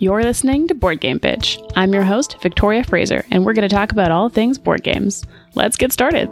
You're 0.00 0.22
listening 0.22 0.68
to 0.68 0.76
Board 0.76 1.00
Game 1.00 1.18
Bitch. 1.18 1.60
I'm 1.74 1.92
your 1.92 2.04
host, 2.04 2.40
Victoria 2.40 2.84
Fraser, 2.84 3.24
and 3.32 3.44
we're 3.44 3.52
going 3.52 3.68
to 3.68 3.74
talk 3.74 3.90
about 3.90 4.12
all 4.12 4.28
things 4.28 4.56
board 4.56 4.84
games. 4.84 5.24
Let's 5.56 5.76
get 5.76 5.92
started. 5.92 6.30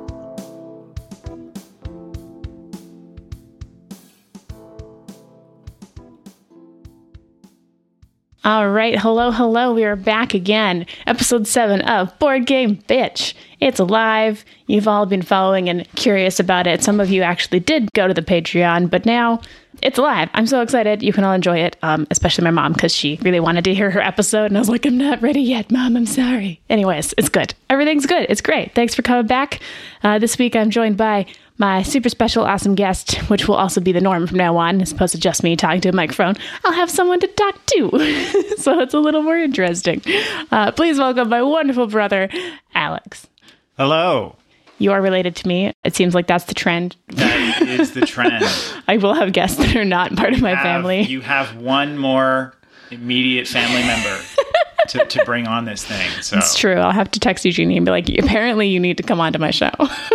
All 8.45 8.69
right, 8.69 8.97
hello, 8.97 9.33
hello. 9.33 9.75
We 9.75 9.83
are 9.83 9.97
back 9.97 10.33
again. 10.33 10.87
Episode 11.09 11.49
7 11.49 11.81
of 11.81 12.17
Board 12.21 12.47
Game 12.47 12.77
Bitch. 12.77 13.35
It's 13.61 13.81
alive. 13.81 14.45
You've 14.67 14.89
all 14.89 15.07
been 15.07 15.23
following 15.23 15.69
and 15.69 15.91
curious 15.95 16.39
about 16.39 16.67
it. 16.67 16.83
Some 16.83 17.01
of 17.01 17.11
you 17.11 17.23
actually 17.23 17.61
did 17.61 17.93
go 17.95 18.07
to 18.07 18.15
the 18.15 18.23
Patreon, 18.23 18.91
but 18.91 19.07
now 19.07 19.41
it's 19.83 19.99
alive. 19.99 20.31
I'm 20.35 20.47
so 20.47 20.63
excited. 20.63 21.03
You 21.03 21.13
can 21.13 21.25
all 21.25 21.33
enjoy 21.33 21.59
it, 21.59 21.77
um, 21.83 22.07
especially 22.11 22.45
my 22.45 22.51
mom, 22.51 22.73
because 22.73 22.95
she 22.95 23.19
really 23.23 23.41
wanted 23.41 23.65
to 23.65 23.75
hear 23.75 23.91
her 23.91 24.01
episode. 24.01 24.47
And 24.47 24.57
I 24.57 24.61
was 24.61 24.69
like, 24.69 24.87
I'm 24.87 24.99
not 24.99 25.23
ready 25.23 25.41
yet, 25.41 25.71
mom. 25.71 25.97
I'm 25.97 26.07
sorry. 26.07 26.61
Anyways, 26.69 27.15
it's 27.19 27.29
good. 27.29 27.55
Everything's 27.69 28.07
good. 28.07 28.27
It's 28.29 28.41
great. 28.41 28.75
Thanks 28.75 28.95
for 28.95 29.03
coming 29.03 29.27
back. 29.27 29.61
Uh, 30.03 30.19
this 30.19 30.39
week, 30.39 30.57
I'm 30.57 30.71
joined 30.71 30.97
by 30.97 31.27
my 31.59 31.83
super 31.83 32.09
special, 32.09 32.45
awesome 32.45 32.75
guest, 32.75 33.17
which 33.29 33.49
will 33.49 33.55
also 33.55 33.81
be 33.81 33.93
the 33.93 34.01
norm 34.01 34.27
from 34.27 34.39
now 34.39 34.57
on, 34.57 34.81
as 34.81 34.93
opposed 34.93 35.15
to 35.15 35.21
just 35.21 35.43
me 35.43 35.57
talking 35.57 35.81
to 35.83 35.89
a 35.91 35.93
microphone. 35.93 36.37
I'll 36.65 36.73
have 36.73 36.91
someone 36.91 37.21
to 37.21 37.27
talk 37.29 37.67
to. 37.67 37.91
so 38.59 38.81
it's 38.81 38.95
a 38.95 38.99
little 38.99 39.23
more 39.23 39.39
interesting. 39.39 40.03
Uh, 40.51 40.73
please 40.73 40.99
welcome 40.99 41.29
my 41.29 41.43
wonderful 41.43 41.87
brother, 41.87 42.29
Alex. 42.75 43.27
Hello. 43.77 44.37
You 44.79 44.93
are 44.93 45.01
related 45.01 45.37
to 45.37 45.49
me. 45.49 45.73
It 45.85 45.97
seems 45.97 46.15
like 46.15 46.27
that's 46.27 46.45
the 46.45 46.55
trend. 46.55 46.97
That 47.09 47.63
is 47.63 47.93
the 47.95 48.03
trend. 48.03 48.45
I 48.89 48.97
will 48.99 49.15
have 49.15 49.33
guests 49.33 49.57
that 49.59 49.75
are 49.77 49.85
not 49.85 50.15
part 50.17 50.33
of 50.35 50.41
my 50.43 50.51
Have- 50.55 50.63
family. 50.63 51.03
You 51.03 51.21
have 51.23 51.57
one 51.57 51.97
more 51.99 52.55
immediate 52.91 53.49
family 53.49 53.83
member 53.83 54.21
to, 54.89 55.05
to 55.07 55.25
bring 55.25 55.47
on 55.47 55.65
this 55.65 55.85
thing. 55.85 56.09
So 56.23 56.37
It's 56.39 56.57
true. 56.57 56.75
I'll 56.77 56.93
have 56.93 57.11
to 57.13 57.21
text 57.21 57.45
Eugenie 57.45 57.77
and 57.77 57.87
be 57.87 57.91
like, 57.93 58.09
apparently 58.19 58.69
you 58.69 58.79
need 58.81 58.97
to 58.99 59.03
come 59.03 59.21
onto 59.21 59.39
my 59.39 59.51
show. 59.51 59.71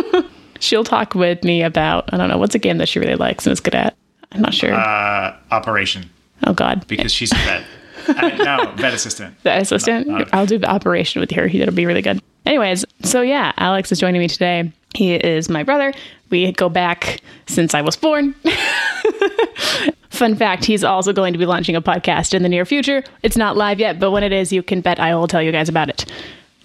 She'll 0.59 0.83
talk 0.83 1.15
with 1.15 1.43
me 1.43 1.63
about, 1.63 2.13
I 2.13 2.17
don't 2.17 2.29
know, 2.29 2.37
what's 2.37 2.53
a 2.55 2.59
game 2.59 2.77
that 2.77 2.87
she 2.87 2.99
really 2.99 3.15
likes 3.15 3.45
and 3.47 3.51
is 3.51 3.59
good 3.59 3.73
at? 3.75 3.95
I'm 4.31 4.41
not 4.41 4.53
sure. 4.53 4.73
uh, 4.73 5.35
Operation, 5.49 6.09
oh, 6.45 6.53
God. 6.53 6.85
because 6.87 7.11
she's 7.11 7.31
a 7.31 7.35
vet. 7.35 7.63
No, 8.07 8.73
vet 8.75 8.93
assistant. 8.93 9.35
The 9.43 9.57
assistant? 9.57 10.09
Uh, 10.09 10.13
uh, 10.13 10.25
I'll 10.33 10.45
do 10.45 10.57
the 10.57 10.69
operation 10.69 11.19
with 11.19 11.31
her. 11.31 11.47
He 11.47 11.59
that'll 11.59 11.73
be 11.73 11.85
really 11.85 12.01
good. 12.01 12.21
Anyways, 12.45 12.85
so 13.03 13.21
yeah, 13.21 13.51
Alex 13.57 13.91
is 13.91 13.99
joining 13.99 14.19
me 14.19 14.27
today. 14.27 14.71
He 14.95 15.13
is 15.13 15.49
my 15.49 15.63
brother. 15.63 15.93
We 16.29 16.51
go 16.51 16.69
back 16.69 17.21
since 17.47 17.73
I 17.73 17.81
was 17.81 17.95
born. 17.95 18.33
Fun 20.09 20.35
fact, 20.35 20.65
he's 20.65 20.83
also 20.83 21.13
going 21.13 21.33
to 21.33 21.39
be 21.39 21.45
launching 21.45 21.75
a 21.75 21.81
podcast 21.81 22.33
in 22.33 22.43
the 22.43 22.49
near 22.49 22.65
future. 22.65 23.03
It's 23.23 23.37
not 23.37 23.57
live 23.57 23.79
yet, 23.79 23.99
but 23.99 24.11
when 24.11 24.23
it 24.23 24.31
is, 24.31 24.51
you 24.51 24.61
can 24.61 24.81
bet 24.81 24.99
I 24.99 25.15
will 25.15 25.27
tell 25.27 25.41
you 25.41 25.51
guys 25.51 25.69
about 25.69 25.89
it. 25.89 26.05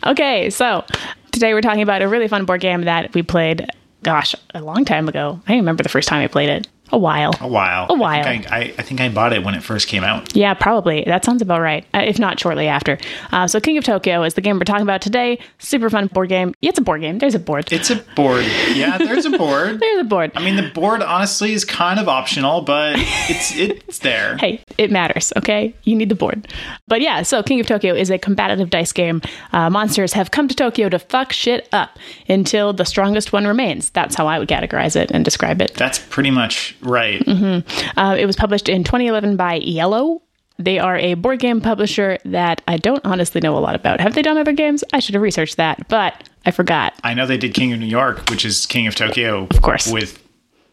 Okay, 0.04 0.50
so 0.50 0.84
today 1.32 1.54
we're 1.54 1.60
talking 1.60 1.82
about 1.82 2.02
a 2.02 2.08
really 2.08 2.28
fun 2.28 2.44
board 2.44 2.60
game 2.60 2.82
that 2.82 3.14
we 3.14 3.22
played, 3.22 3.68
gosh, 4.02 4.34
a 4.54 4.60
long 4.60 4.84
time 4.84 5.08
ago. 5.08 5.40
I 5.46 5.54
remember 5.54 5.82
the 5.82 5.88
first 5.88 6.08
time 6.08 6.22
I 6.22 6.26
played 6.26 6.48
it. 6.48 6.68
A 6.92 6.98
while. 6.98 7.32
A 7.40 7.48
while. 7.48 7.86
A 7.90 7.94
while. 7.94 8.20
I 8.20 8.22
think 8.22 8.52
I, 8.52 8.56
I, 8.56 8.60
I 8.78 8.82
think 8.82 9.00
I 9.00 9.08
bought 9.08 9.32
it 9.32 9.42
when 9.42 9.54
it 9.54 9.62
first 9.62 9.88
came 9.88 10.04
out. 10.04 10.34
Yeah, 10.36 10.54
probably. 10.54 11.02
That 11.04 11.24
sounds 11.24 11.42
about 11.42 11.60
right. 11.60 11.84
Uh, 11.92 12.02
if 12.06 12.18
not 12.18 12.38
shortly 12.38 12.68
after. 12.68 12.98
Uh, 13.32 13.46
so, 13.46 13.60
King 13.60 13.76
of 13.78 13.84
Tokyo 13.84 14.22
is 14.22 14.34
the 14.34 14.40
game 14.40 14.56
we're 14.56 14.64
talking 14.64 14.82
about 14.82 15.00
today. 15.02 15.38
Super 15.58 15.90
fun 15.90 16.06
board 16.08 16.28
game. 16.28 16.54
Yeah, 16.60 16.70
it's 16.70 16.78
a 16.78 16.82
board 16.82 17.00
game. 17.00 17.18
There's 17.18 17.34
a 17.34 17.38
board. 17.40 17.72
It's 17.72 17.90
a 17.90 17.96
board. 18.14 18.44
Yeah, 18.74 18.98
there's 18.98 19.24
a 19.26 19.30
board. 19.30 19.80
There's 19.86 20.00
a 20.00 20.04
board. 20.04 20.32
I 20.34 20.44
mean, 20.44 20.56
the 20.56 20.70
board 20.70 21.02
honestly 21.02 21.52
is 21.52 21.64
kind 21.64 21.98
of 21.98 22.08
optional, 22.08 22.60
but 22.62 22.94
it's 22.98 23.54
it's 23.56 23.98
there. 24.00 24.36
hey, 24.38 24.62
it 24.78 24.90
matters, 24.90 25.32
okay? 25.36 25.74
You 25.84 25.96
need 25.96 26.08
the 26.08 26.14
board. 26.14 26.48
But 26.86 27.00
yeah, 27.00 27.22
so 27.22 27.42
King 27.42 27.60
of 27.60 27.66
Tokyo 27.66 27.94
is 27.94 28.10
a 28.10 28.18
combative 28.18 28.70
dice 28.70 28.92
game. 28.92 29.22
Uh, 29.52 29.70
monsters 29.70 30.12
have 30.12 30.30
come 30.30 30.48
to 30.48 30.54
Tokyo 30.54 30.88
to 30.88 30.98
fuck 30.98 31.32
shit 31.32 31.68
up 31.72 31.98
until 32.28 32.72
the 32.72 32.84
strongest 32.84 33.32
one 33.32 33.46
remains. 33.46 33.90
That's 33.90 34.14
how 34.14 34.26
I 34.26 34.38
would 34.38 34.48
categorize 34.48 34.96
it 34.96 35.10
and 35.10 35.24
describe 35.24 35.60
it. 35.60 35.74
That's 35.74 35.98
pretty 35.98 36.30
much 36.30 36.75
right. 36.86 37.22
Uh, 37.26 38.16
it 38.18 38.26
was 38.26 38.36
published 38.36 38.68
in 38.68 38.84
2011 38.84 39.36
by 39.36 39.60
IELLO. 39.60 40.20
They 40.58 40.78
are 40.78 40.96
a 40.96 41.14
board 41.14 41.38
game 41.40 41.60
publisher 41.60 42.16
that 42.24 42.62
I 42.66 42.78
don't 42.78 43.04
honestly 43.04 43.40
know 43.42 43.58
a 43.58 43.60
lot 43.60 43.74
about. 43.74 44.00
Have 44.00 44.14
they 44.14 44.22
done 44.22 44.38
other 44.38 44.52
games? 44.54 44.82
I 44.92 45.00
should 45.00 45.14
have 45.14 45.22
researched 45.22 45.58
that, 45.58 45.86
but 45.88 46.28
I 46.46 46.50
forgot. 46.50 46.94
I 47.04 47.12
know 47.12 47.26
they 47.26 47.36
did 47.36 47.52
King 47.52 47.74
of 47.74 47.78
New 47.80 47.86
York, 47.86 48.30
which 48.30 48.44
is 48.46 48.64
King 48.64 48.86
of 48.86 48.94
Tokyo, 48.94 49.46
Of 49.50 49.60
course. 49.60 49.86
with 49.92 50.22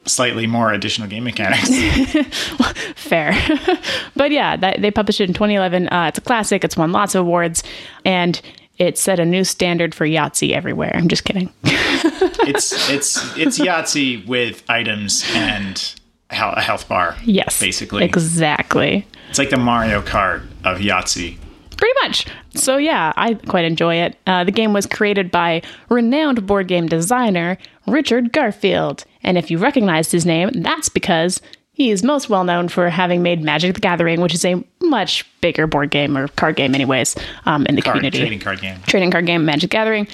slightly 0.06 0.48
more 0.48 0.72
additional 0.72 1.08
game 1.10 1.26
mechanics. 1.26 1.68
Fair. 2.96 3.34
but 4.16 4.32
yeah, 4.32 4.56
that, 4.56 4.82
they 4.82 4.92
published 4.92 5.20
it 5.20 5.30
in 5.30 5.34
2011. 5.34 5.90
Uh, 5.90 6.06
it's 6.08 6.18
a 6.18 6.22
classic. 6.22 6.64
It's 6.64 6.78
won 6.78 6.92
lots 6.94 7.14
of 7.16 7.22
awards, 7.26 7.64
and 8.06 8.40
it 8.78 8.98
set 8.98 9.20
a 9.20 9.26
new 9.26 9.44
standard 9.44 9.94
for 9.94 10.06
Yahtzee 10.06 10.52
everywhere. 10.54 10.92
I'm 10.96 11.08
just 11.08 11.26
kidding. 11.26 11.52
it's 11.64 12.90
it's 12.90 13.38
it's 13.38 13.60
Yahtzee 13.60 14.26
with 14.28 14.64
items 14.70 15.24
and 15.36 15.94
a 16.34 16.62
health 16.62 16.88
bar. 16.90 17.16
yes. 17.24 17.60
basically, 17.60 18.04
Exactly. 18.04 19.06
it's 19.30 19.40
like 19.40 19.50
the 19.50 19.58
Mario 19.58 20.02
Kart 20.02 20.44
of 20.64 20.80
Yahtzee. 20.80 21.38
Pretty 21.78 21.94
much. 22.04 22.26
So 22.56 22.78
yeah, 22.78 23.14
I 23.16 23.34
quite 23.34 23.66
enjoy 23.66 23.96
it. 23.96 24.18
Uh, 24.28 24.44
the 24.44 24.52
game 24.52 24.74
was 24.74 24.86
created 24.86 25.32
by 25.32 25.62
renowned 25.90 26.46
board 26.46 26.68
game 26.68 26.88
designer 26.88 27.58
Richard 27.88 28.32
Garfield, 28.32 29.04
and 29.24 29.38
if 29.38 29.50
you 29.52 29.58
recognized 29.58 30.12
his 30.12 30.26
name, 30.26 30.50
that's 30.54 30.88
because 30.88 31.42
he 31.74 31.90
is 31.90 32.04
most 32.04 32.30
well 32.30 32.44
known 32.44 32.68
for 32.70 32.90
having 32.90 33.24
made 33.24 33.42
Magic 33.42 33.74
the 33.74 33.82
Gathering, 33.82 34.22
which 34.22 34.34
is 34.36 34.46
a 34.46 34.64
much 34.82 35.26
bigger 35.42 35.66
board 35.68 35.90
game 35.90 36.16
or 36.16 36.28
card 36.30 36.56
game, 36.56 36.76
anyways, 36.76 37.16
um, 37.46 37.66
in 37.66 37.76
the 37.76 37.82
Card, 37.82 37.98
community. 37.98 38.20
trading 38.20 38.40
card 38.40 38.62
game. 38.62 38.78
trading 38.86 39.10
card 39.12 39.26
game 39.26 39.44
Magic 39.44 39.70
the 39.72 39.74
Gathering. 39.74 40.08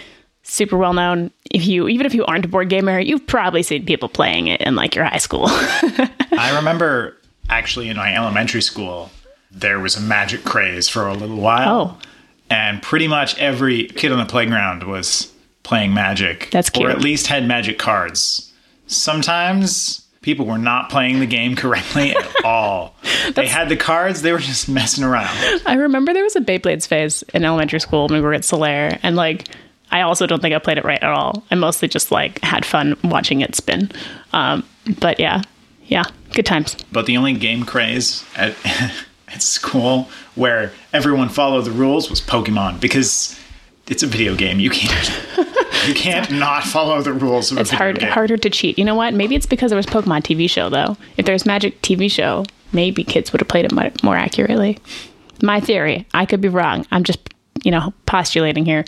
Super 0.49 0.77
well 0.77 0.93
known. 0.93 1.29
If 1.51 1.67
you 1.67 1.87
even 1.87 2.07
if 2.07 2.15
you 2.15 2.25
aren't 2.25 2.43
a 2.43 2.47
board 2.47 2.69
gamer, 2.69 2.99
you've 2.99 3.27
probably 3.27 3.61
seen 3.61 3.85
people 3.85 4.09
playing 4.09 4.47
it 4.47 4.61
in 4.61 4.75
like 4.75 4.95
your 4.95 5.05
high 5.05 5.19
school. 5.19 5.45
I 5.47 6.53
remember 6.55 7.15
actually 7.51 7.87
in 7.87 7.97
my 7.97 8.15
elementary 8.15 8.63
school 8.63 9.11
there 9.51 9.79
was 9.79 9.95
a 9.95 10.01
magic 10.01 10.43
craze 10.43 10.89
for 10.89 11.07
a 11.07 11.13
little 11.13 11.37
while. 11.37 11.99
Oh. 12.01 12.07
And 12.49 12.81
pretty 12.81 13.07
much 13.07 13.37
every 13.37 13.85
kid 13.89 14.11
on 14.11 14.17
the 14.17 14.25
playground 14.25 14.83
was 14.83 15.31
playing 15.61 15.93
magic. 15.93 16.49
That's 16.51 16.71
cute. 16.71 16.87
Or 16.87 16.89
at 16.89 16.99
least 16.99 17.27
had 17.27 17.47
magic 17.47 17.77
cards. 17.77 18.51
Sometimes 18.87 20.07
people 20.21 20.47
were 20.47 20.57
not 20.57 20.89
playing 20.89 21.19
the 21.19 21.27
game 21.27 21.55
correctly 21.55 22.15
at 22.15 22.27
all. 22.43 22.95
they 23.35 23.47
had 23.47 23.69
the 23.69 23.77
cards, 23.77 24.23
they 24.23 24.31
were 24.31 24.39
just 24.39 24.67
messing 24.67 25.03
around. 25.03 25.61
I 25.67 25.75
remember 25.75 26.11
there 26.11 26.23
was 26.23 26.35
a 26.35 26.41
Beyblades 26.41 26.87
phase 26.87 27.23
in 27.35 27.45
elementary 27.45 27.79
school 27.79 28.07
when 28.07 28.15
we 28.19 28.21
were 28.21 28.33
at 28.33 28.41
Solaire, 28.41 28.99
and 29.03 29.15
like 29.15 29.47
I 29.91 30.01
also 30.01 30.27
don't 30.27 30.41
think 30.41 30.53
I 30.55 30.59
played 30.59 30.77
it 30.77 30.85
right 30.85 31.01
at 31.01 31.09
all. 31.09 31.43
I 31.51 31.55
mostly 31.55 31.87
just 31.87 32.11
like 32.11 32.39
had 32.41 32.65
fun 32.65 32.95
watching 33.03 33.41
it 33.41 33.55
spin. 33.55 33.91
Um, 34.33 34.63
but 34.99 35.19
yeah, 35.19 35.41
yeah, 35.85 36.03
good 36.33 36.45
times. 36.45 36.75
But 36.91 37.05
the 37.05 37.17
only 37.17 37.33
game 37.33 37.63
craze 37.65 38.23
at, 38.35 38.55
at 39.27 39.41
school 39.41 40.09
where 40.35 40.71
everyone 40.93 41.29
followed 41.29 41.65
the 41.65 41.71
rules 41.71 42.09
was 42.09 42.21
Pokemon 42.21 42.79
because 42.79 43.39
it's 43.87 44.03
a 44.03 44.07
video 44.07 44.35
game. 44.35 44.59
You 44.59 44.69
can't 44.69 45.11
you 45.87 45.93
can't 45.95 46.29
not 46.31 46.63
follow 46.63 47.01
the 47.01 47.13
rules 47.13 47.51
of 47.51 47.57
a 47.57 47.61
It's 47.61 47.71
video 47.71 47.83
hard 47.83 47.99
game. 47.99 48.11
harder 48.11 48.37
to 48.37 48.49
cheat. 48.49 48.77
You 48.77 48.85
know 48.85 48.95
what? 48.95 49.13
Maybe 49.15 49.35
it's 49.35 49.47
because 49.47 49.71
there 49.71 49.77
was 49.77 49.87
Pokemon 49.87 50.21
TV 50.21 50.47
show 50.49 50.69
though. 50.69 50.97
If 51.17 51.25
there's 51.25 51.45
Magic 51.45 51.81
TV 51.81 52.11
show, 52.11 52.45
maybe 52.71 53.03
kids 53.03 53.31
would 53.31 53.41
have 53.41 53.47
played 53.47 53.65
it 53.65 54.03
more 54.03 54.15
accurately. 54.15 54.77
My 55.41 55.59
theory. 55.59 56.05
I 56.13 56.25
could 56.27 56.41
be 56.41 56.49
wrong. 56.49 56.85
I'm 56.91 57.03
just 57.03 57.19
you 57.63 57.71
know 57.71 57.91
postulating 58.05 58.65
here. 58.65 58.85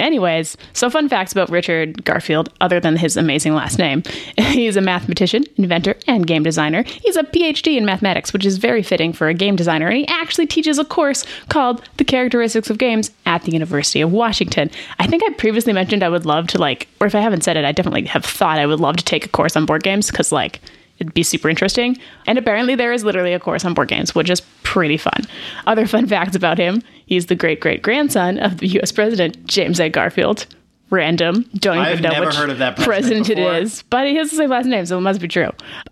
Anyways, 0.00 0.56
so 0.72 0.90
fun 0.90 1.08
facts 1.08 1.32
about 1.32 1.50
Richard 1.50 2.04
Garfield, 2.04 2.52
other 2.60 2.80
than 2.80 2.96
his 2.96 3.16
amazing 3.16 3.54
last 3.54 3.78
name. 3.78 4.02
He's 4.38 4.76
a 4.76 4.80
mathematician, 4.80 5.44
inventor, 5.56 5.94
and 6.06 6.26
game 6.26 6.42
designer. 6.42 6.82
He's 6.82 7.16
a 7.16 7.22
PhD 7.22 7.76
in 7.76 7.84
mathematics, 7.84 8.32
which 8.32 8.46
is 8.46 8.58
very 8.58 8.82
fitting 8.82 9.12
for 9.12 9.28
a 9.28 9.34
game 9.34 9.56
designer, 9.56 9.88
and 9.88 9.98
he 9.98 10.06
actually 10.08 10.46
teaches 10.46 10.78
a 10.78 10.84
course 10.84 11.24
called 11.48 11.82
The 11.98 12.04
Characteristics 12.04 12.70
of 12.70 12.78
Games 12.78 13.10
at 13.26 13.42
the 13.42 13.52
University 13.52 14.00
of 14.00 14.12
Washington. 14.12 14.70
I 14.98 15.06
think 15.06 15.22
I 15.22 15.32
previously 15.34 15.72
mentioned 15.72 16.02
I 16.02 16.08
would 16.08 16.26
love 16.26 16.46
to, 16.48 16.58
like, 16.58 16.88
or 17.00 17.06
if 17.06 17.14
I 17.14 17.20
haven't 17.20 17.44
said 17.44 17.56
it, 17.56 17.64
I 17.64 17.72
definitely 17.72 18.06
have 18.06 18.24
thought 18.24 18.58
I 18.58 18.66
would 18.66 18.80
love 18.80 18.96
to 18.96 19.04
take 19.04 19.24
a 19.24 19.28
course 19.28 19.56
on 19.56 19.66
board 19.66 19.82
games 19.82 20.10
because, 20.10 20.32
like, 20.32 20.60
It'd 21.00 21.14
be 21.14 21.22
super 21.22 21.48
interesting. 21.48 21.98
And 22.26 22.36
apparently, 22.38 22.74
there 22.74 22.92
is 22.92 23.04
literally 23.04 23.32
a 23.32 23.40
course 23.40 23.64
on 23.64 23.72
board 23.72 23.88
games, 23.88 24.14
which 24.14 24.28
is 24.28 24.42
pretty 24.62 24.98
fun. 24.98 25.22
Other 25.66 25.86
fun 25.86 26.06
facts 26.14 26.36
about 26.36 26.58
him 26.58 26.82
he's 27.10 27.26
the 27.26 27.34
great 27.34 27.60
great 27.60 27.82
grandson 27.82 28.38
of 28.38 28.58
the 28.58 28.68
US 28.80 28.90
President 28.90 29.44
James 29.44 29.78
A. 29.78 29.90
Garfield. 29.90 30.46
Random. 30.88 31.48
Don't 31.54 31.78
even 31.78 31.86
I've 31.86 32.00
know 32.00 32.20
which 32.26 32.34
heard 32.34 32.50
of 32.50 32.58
that 32.58 32.74
president 32.76 33.26
president 33.26 33.28
it 33.28 33.62
is. 33.62 33.84
But 33.90 34.08
he 34.08 34.16
has 34.16 34.30
the 34.30 34.36
same 34.38 34.50
last 34.50 34.66
name, 34.66 34.84
so 34.86 34.98
it 34.98 35.02
must 35.02 35.20
be 35.20 35.28
true. 35.28 35.50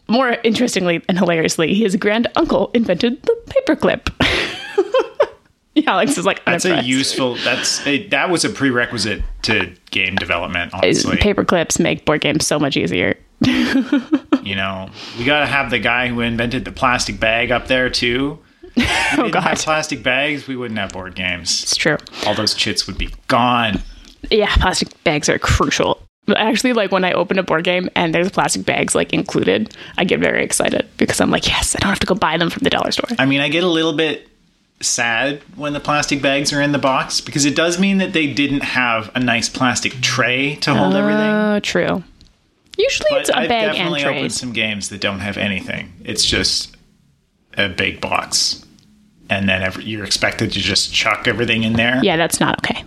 More 0.08 0.38
interestingly 0.42 1.04
and 1.08 1.16
hilariously, 1.16 1.72
his 1.74 1.94
grand 1.94 2.26
uncle 2.34 2.72
invented 2.74 3.22
the 3.22 3.36
paperclip. 3.46 4.12
Yeah, 5.78 5.92
Alex 5.92 6.18
is 6.18 6.26
like, 6.26 6.44
That's 6.44 6.64
a 6.64 6.82
useful. 6.82 7.36
That's 7.36 7.86
a, 7.86 8.08
that 8.08 8.30
was 8.30 8.44
a 8.44 8.50
prerequisite 8.50 9.22
to 9.42 9.72
game 9.90 10.16
development. 10.16 10.74
Honestly, 10.74 11.16
Paper 11.18 11.44
clips 11.44 11.78
make 11.78 12.04
board 12.04 12.20
games 12.20 12.46
so 12.46 12.58
much 12.58 12.76
easier. 12.76 13.16
you 13.46 14.56
know, 14.56 14.90
we 15.16 15.24
got 15.24 15.40
to 15.40 15.46
have 15.46 15.70
the 15.70 15.78
guy 15.78 16.08
who 16.08 16.20
invented 16.20 16.64
the 16.64 16.72
plastic 16.72 17.20
bag 17.20 17.52
up 17.52 17.68
there 17.68 17.88
too. 17.88 18.40
We 18.78 18.84
oh, 18.84 19.16
didn't 19.16 19.32
God. 19.32 19.42
have 19.42 19.58
plastic 19.58 20.02
bags, 20.02 20.46
we 20.46 20.56
wouldn't 20.56 20.78
have 20.78 20.92
board 20.92 21.14
games. 21.14 21.62
It's 21.62 21.76
true. 21.76 21.96
All 22.26 22.34
those 22.34 22.54
chits 22.54 22.86
would 22.86 22.98
be 22.98 23.10
gone. 23.26 23.80
Yeah, 24.30 24.54
plastic 24.56 25.02
bags 25.04 25.28
are 25.28 25.38
crucial. 25.38 26.02
Actually, 26.36 26.74
like 26.74 26.92
when 26.92 27.04
I 27.04 27.12
open 27.12 27.38
a 27.38 27.42
board 27.42 27.64
game 27.64 27.88
and 27.94 28.14
there's 28.14 28.30
plastic 28.30 28.66
bags 28.66 28.94
like 28.94 29.12
included, 29.12 29.74
I 29.96 30.04
get 30.04 30.20
very 30.20 30.44
excited 30.44 30.86
because 30.98 31.20
I'm 31.20 31.30
like, 31.30 31.46
yes, 31.46 31.74
I 31.74 31.78
don't 31.78 31.88
have 31.88 32.00
to 32.00 32.06
go 32.06 32.14
buy 32.14 32.36
them 32.36 32.50
from 32.50 32.64
the 32.64 32.70
dollar 32.70 32.90
store. 32.90 33.08
I 33.18 33.24
mean, 33.24 33.40
I 33.40 33.48
get 33.48 33.64
a 33.64 33.68
little 33.68 33.94
bit 33.94 34.28
sad 34.80 35.40
when 35.56 35.72
the 35.72 35.80
plastic 35.80 36.22
bags 36.22 36.52
are 36.52 36.60
in 36.60 36.72
the 36.72 36.78
box 36.78 37.20
because 37.20 37.44
it 37.44 37.56
does 37.56 37.80
mean 37.80 37.98
that 37.98 38.12
they 38.12 38.32
didn't 38.32 38.62
have 38.62 39.10
a 39.14 39.20
nice 39.20 39.48
plastic 39.48 39.92
tray 40.00 40.56
to 40.56 40.74
hold 40.74 40.94
oh, 40.94 40.98
everything. 40.98 41.30
Oh, 41.30 41.60
true. 41.60 42.04
Usually 42.76 43.10
it's 43.18 43.30
But 43.30 43.36
a 43.36 43.40
I've 43.40 43.48
bag 43.48 43.64
and 43.64 43.76
definitely 43.76 44.04
opened 44.04 44.32
some 44.32 44.52
games 44.52 44.90
that 44.90 45.00
don't 45.00 45.18
have 45.18 45.36
anything. 45.36 45.92
It's 46.04 46.24
just 46.24 46.76
a 47.56 47.68
big 47.68 48.00
box. 48.00 48.64
And 49.30 49.48
then 49.48 49.62
every, 49.62 49.84
you're 49.84 50.04
expected 50.04 50.52
to 50.52 50.58
just 50.58 50.92
chuck 50.92 51.28
everything 51.28 51.62
in 51.62 51.74
there. 51.74 52.00
Yeah, 52.02 52.16
that's 52.16 52.40
not 52.40 52.58
okay. 52.60 52.82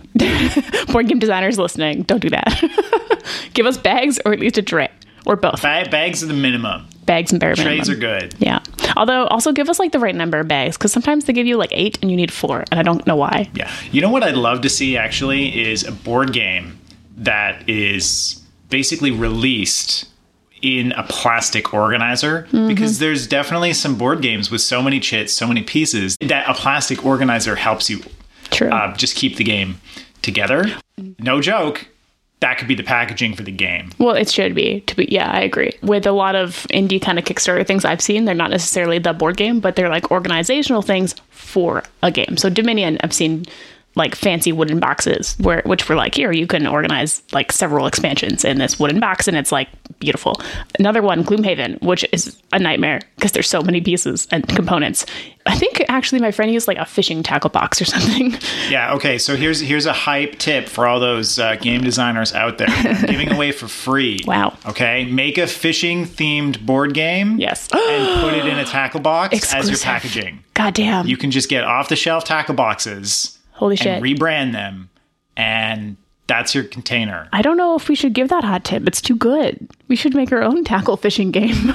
board 0.92 1.08
game 1.08 1.18
designers 1.18 1.58
listening, 1.58 2.02
don't 2.02 2.20
do 2.20 2.30
that. 2.30 3.48
Give 3.54 3.66
us 3.66 3.76
bags 3.78 4.18
or 4.24 4.32
at 4.32 4.40
least 4.40 4.58
a 4.58 4.62
tray 4.62 4.90
or 5.24 5.36
both. 5.36 5.62
Ba- 5.62 5.86
bags 5.90 6.22
are 6.22 6.26
the 6.26 6.34
minimum. 6.34 6.86
Bags 7.06 7.32
and 7.32 7.40
bare 7.40 7.50
minimum. 7.50 7.78
Trays 7.78 7.90
are 7.90 7.96
good. 7.96 8.34
Yeah. 8.38 8.60
Although 8.96 9.26
also 9.26 9.52
give 9.52 9.68
us 9.68 9.78
like 9.78 9.92
the 9.92 9.98
right 9.98 10.14
number 10.14 10.38
of 10.38 10.48
bags 10.48 10.76
because 10.76 10.92
sometimes 10.92 11.24
they 11.24 11.32
give 11.32 11.46
you 11.46 11.56
like 11.56 11.70
eight 11.72 11.98
and 12.00 12.10
you 12.10 12.16
need 12.16 12.32
four 12.32 12.64
and 12.70 12.78
I 12.78 12.82
don't 12.82 13.06
know 13.06 13.16
why. 13.16 13.50
Yeah. 13.54 13.70
You 13.90 14.00
know 14.00 14.10
what 14.10 14.22
I'd 14.22 14.36
love 14.36 14.60
to 14.62 14.68
see 14.68 14.96
actually 14.96 15.68
is 15.68 15.84
a 15.84 15.92
board 15.92 16.32
game 16.32 16.78
that 17.16 17.68
is 17.68 18.42
basically 18.68 19.10
released 19.10 20.06
in 20.62 20.92
a 20.92 21.02
plastic 21.04 21.74
organizer 21.74 22.42
Mm-hmm. 22.52 22.68
because 22.68 22.98
there's 22.98 23.26
definitely 23.26 23.72
some 23.72 23.96
board 23.96 24.22
games 24.22 24.50
with 24.50 24.60
so 24.60 24.80
many 24.82 25.00
chits, 25.00 25.32
so 25.32 25.46
many 25.46 25.62
pieces 25.62 26.16
that 26.20 26.48
a 26.48 26.54
plastic 26.54 27.04
organizer 27.04 27.56
helps 27.56 27.90
you 27.90 28.00
True. 28.50 28.70
uh, 28.70 28.94
just 28.96 29.14
keep 29.16 29.36
the 29.36 29.44
game 29.44 29.80
together. 30.22 30.64
No 31.18 31.40
joke. 31.40 31.88
That 32.40 32.58
could 32.58 32.66
be 32.66 32.74
the 32.74 32.82
packaging 32.82 33.34
for 33.36 33.42
the 33.44 33.52
game. 33.52 33.90
Well, 33.98 34.16
it 34.16 34.28
should 34.28 34.52
be. 34.54 34.80
To 34.82 34.96
be, 34.96 35.04
yeah, 35.10 35.30
I 35.30 35.40
agree. 35.42 35.72
With 35.82 36.06
a 36.06 36.12
lot 36.12 36.34
of 36.34 36.66
indie 36.70 37.00
kind 37.00 37.18
of 37.18 37.24
Kickstarter 37.24 37.64
things 37.64 37.84
I've 37.84 38.00
seen, 38.00 38.24
they're 38.24 38.34
not 38.34 38.50
necessarily 38.50 38.98
the 38.98 39.12
board 39.12 39.36
game, 39.36 39.60
but 39.60 39.76
they're 39.76 39.88
like 39.88 40.10
organizational 40.10 40.82
things 40.82 41.14
for 41.30 41.84
a 42.02 42.10
game. 42.10 42.36
So 42.36 42.50
Dominion, 42.50 42.98
I've 43.02 43.12
seen 43.12 43.44
like 43.94 44.14
fancy 44.14 44.52
wooden 44.52 44.80
boxes 44.80 45.34
where 45.38 45.62
which 45.66 45.88
were 45.88 45.94
like 45.94 46.14
here 46.14 46.32
you 46.32 46.46
can 46.46 46.66
organize 46.66 47.22
like 47.32 47.52
several 47.52 47.86
expansions 47.86 48.44
in 48.44 48.58
this 48.58 48.78
wooden 48.78 48.98
box 49.00 49.28
and 49.28 49.36
it's 49.36 49.52
like 49.52 49.68
beautiful 49.98 50.40
another 50.78 51.02
one 51.02 51.22
gloomhaven 51.22 51.80
which 51.82 52.04
is 52.12 52.36
a 52.52 52.58
nightmare 52.58 53.00
because 53.16 53.32
there's 53.32 53.48
so 53.48 53.60
many 53.62 53.80
pieces 53.80 54.26
and 54.30 54.48
components 54.48 55.04
i 55.46 55.54
think 55.56 55.82
actually 55.88 56.20
my 56.20 56.30
friend 56.30 56.50
used 56.52 56.66
like 56.66 56.78
a 56.78 56.84
fishing 56.86 57.22
tackle 57.22 57.50
box 57.50 57.80
or 57.80 57.84
something 57.94 58.32
Yeah. 58.70 58.94
Okay. 58.94 59.18
So 59.18 59.36
here's 59.36 59.60
here's 59.60 59.84
a 59.86 59.92
hype 59.92 60.38
tip 60.38 60.66
for 60.68 60.86
all 60.86 60.98
those 61.00 61.38
uh, 61.38 61.56
game 61.56 61.82
designers 61.82 62.32
out 62.32 62.56
there 62.58 62.68
giving 63.06 63.30
away 63.32 63.52
for 63.52 63.68
free. 63.68 64.20
Wow. 64.26 64.56
Okay. 64.66 65.04
Make 65.04 65.36
a 65.36 65.46
fishing 65.46 66.06
themed 66.06 66.64
board 66.64 66.94
game. 66.94 67.38
yes 67.38 67.68
And 67.74 68.20
put 68.22 68.34
it 68.34 68.46
in 68.46 68.58
a 68.58 68.64
tackle 68.64 69.00
box 69.00 69.52
as 69.52 69.68
your 69.68 69.78
packaging. 69.78 70.42
god 70.54 70.74
damn 70.74 71.06
You 71.06 71.16
can 71.18 71.30
just 71.30 71.48
get 71.50 71.64
off 71.64 71.88
the 71.88 71.96
shelf 71.96 72.24
tackle 72.24 72.54
boxes 72.54 73.38
holy 73.62 73.76
shit 73.76 74.02
and 74.02 74.04
rebrand 74.04 74.52
them, 74.52 74.90
and 75.36 75.96
that's 76.26 76.54
your 76.54 76.64
container. 76.64 77.28
I 77.32 77.42
don't 77.42 77.56
know 77.56 77.74
if 77.76 77.88
we 77.88 77.94
should 77.94 78.12
give 78.12 78.28
that 78.28 78.44
hot 78.44 78.64
tip. 78.64 78.86
It's 78.86 79.00
too 79.00 79.16
good. 79.16 79.68
We 79.88 79.96
should 79.96 80.14
make 80.14 80.32
our 80.32 80.42
own 80.42 80.64
tackle 80.72 80.96
fishing 80.96 81.30
game. 81.30 81.74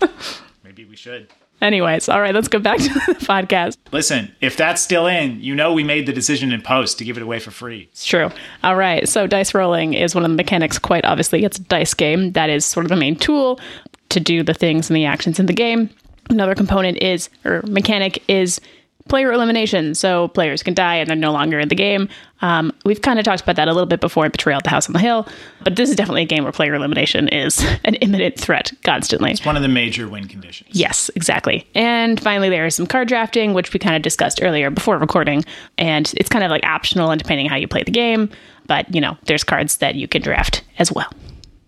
Maybe 0.64 0.84
we 0.84 0.96
should. 0.96 1.28
Anyways, 1.60 2.08
all 2.08 2.20
right, 2.20 2.34
let's 2.34 2.48
go 2.48 2.58
back 2.58 2.78
to 2.80 2.88
the 2.88 3.16
podcast. 3.20 3.76
Listen, 3.92 4.34
if 4.40 4.56
that's 4.56 4.82
still 4.82 5.06
in, 5.06 5.40
you 5.40 5.54
know 5.54 5.72
we 5.72 5.84
made 5.84 6.06
the 6.06 6.12
decision 6.12 6.52
in 6.52 6.60
post 6.60 6.98
to 6.98 7.04
give 7.04 7.16
it 7.16 7.22
away 7.22 7.38
for 7.38 7.52
free. 7.52 7.88
It's 7.92 8.04
true. 8.04 8.30
All 8.64 8.74
right, 8.76 9.08
so 9.08 9.26
dice 9.28 9.54
rolling 9.54 9.94
is 9.94 10.14
one 10.14 10.24
of 10.24 10.30
the 10.30 10.36
mechanics, 10.36 10.78
quite 10.78 11.04
obviously. 11.04 11.44
It's 11.44 11.58
a 11.58 11.62
dice 11.62 11.94
game. 11.94 12.32
That 12.32 12.50
is 12.50 12.64
sort 12.64 12.84
of 12.84 12.90
the 12.90 12.96
main 12.96 13.14
tool 13.14 13.60
to 14.08 14.20
do 14.20 14.42
the 14.42 14.54
things 14.54 14.90
and 14.90 14.96
the 14.96 15.04
actions 15.04 15.38
in 15.38 15.46
the 15.46 15.52
game. 15.52 15.88
Another 16.30 16.54
component 16.54 17.00
is, 17.00 17.30
or 17.44 17.62
mechanic 17.66 18.22
is, 18.28 18.60
player 19.08 19.32
elimination. 19.32 19.94
So 19.94 20.28
players 20.28 20.62
can 20.62 20.74
die 20.74 20.96
and 20.96 21.08
they're 21.08 21.16
no 21.16 21.32
longer 21.32 21.58
in 21.58 21.68
the 21.68 21.74
game. 21.74 22.08
Um, 22.40 22.72
we've 22.84 23.00
kind 23.00 23.18
of 23.18 23.24
talked 23.24 23.42
about 23.42 23.56
that 23.56 23.68
a 23.68 23.72
little 23.72 23.86
bit 23.86 24.00
before 24.00 24.24
in 24.24 24.32
Betrayal 24.32 24.58
at 24.58 24.64
the 24.64 24.70
House 24.70 24.88
on 24.88 24.94
the 24.94 24.98
Hill, 24.98 25.28
but 25.62 25.76
this 25.76 25.88
is 25.88 25.94
definitely 25.94 26.22
a 26.22 26.26
game 26.26 26.42
where 26.42 26.52
player 26.52 26.74
elimination 26.74 27.28
is 27.28 27.64
an 27.84 27.94
imminent 27.96 28.38
threat 28.38 28.72
constantly. 28.84 29.30
It's 29.30 29.44
one 29.44 29.56
of 29.56 29.62
the 29.62 29.68
major 29.68 30.08
win 30.08 30.26
conditions. 30.26 30.70
Yes, 30.72 31.08
exactly. 31.14 31.66
And 31.74 32.20
finally, 32.20 32.48
there 32.48 32.66
is 32.66 32.74
some 32.74 32.86
card 32.86 33.06
drafting, 33.08 33.54
which 33.54 33.72
we 33.72 33.78
kind 33.78 33.94
of 33.94 34.02
discussed 34.02 34.40
earlier 34.42 34.70
before 34.70 34.98
recording. 34.98 35.44
And 35.78 36.12
it's 36.16 36.28
kind 36.28 36.44
of 36.44 36.50
like 36.50 36.64
optional 36.64 37.10
and 37.10 37.20
depending 37.20 37.48
how 37.48 37.56
you 37.56 37.68
play 37.68 37.84
the 37.84 37.92
game. 37.92 38.28
But, 38.66 38.92
you 38.92 39.00
know, 39.00 39.16
there's 39.26 39.44
cards 39.44 39.78
that 39.78 39.94
you 39.94 40.08
can 40.08 40.22
draft 40.22 40.64
as 40.78 40.92
well. 40.92 41.12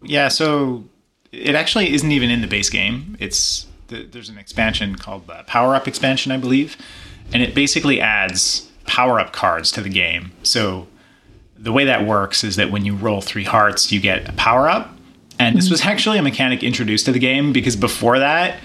Yeah, 0.02 0.28
so 0.28 0.84
it 1.32 1.54
actually 1.54 1.92
isn't 1.92 2.10
even 2.10 2.30
in 2.30 2.40
the 2.40 2.46
base 2.46 2.70
game. 2.70 3.16
It's 3.18 3.66
the, 3.88 4.04
there's 4.04 4.28
an 4.28 4.38
expansion 4.38 4.96
called 4.96 5.26
the 5.26 5.44
Power 5.46 5.74
Up 5.74 5.88
expansion, 5.88 6.32
I 6.32 6.36
believe, 6.36 6.76
and 7.32 7.42
it 7.42 7.54
basically 7.54 8.00
adds 8.00 8.70
power 8.86 9.18
up 9.18 9.32
cards 9.32 9.70
to 9.72 9.80
the 9.80 9.88
game. 9.88 10.32
So 10.42 10.86
the 11.58 11.72
way 11.72 11.84
that 11.86 12.06
works 12.06 12.44
is 12.44 12.56
that 12.56 12.70
when 12.70 12.84
you 12.84 12.94
roll 12.94 13.20
three 13.20 13.44
hearts, 13.44 13.90
you 13.90 14.00
get 14.00 14.28
a 14.28 14.32
power 14.32 14.68
up. 14.68 14.90
And 15.38 15.56
this 15.56 15.68
was 15.68 15.84
actually 15.84 16.18
a 16.18 16.22
mechanic 16.22 16.62
introduced 16.62 17.06
to 17.06 17.12
the 17.12 17.18
game 17.18 17.52
because 17.52 17.74
before 17.74 18.20
that, 18.20 18.60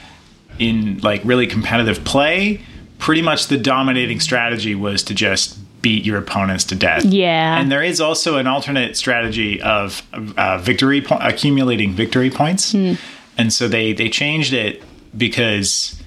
in 0.60 1.00
like 1.00 1.22
really 1.24 1.48
competitive 1.48 2.04
play, 2.04 2.62
pretty 3.00 3.22
much 3.22 3.48
the 3.48 3.58
dominating 3.58 4.20
strategy 4.20 4.76
was 4.76 5.02
to 5.04 5.16
just 5.16 5.58
beat 5.82 6.06
your 6.06 6.18
opponents 6.18 6.66
to 6.66 6.76
death. 6.76 7.06
Yeah. 7.06 7.58
And 7.58 7.72
there 7.72 7.82
is 7.82 8.02
also 8.02 8.38
an 8.38 8.46
alternate 8.46 8.98
strategy 8.98 9.62
of 9.62 10.04
uh, 10.38 10.58
victory 10.60 11.02
po- 11.02 11.18
accumulating 11.22 11.94
victory 11.94 12.30
points. 12.30 12.74
And 13.38 13.54
so 13.54 13.68
they 13.68 13.94
they 13.94 14.10
changed 14.10 14.54
it 14.54 14.84
because 15.18 15.99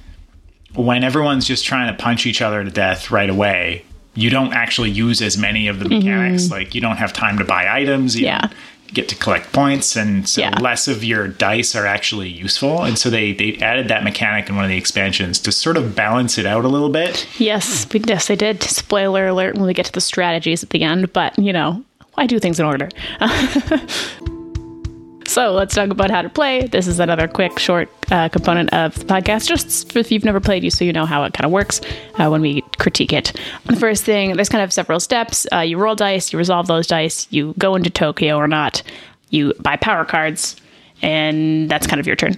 when 0.74 1.04
everyone's 1.04 1.46
just 1.46 1.64
trying 1.64 1.94
to 1.94 2.02
punch 2.02 2.26
each 2.26 2.40
other 2.42 2.64
to 2.64 2.70
death 2.70 3.10
right 3.10 3.30
away, 3.30 3.84
you 4.14 4.30
don't 4.30 4.52
actually 4.52 4.90
use 4.90 5.22
as 5.22 5.36
many 5.38 5.68
of 5.68 5.78
the 5.78 5.86
mm-hmm. 5.86 5.98
mechanics. 5.98 6.50
Like 6.50 6.74
you 6.74 6.80
don't 6.80 6.96
have 6.96 7.12
time 7.12 7.38
to 7.38 7.44
buy 7.44 7.68
items. 7.72 8.18
You 8.18 8.26
Yeah. 8.26 8.48
get 8.92 9.08
to 9.08 9.14
collect 9.14 9.52
points 9.54 9.96
and 9.96 10.28
so 10.28 10.42
Yeah. 10.42 10.58
less 10.60 10.86
of 10.86 11.02
your 11.02 11.26
dice 11.26 11.74
are 11.74 11.86
actually 11.86 12.28
useful 12.28 12.82
and 12.82 12.98
so 12.98 13.08
they 13.08 13.32
they 13.32 13.56
added 13.56 13.88
that 13.88 14.04
mechanic 14.04 14.50
in 14.50 14.54
one 14.54 14.66
of 14.66 14.68
the 14.70 14.76
expansions 14.76 15.38
to 15.38 15.50
sort 15.50 15.78
of 15.78 15.94
balance 15.96 16.36
it 16.36 16.44
out 16.44 16.66
a 16.66 16.68
little 16.68 16.90
bit 16.90 17.26
yes, 17.38 17.86
yes, 17.90 18.26
they 18.26 18.36
did. 18.36 18.62
Spoiler 18.62 19.28
alert 19.28 19.54
when 19.54 19.64
we 19.64 19.72
get 19.72 19.86
to 19.86 19.92
the 19.92 20.00
strategies 20.02 20.62
at 20.62 20.70
the 20.70 20.82
end. 20.82 21.10
But, 21.14 21.38
you 21.38 21.54
know, 21.54 21.82
I 22.18 22.26
do 22.26 22.38
things 22.38 22.60
in 22.60 22.66
order. 22.66 22.90
So 25.32 25.52
let's 25.52 25.74
talk 25.74 25.88
about 25.88 26.10
how 26.10 26.20
to 26.20 26.28
play. 26.28 26.66
This 26.66 26.86
is 26.86 27.00
another 27.00 27.26
quick, 27.26 27.58
short 27.58 27.88
uh, 28.10 28.28
component 28.28 28.70
of 28.74 28.94
the 28.96 29.06
podcast, 29.06 29.48
just 29.48 29.96
if 29.96 30.12
you've 30.12 30.26
never 30.26 30.40
played, 30.40 30.62
you 30.62 30.68
so 30.68 30.84
you 30.84 30.92
know 30.92 31.06
how 31.06 31.24
it 31.24 31.32
kind 31.32 31.46
of 31.46 31.50
works 31.50 31.80
uh, 32.18 32.28
when 32.28 32.42
we 32.42 32.60
critique 32.78 33.14
it. 33.14 33.32
The 33.64 33.76
first 33.76 34.04
thing, 34.04 34.36
there's 34.36 34.50
kind 34.50 34.62
of 34.62 34.74
several 34.74 35.00
steps. 35.00 35.46
Uh, 35.50 35.60
you 35.60 35.78
roll 35.78 35.94
dice, 35.94 36.34
you 36.34 36.38
resolve 36.38 36.66
those 36.66 36.86
dice, 36.86 37.28
you 37.30 37.54
go 37.56 37.76
into 37.76 37.88
Tokyo 37.88 38.36
or 38.36 38.46
not, 38.46 38.82
you 39.30 39.54
buy 39.58 39.76
power 39.76 40.04
cards, 40.04 40.54
and 41.00 41.66
that's 41.70 41.86
kind 41.86 41.98
of 41.98 42.06
your 42.06 42.14
turn. 42.14 42.36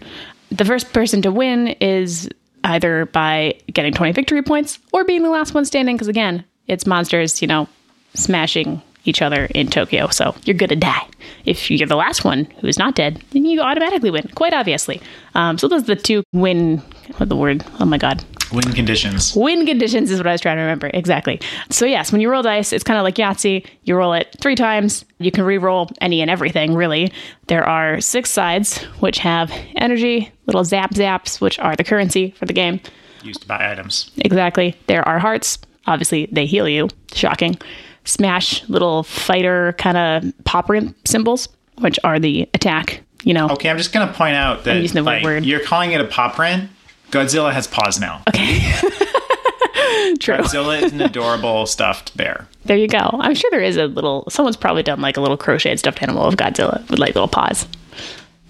The 0.52 0.64
first 0.64 0.92
person 0.92 1.20
to 1.22 1.32
win 1.32 1.66
is 1.80 2.28
either 2.62 3.06
by 3.06 3.58
getting 3.72 3.92
20 3.92 4.12
victory 4.12 4.42
points 4.42 4.78
or 4.92 5.02
being 5.02 5.24
the 5.24 5.30
last 5.30 5.52
one 5.52 5.64
standing, 5.64 5.96
because 5.96 6.06
again, 6.06 6.44
it's 6.68 6.86
monsters, 6.86 7.42
you 7.42 7.48
know, 7.48 7.66
smashing 8.14 8.80
each 9.04 9.23
other 9.23 9.46
in 9.46 9.68
Tokyo. 9.68 10.08
So 10.08 10.34
you're 10.44 10.56
going 10.56 10.70
to 10.70 10.76
die. 10.76 11.06
If 11.44 11.70
you're 11.70 11.88
the 11.88 11.96
last 11.96 12.25
one 12.25 12.44
who's 12.61 12.78
not 12.78 12.94
dead, 12.94 13.23
then 13.30 13.44
you 13.44 13.61
automatically 13.61 14.11
win, 14.11 14.28
quite 14.34 14.54
obviously. 14.54 15.00
Um, 15.34 15.58
so 15.58 15.68
those 15.68 15.82
are 15.82 15.94
the 15.94 15.96
two 15.96 16.23
win, 16.32 16.78
what 17.16 17.28
the 17.28 17.37
word? 17.37 17.64
Oh 17.80 17.84
my 17.84 17.99
God. 17.99 18.25
win 18.52 18.73
conditions 18.73 19.34
Win 19.37 19.66
conditions 19.66 20.11
is 20.11 20.18
what 20.18 20.26
I 20.26 20.32
was 20.32 20.40
trying 20.40 20.56
to 20.56 20.62
remember. 20.62 20.90
Exactly. 20.94 21.40
So 21.70 21.84
yes, 21.87 22.12
when 22.12 22.20
you 22.20 22.30
roll 22.30 22.42
dice, 22.42 22.73
it's 22.73 22.84
kind 22.84 22.99
of 22.99 23.04
like 23.04 23.16
Yahtzee. 23.16 23.66
You 23.82 23.96
roll 23.96 24.12
it 24.14 24.34
three 24.40 24.54
times. 24.54 25.04
You 25.18 25.30
can 25.30 25.44
re-roll 25.44 25.90
any 26.00 26.20
and 26.20 26.30
everything, 26.30 26.75
really. 26.75 27.12
There 27.49 27.64
are 27.64 28.00
six 28.00 28.30
sides, 28.30 28.82
which 29.00 29.18
have 29.18 29.52
energy, 29.76 30.32
little 30.46 30.64
zap 30.64 30.94
zaps, 30.94 31.40
which 31.40 31.58
are 31.58 31.76
the 31.76 31.84
currency 31.84 32.30
for 32.38 32.46
the 32.46 32.52
game. 32.52 32.80
used 33.23 33.42
to 33.42 33.49
buy 33.49 33.70
items 33.70 34.11
Exactly. 34.18 34.76
There 34.87 35.06
are 35.06 35.18
hearts. 35.18 35.58
Obviously, 35.87 36.26
they 36.32 36.46
heal 36.46 36.68
you. 36.68 36.88
Shocking. 37.12 37.58
Smash, 38.04 38.68
little 38.68 39.02
fighter 39.02 39.75
kind 39.78 39.96
of 39.96 40.32
pop 40.44 40.68
rim 40.68 40.94
symbols, 41.04 41.49
which 41.78 41.99
are 42.04 42.18
the 42.18 42.49
attack. 42.54 43.00
You 43.23 43.32
know. 43.32 43.49
okay 43.49 43.70
i'm 43.70 43.78
just 43.78 43.90
gonna 43.94 44.12
point 44.12 44.34
out 44.37 44.64
that 44.64 44.82
using 44.82 44.96
the 44.96 45.02
like, 45.02 45.25
word. 45.25 45.46
you're 45.46 45.61
calling 45.61 45.92
it 45.92 46.00
a 46.02 46.04
pop 46.04 46.34
print 46.34 46.68
godzilla 47.11 47.50
has 47.54 47.66
paws 47.66 47.99
now 47.99 48.20
Okay. 48.28 48.58
True. 50.20 50.37
godzilla 50.37 50.82
is 50.82 50.92
an 50.92 51.00
adorable 51.00 51.64
stuffed 51.64 52.14
bear 52.18 52.46
There 52.66 52.76
you 52.76 52.87
go. 52.88 52.99
I'm 53.14 53.34
sure 53.34 53.50
there 53.50 53.62
is 53.62 53.76
a 53.78 53.87
little. 53.87 54.25
Someone's 54.28 54.56
probably 54.58 54.82
done 54.82 55.00
like 55.00 55.16
a 55.16 55.20
little 55.23 55.37
crocheted 55.38 55.78
stuffed 55.78 56.02
animal 56.02 56.25
of 56.25 56.37
Godzilla 56.37 56.80
with 56.90 56.99
like 56.99 57.14
little 57.14 57.28
paws. 57.28 57.66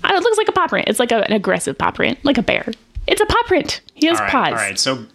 I 0.03 0.11
know, 0.13 0.19
it 0.19 0.23
looks 0.23 0.39
like 0.39 0.49
a 0.49 0.53
paw 0.53 0.67
print. 0.69 0.89
It's 0.89 0.99
like 1.01 1.13
a, 1.13 1.25
an 1.25 1.33
aggressive 1.33 1.77
paw 1.79 1.91
print, 1.93 2.19
like 2.25 2.39
a 2.39 2.43
bear. 2.43 2.73
It's 3.07 3.21
a 3.21 3.27
paw 3.27 3.43
print. 3.47 3.81
He 3.95 4.07
has 4.09 4.19
all 4.19 4.25
right 4.25 4.33
paws. 4.33 4.49
all 4.51 4.55
right 4.57 4.79
so 4.79 5.07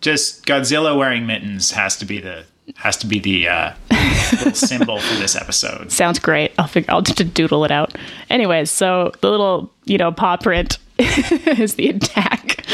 Just 0.00 0.44
Godzilla 0.46 0.96
wearing 0.98 1.24
mittens 1.26 1.70
has 1.72 1.96
to 1.98 2.04
be 2.04 2.20
the 2.20 2.44
has 2.76 2.96
to 2.98 3.06
be 3.06 3.18
the 3.18 3.48
uh, 3.48 3.72
symbol 4.52 4.98
for 4.98 5.14
this 5.16 5.36
episode. 5.36 5.92
Sounds 5.92 6.18
great. 6.18 6.52
I'll 6.58 6.66
figure. 6.66 6.92
I'll 6.92 7.02
just 7.02 7.34
doodle 7.34 7.64
it 7.64 7.70
out. 7.70 7.96
Anyways, 8.30 8.70
so 8.70 9.12
the 9.20 9.30
little 9.30 9.70
you 9.84 9.98
know 9.98 10.12
paw 10.12 10.36
print 10.36 10.78
is 10.98 11.74
the 11.74 11.88
attack 11.88 12.64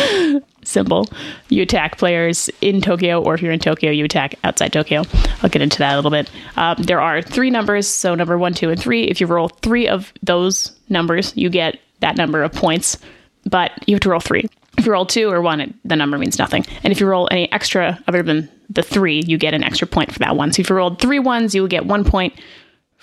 symbol. 0.62 1.09
You 1.49 1.62
attack 1.62 1.99
players 1.99 2.50
in 2.61 2.80
Tokyo, 2.80 3.23
or 3.23 3.35
if 3.35 3.42
you're 3.42 3.52
in 3.52 3.59
Tokyo, 3.61 3.90
you 3.90 4.04
attack 4.04 4.35
outside 4.44 4.73
Tokyo. 4.73 5.04
I'll 5.42 5.50
get 5.50 5.62
into 5.62 5.78
that 5.78 5.94
a 5.94 5.97
little 5.97 6.11
bit. 6.11 6.30
Um, 6.56 6.76
there 6.78 7.00
are 7.00 7.23
three 7.23 7.50
numbers, 7.50 7.87
so 7.87 8.14
number 8.14 8.38
one, 8.38 8.54
two, 8.54 8.70
and 8.70 8.80
three. 8.80 9.04
If 9.04 9.20
you 9.20 9.26
roll 9.26 9.49
three 9.49 9.88
of 9.88 10.12
those 10.23 10.76
numbers, 10.88 11.37
you 11.37 11.50
get 11.50 11.78
that 12.00 12.16
number 12.16 12.42
of 12.42 12.52
points, 12.52 12.99
but 13.44 13.73
you 13.87 13.94
have 13.94 14.02
to 14.02 14.11
roll 14.11 14.20
three. 14.20 14.49
If 14.80 14.87
you 14.87 14.92
roll 14.92 15.04
two 15.04 15.30
or 15.30 15.42
one, 15.42 15.60
it, 15.60 15.75
the 15.84 15.94
number 15.94 16.16
means 16.16 16.38
nothing. 16.38 16.64
And 16.82 16.90
if 16.90 17.00
you 17.00 17.06
roll 17.06 17.28
any 17.30 17.52
extra 17.52 18.02
other 18.08 18.22
than 18.22 18.49
the 18.70 18.82
three, 18.82 19.22
you 19.26 19.37
get 19.37 19.52
an 19.52 19.62
extra 19.62 19.87
point 19.87 20.10
for 20.10 20.18
that 20.20 20.37
one. 20.37 20.52
So 20.52 20.60
if 20.60 20.70
you 20.70 20.76
rolled 20.76 20.99
three 20.99 21.18
ones, 21.18 21.54
you 21.54 21.60
would 21.60 21.70
get 21.70 21.84
one 21.84 22.02
point 22.02 22.32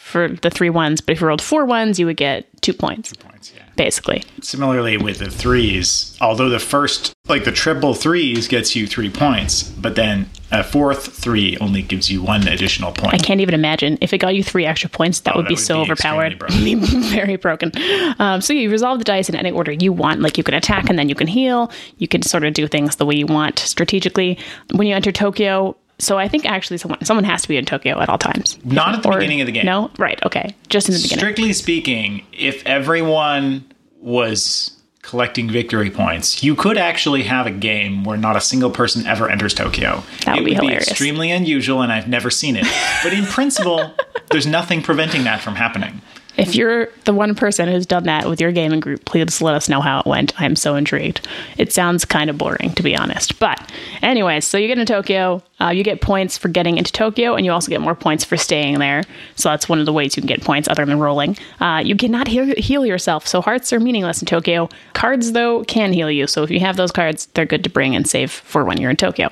for 0.07 0.29
the 0.29 0.49
three 0.49 0.69
ones. 0.69 1.01
But 1.01 1.13
if 1.13 1.21
you 1.21 1.27
rolled 1.27 1.41
four 1.41 1.65
ones, 1.65 1.99
you 1.99 2.05
would 2.05 2.17
get 2.17 2.45
two 2.61 2.73
points, 2.73 3.13
Points, 3.13 3.53
yeah. 3.55 3.63
basically. 3.75 4.23
Similarly 4.41 4.97
with 4.97 5.19
the 5.19 5.29
threes, 5.29 6.17
although 6.21 6.49
the 6.49 6.59
first, 6.59 7.13
like 7.27 7.43
the 7.43 7.51
triple 7.51 7.93
threes, 7.93 8.47
gets 8.47 8.75
you 8.75 8.87
three 8.87 9.09
points, 9.09 9.63
but 9.63 9.95
then 9.95 10.29
a 10.51 10.63
fourth 10.63 11.13
three 11.13 11.57
only 11.57 11.81
gives 11.81 12.09
you 12.09 12.21
one 12.21 12.47
additional 12.47 12.91
point. 12.93 13.13
I 13.13 13.17
can't 13.17 13.41
even 13.41 13.53
imagine 13.53 13.97
if 13.99 14.13
it 14.13 14.19
got 14.19 14.33
you 14.33 14.43
three 14.43 14.65
extra 14.65 14.89
points. 14.89 15.19
That 15.21 15.35
Oh, 15.35 15.39
would 15.39 15.45
that 15.45 15.49
be 15.49 15.55
would 15.55 15.59
so 15.63 15.75
be 15.75 15.81
overpowered. 15.91 16.39
be 16.49 16.75
very 16.75 17.35
broken. 17.35 17.71
Um, 18.19 18.39
so 18.41 18.53
you 18.53 18.71
resolve 18.71 18.99
the 18.99 19.05
dice 19.05 19.27
in 19.29 19.35
any 19.35 19.51
order 19.51 19.73
you 19.73 19.91
want. 19.91 20.21
Like 20.21 20.37
you 20.37 20.43
can 20.45 20.53
attack 20.53 20.89
and 20.89 20.97
then 20.97 21.09
you 21.09 21.15
can 21.15 21.27
heal. 21.27 21.69
You 21.97 22.07
can 22.07 22.21
sort 22.21 22.45
of 22.45 22.53
do 22.53 22.65
things 22.67 22.95
the 22.95 23.05
way 23.05 23.15
you 23.15 23.25
want 23.27 23.59
strategically. 23.59 24.39
When 24.73 24.87
you 24.87 24.95
enter 24.95 25.11
Tokyo, 25.11 25.75
so 25.99 26.17
I 26.17 26.27
think 26.27 26.45
actually 26.45 26.77
someone 26.77 27.03
someone 27.05 27.23
has 27.23 27.41
to 27.43 27.47
be 27.47 27.57
in 27.57 27.65
Tokyo 27.65 27.99
at 27.99 28.09
all 28.09 28.17
times. 28.17 28.57
Not 28.63 28.95
at 28.95 29.03
the 29.03 29.09
Or- 29.09 29.15
beginning 29.19 29.41
of 29.41 29.45
the 29.47 29.51
game. 29.53 29.65
No, 29.65 29.89
right? 29.97 30.19
Okay, 30.25 30.55
just 30.69 30.87
in 30.89 30.93
the 30.93 30.99
beginning. 31.01 31.19
Strictly 31.19 31.53
speaking, 31.53 32.23
if 32.33 32.65
everyone 32.65 33.65
was 33.99 34.71
collecting 35.01 35.49
victory 35.49 35.89
points, 35.89 36.43
you 36.43 36.53
could 36.53 36.77
actually 36.77 37.23
have 37.23 37.47
a 37.47 37.51
game 37.51 38.03
where 38.03 38.17
not 38.17 38.35
a 38.35 38.41
single 38.41 38.69
person 38.69 39.05
ever 39.07 39.29
enters 39.29 39.53
Tokyo. 39.53 40.03
That 40.25 40.33
would 40.35 40.41
it 40.41 40.45
be 40.45 40.51
would 40.51 40.59
hilarious. 40.63 40.85
be 40.85 40.91
extremely 40.91 41.31
unusual, 41.31 41.81
and 41.81 41.91
I've 41.93 42.07
never 42.09 42.29
seen 42.29 42.57
it. 42.57 42.65
But 43.03 43.13
in 43.13 43.25
principle, 43.25 43.91
there's 44.31 44.45
nothing 44.45 44.81
preventing 44.81 45.23
that 45.23 45.39
from 45.41 45.55
happening. 45.55 46.01
If 46.37 46.55
you're 46.55 46.89
the 47.05 47.13
one 47.13 47.33
person 47.33 47.67
who's 47.67 47.85
done 47.85 48.03
that 48.03 48.29
with 48.29 48.39
your 48.39 48.51
gaming 48.51 48.79
group, 48.79 49.05
please 49.05 49.41
let 49.41 49.55
us 49.55 49.67
know 49.67 49.81
how 49.81 49.99
it 49.99 50.05
went. 50.05 50.39
I'm 50.39 50.55
so 50.55 50.75
intrigued. 50.75 51.27
It 51.57 51.73
sounds 51.73 52.05
kind 52.05 52.29
of 52.29 52.37
boring, 52.37 52.73
to 52.75 52.83
be 52.83 52.95
honest. 52.95 53.39
But, 53.39 53.71
anyways, 54.03 54.45
so 54.45 54.57
you 54.57 54.67
get 54.67 54.77
into 54.77 54.93
Tokyo. 54.93 55.41
Uh, 55.59 55.69
you 55.69 55.83
get 55.83 56.01
points 56.01 56.37
for 56.37 56.49
getting 56.49 56.77
into 56.77 56.91
Tokyo, 56.91 57.33
and 57.33 57.43
you 57.45 57.51
also 57.51 57.69
get 57.69 57.81
more 57.81 57.95
points 57.95 58.23
for 58.23 58.37
staying 58.37 58.77
there. 58.77 59.03
So 59.35 59.49
that's 59.49 59.67
one 59.67 59.79
of 59.79 59.87
the 59.87 59.93
ways 59.93 60.15
you 60.15 60.21
can 60.21 60.27
get 60.27 60.43
points 60.43 60.67
other 60.67 60.85
than 60.85 60.99
rolling. 60.99 61.37
Uh, 61.59 61.81
you 61.83 61.95
cannot 61.95 62.27
heal, 62.27 62.53
heal 62.55 62.85
yourself, 62.85 63.25
so 63.27 63.41
hearts 63.41 63.73
are 63.73 63.79
meaningless 63.79 64.21
in 64.21 64.27
Tokyo. 64.27 64.69
Cards, 64.93 65.31
though, 65.31 65.63
can 65.63 65.91
heal 65.91 66.11
you. 66.11 66.27
So 66.27 66.43
if 66.43 66.51
you 66.51 66.59
have 66.59 66.77
those 66.77 66.91
cards, 66.91 67.25
they're 67.33 67.45
good 67.45 67.63
to 67.63 67.69
bring 67.71 67.95
and 67.95 68.07
save 68.07 68.31
for 68.31 68.63
when 68.63 68.79
you're 68.79 68.91
in 68.91 68.97
Tokyo. 68.97 69.29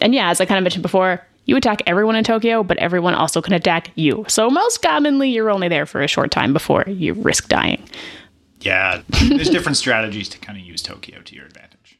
And 0.00 0.14
yeah, 0.14 0.28
as 0.28 0.40
I 0.40 0.44
kind 0.44 0.58
of 0.58 0.64
mentioned 0.64 0.82
before, 0.82 1.24
you 1.46 1.56
attack 1.56 1.82
everyone 1.86 2.16
in 2.16 2.24
Tokyo, 2.24 2.62
but 2.62 2.78
everyone 2.78 3.14
also 3.14 3.42
can 3.42 3.52
attack 3.52 3.90
you. 3.94 4.24
So 4.28 4.50
most 4.50 4.82
commonly, 4.82 5.30
you're 5.30 5.50
only 5.50 5.68
there 5.68 5.86
for 5.86 6.02
a 6.02 6.08
short 6.08 6.30
time 6.30 6.52
before 6.52 6.84
you 6.86 7.14
risk 7.14 7.48
dying. 7.48 7.82
Yeah, 8.60 9.02
there's 9.08 9.50
different 9.50 9.76
strategies 9.76 10.28
to 10.30 10.38
kind 10.38 10.58
of 10.58 10.64
use 10.64 10.82
Tokyo 10.82 11.20
to 11.20 11.34
your 11.34 11.44
advantage. 11.44 11.98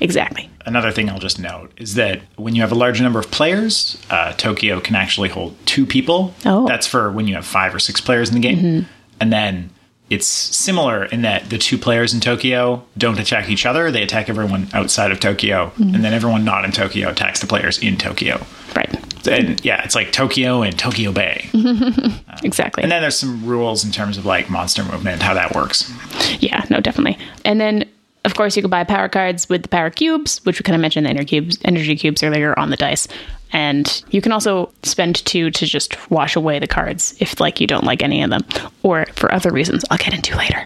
Exactly. 0.00 0.50
Another 0.64 0.90
thing 0.90 1.08
I'll 1.08 1.18
just 1.18 1.38
note 1.38 1.72
is 1.76 1.94
that 1.94 2.22
when 2.36 2.54
you 2.54 2.62
have 2.62 2.72
a 2.72 2.76
large 2.76 3.00
number 3.00 3.18
of 3.18 3.30
players, 3.30 4.00
uh, 4.10 4.32
Tokyo 4.32 4.80
can 4.80 4.94
actually 4.94 5.28
hold 5.28 5.56
two 5.66 5.86
people. 5.86 6.34
Oh. 6.44 6.66
That's 6.66 6.86
for 6.86 7.10
when 7.12 7.28
you 7.28 7.34
have 7.34 7.46
five 7.46 7.74
or 7.74 7.78
six 7.78 8.00
players 8.00 8.28
in 8.28 8.34
the 8.34 8.40
game. 8.40 8.86
And 9.20 9.32
then 9.32 9.70
it's 10.12 10.26
similar 10.26 11.06
in 11.06 11.22
that 11.22 11.48
the 11.48 11.58
two 11.58 11.78
players 11.78 12.12
in 12.12 12.20
Tokyo 12.20 12.84
don't 12.98 13.18
attack 13.18 13.48
each 13.48 13.64
other, 13.64 13.90
they 13.90 14.02
attack 14.02 14.28
everyone 14.28 14.68
outside 14.74 15.10
of 15.10 15.20
Tokyo. 15.20 15.66
Mm-hmm. 15.66 15.94
And 15.94 16.04
then 16.04 16.12
everyone 16.12 16.44
not 16.44 16.64
in 16.64 16.72
Tokyo 16.72 17.08
attacks 17.08 17.40
the 17.40 17.46
players 17.46 17.78
in 17.78 17.96
Tokyo. 17.96 18.44
Right. 18.76 19.26
And 19.26 19.64
yeah, 19.64 19.82
it's 19.84 19.94
like 19.94 20.12
Tokyo 20.12 20.62
and 20.62 20.78
Tokyo 20.78 21.12
Bay. 21.12 21.48
Exactly. 22.44 22.82
And 22.82 22.90
then 22.90 23.02
there's 23.02 23.16
some 23.16 23.46
rules 23.46 23.84
in 23.84 23.92
terms 23.92 24.18
of 24.18 24.26
like 24.26 24.50
monster 24.50 24.82
movement, 24.82 25.22
how 25.22 25.32
that 25.34 25.54
works. 25.54 25.92
yeah, 26.40 26.64
no, 26.70 26.80
definitely. 26.80 27.16
And 27.44 27.60
then, 27.60 27.88
of 28.24 28.34
course, 28.34 28.56
you 28.56 28.62
can 28.62 28.70
buy 28.70 28.82
power 28.82 29.08
cards 29.08 29.48
with 29.48 29.62
the 29.62 29.68
power 29.68 29.90
cubes, 29.90 30.44
which 30.44 30.58
we 30.58 30.64
kind 30.64 30.74
of 30.74 30.80
mentioned 30.80 31.06
the 31.06 31.10
energy 31.10 31.40
cubes, 31.40 31.58
energy 31.64 31.94
cubes 31.94 32.20
earlier 32.20 32.58
on 32.58 32.70
the 32.70 32.76
dice. 32.76 33.06
And 33.52 34.02
you 34.10 34.20
can 34.22 34.32
also 34.32 34.72
spend 34.82 35.24
two 35.26 35.50
to 35.50 35.66
just 35.66 36.10
wash 36.10 36.36
away 36.36 36.58
the 36.58 36.66
cards 36.66 37.14
if, 37.20 37.38
like, 37.38 37.60
you 37.60 37.66
don't 37.66 37.84
like 37.84 38.02
any 38.02 38.22
of 38.22 38.30
them, 38.30 38.42
or 38.82 39.06
for 39.14 39.32
other 39.32 39.50
reasons 39.50 39.84
I'll 39.90 39.98
get 39.98 40.14
into 40.14 40.36
later. 40.36 40.64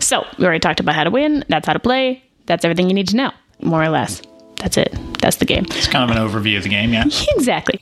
So 0.00 0.26
we 0.38 0.44
already 0.44 0.60
talked 0.60 0.80
about 0.80 0.94
how 0.94 1.04
to 1.04 1.10
win. 1.10 1.44
That's 1.48 1.66
how 1.66 1.72
to 1.72 1.78
play. 1.78 2.22
That's 2.46 2.64
everything 2.64 2.88
you 2.88 2.94
need 2.94 3.08
to 3.08 3.16
know, 3.16 3.32
more 3.60 3.82
or 3.82 3.88
less. 3.88 4.22
That's 4.56 4.76
it. 4.76 4.94
That's 5.20 5.36
the 5.36 5.44
game. 5.44 5.64
It's 5.70 5.86
kind 5.88 6.08
of 6.10 6.16
an 6.16 6.22
overview 6.22 6.56
of 6.56 6.62
the 6.62 6.68
game, 6.68 6.92
yeah. 6.92 7.04
Exactly. 7.36 7.80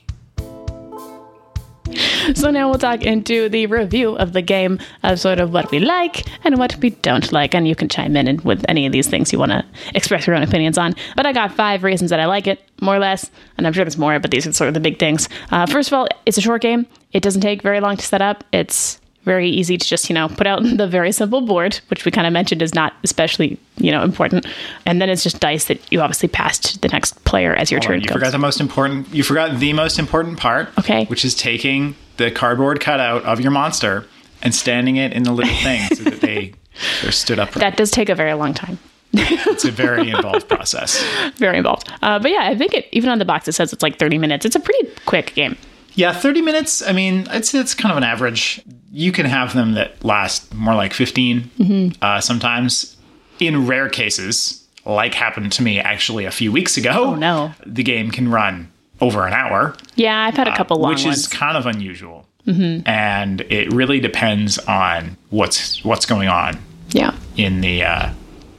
So 2.35 2.49
now 2.49 2.69
we'll 2.69 2.79
talk 2.79 3.03
into 3.03 3.49
the 3.49 3.67
review 3.67 4.15
of 4.17 4.33
the 4.33 4.41
game 4.41 4.79
of 5.03 5.19
sort 5.19 5.39
of 5.39 5.53
what 5.53 5.69
we 5.71 5.79
like 5.79 6.25
and 6.43 6.57
what 6.57 6.75
we 6.77 6.89
don't 6.89 7.31
like. 7.31 7.53
And 7.53 7.67
you 7.67 7.75
can 7.75 7.87
chime 7.87 8.15
in 8.17 8.37
with 8.43 8.65
any 8.67 8.85
of 8.85 8.91
these 8.91 9.07
things 9.07 9.31
you 9.31 9.39
want 9.39 9.51
to 9.51 9.63
express 9.93 10.27
your 10.27 10.35
own 10.35 10.43
opinions 10.43 10.77
on. 10.77 10.95
But 11.15 11.25
I 11.25 11.33
got 11.33 11.51
five 11.51 11.83
reasons 11.83 12.09
that 12.09 12.19
I 12.19 12.25
like 12.25 12.47
it, 12.47 12.61
more 12.81 12.95
or 12.95 12.99
less. 12.99 13.29
And 13.57 13.65
I'm 13.65 13.73
sure 13.73 13.83
there's 13.83 13.97
more, 13.97 14.19
but 14.19 14.31
these 14.31 14.47
are 14.47 14.53
sort 14.53 14.67
of 14.67 14.73
the 14.73 14.79
big 14.79 14.99
things. 14.99 15.29
Uh, 15.51 15.65
first 15.65 15.89
of 15.89 15.93
all, 15.93 16.07
it's 16.25 16.37
a 16.37 16.41
short 16.41 16.61
game. 16.61 16.87
It 17.13 17.21
doesn't 17.23 17.41
take 17.41 17.61
very 17.61 17.79
long 17.79 17.97
to 17.97 18.05
set 18.05 18.21
up. 18.21 18.43
It's 18.51 18.99
very 19.25 19.49
easy 19.49 19.77
to 19.77 19.87
just, 19.87 20.09
you 20.09 20.13
know, 20.13 20.29
put 20.29 20.47
out 20.47 20.61
the 20.77 20.87
very 20.87 21.11
simple 21.11 21.41
board, 21.41 21.79
which 21.89 22.05
we 22.05 22.11
kind 22.11 22.25
of 22.25 22.31
mentioned 22.33 22.61
is 22.61 22.73
not 22.73 22.93
especially, 23.03 23.59
you 23.77 23.91
know, 23.91 24.03
important. 24.03 24.45
And 24.85 25.01
then 25.01 25.09
it's 25.09 25.23
just 25.23 25.39
dice 25.39 25.65
that 25.65 25.79
you 25.91 25.99
obviously 26.01 26.29
pass 26.29 26.57
to 26.59 26.79
the 26.79 26.87
next 26.87 27.21
player 27.25 27.53
as 27.53 27.71
your 27.71 27.79
Hold 27.79 27.87
turn 27.87 27.95
on, 27.95 28.01
you 28.01 28.07
goes. 28.07 28.13
forgot 28.15 28.31
the 28.31 28.37
most 28.37 28.61
important. 28.61 29.13
You 29.13 29.23
forgot 29.23 29.59
the 29.59 29.73
most 29.73 29.99
important 29.99 30.39
part. 30.39 30.69
Okay. 30.79 31.05
Which 31.05 31.25
is 31.25 31.35
taking 31.35 31.95
the 32.17 32.31
cardboard 32.31 32.79
cutout 32.79 33.23
of 33.23 33.41
your 33.41 33.51
monster 33.51 34.05
and 34.41 34.55
standing 34.55 34.95
it 34.95 35.11
in 35.11 35.23
the 35.23 35.31
little 35.33 35.53
thing 35.55 35.81
so 35.95 36.03
that 36.05 36.21
they 36.21 36.53
they're 37.01 37.11
stood 37.11 37.39
up. 37.39 37.51
that 37.53 37.75
does 37.77 37.91
take 37.91 38.09
a 38.09 38.15
very 38.15 38.33
long 38.33 38.53
time. 38.53 38.77
It's 39.17 39.63
a 39.63 39.71
very 39.71 40.09
involved 40.09 40.49
process. 40.49 41.01
very 41.37 41.57
involved. 41.57 41.89
Uh, 42.01 42.19
but 42.19 42.31
yeah, 42.31 42.41
I 42.43 42.55
think 42.55 42.73
it 42.73 42.87
even 42.91 43.09
on 43.09 43.17
the 43.19 43.23
box 43.25 43.47
it 43.47 43.53
says 43.53 43.71
it's 43.71 43.81
like 43.81 43.97
30 43.97 44.17
minutes. 44.17 44.45
It's 44.45 44.55
a 44.57 44.59
pretty 44.59 44.89
quick 45.05 45.33
game. 45.35 45.55
Yeah, 45.95 46.13
thirty 46.13 46.41
minutes. 46.41 46.81
I 46.81 46.91
mean, 46.91 47.27
it's 47.31 47.53
it's 47.53 47.73
kind 47.73 47.91
of 47.91 47.97
an 47.97 48.03
average. 48.03 48.61
You 48.91 49.11
can 49.11 49.25
have 49.25 49.53
them 49.53 49.73
that 49.73 50.03
last 50.05 50.53
more 50.53 50.73
like 50.75 50.93
15 50.93 51.41
Mm-hmm. 51.59 52.03
uh, 52.03 52.21
sometimes. 52.21 52.95
In 53.39 53.67
rare 53.67 53.89
cases, 53.89 54.65
like 54.85 55.13
happened 55.13 55.51
to 55.53 55.61
me 55.63 55.79
actually 55.79 56.23
a 56.23 56.31
few 56.31 56.51
weeks 56.53 56.77
ago. 56.77 56.91
Oh, 56.93 57.15
no. 57.15 57.51
The 57.65 57.83
game 57.83 58.09
can 58.11 58.29
run 58.31 58.71
over 59.01 59.27
an 59.27 59.33
hour. 59.33 59.75
Yeah, 59.95 60.17
I've 60.23 60.37
had 60.37 60.47
a 60.47 60.55
couple 60.55 60.77
long 60.77 60.91
Uh, 60.91 60.95
which 60.95 61.03
ones. 61.05 61.17
is 61.17 61.27
kind 61.27 61.57
of 61.57 61.65
unusual. 61.65 62.25
And 62.47 63.41
it 63.41 63.73
really 63.73 63.99
depends 63.99 64.57
on 64.59 65.17
what's 65.31 65.83
what's 65.83 66.05
going 66.05 66.29
on 66.29 66.57
yeah, 66.91 67.13
in 67.35 67.59
the 67.61 67.83
uh, 67.83 68.09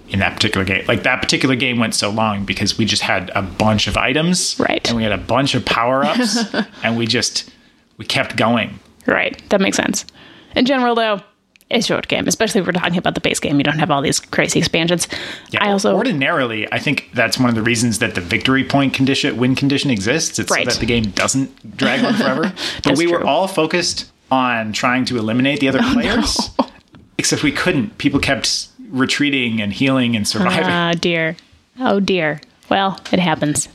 in 0.08 0.18
that 0.20 0.34
particular 0.34 0.64
game. 0.64 0.84
Like 0.86 1.02
that 1.02 1.20
particular 1.20 1.56
game 1.56 1.78
went 1.78 1.94
so 1.94 2.10
long 2.10 2.44
because 2.44 2.78
we 2.78 2.84
just 2.84 3.02
had 3.02 3.30
a 3.34 3.42
bunch 3.42 3.86
of 3.88 3.96
items, 3.96 4.56
Right. 4.58 4.86
And 4.88 4.96
we 4.96 5.02
had 5.02 5.12
a 5.12 5.18
bunch 5.18 5.54
of 5.54 5.64
power 5.64 6.04
ups, 6.04 6.38
and 6.82 6.96
we 6.96 7.06
just 7.06 7.50
we 7.98 8.04
kept 8.04 8.36
going. 8.36 8.78
right. 9.06 9.40
That 9.50 9.60
makes 9.60 9.76
sense. 9.76 10.04
In 10.54 10.64
general, 10.66 10.94
though, 10.94 11.20
it's 11.68 11.84
a 11.86 11.88
short 11.88 12.06
game, 12.06 12.28
especially 12.28 12.60
if 12.60 12.66
we're 12.66 12.72
talking 12.72 12.96
about 12.98 13.14
the 13.16 13.20
base 13.20 13.40
game. 13.40 13.58
You 13.58 13.64
don't 13.64 13.78
have 13.80 13.90
all 13.90 14.00
these 14.00 14.20
crazy 14.20 14.58
expansions. 14.60 15.08
Yeah, 15.50 15.64
I 15.64 15.72
also 15.72 15.96
ordinarily, 15.96 16.70
I 16.72 16.78
think 16.78 17.10
that's 17.12 17.38
one 17.38 17.48
of 17.48 17.56
the 17.56 17.62
reasons 17.62 17.98
that 17.98 18.14
the 18.14 18.20
victory 18.20 18.62
point 18.62 18.94
condition, 18.94 19.36
win 19.36 19.56
condition 19.56 19.90
exists. 19.90 20.38
It's 20.38 20.50
Right. 20.50 20.64
so 20.64 20.70
that 20.70 20.78
the 20.80 20.86
game 20.86 21.10
doesn't 21.10 21.76
drag 21.76 22.04
on 22.04 22.14
forever. 22.14 22.52
but 22.84 22.96
we 22.96 23.08
were 23.08 23.24
all 23.24 23.48
focused 23.48 24.10
on 24.30 24.72
trying 24.72 25.04
to 25.06 25.18
eliminate 25.18 25.58
the 25.58 25.68
other 25.68 25.80
oh, 25.82 25.92
players, 25.92 26.50
except 27.18 27.42
we 27.42 27.50
couldn't. 27.52 27.98
People 27.98 28.20
kept 28.20 28.68
retreating 28.88 29.60
and 29.60 29.72
healing 29.72 30.16
and 30.16 30.26
surviving. 30.26 30.64
Oh 30.70 30.92
dear. 30.98 31.36
Oh 31.78 32.00
dear. 32.00 32.40
Well, 32.68 33.00
it 33.12 33.18
happens. 33.18 33.68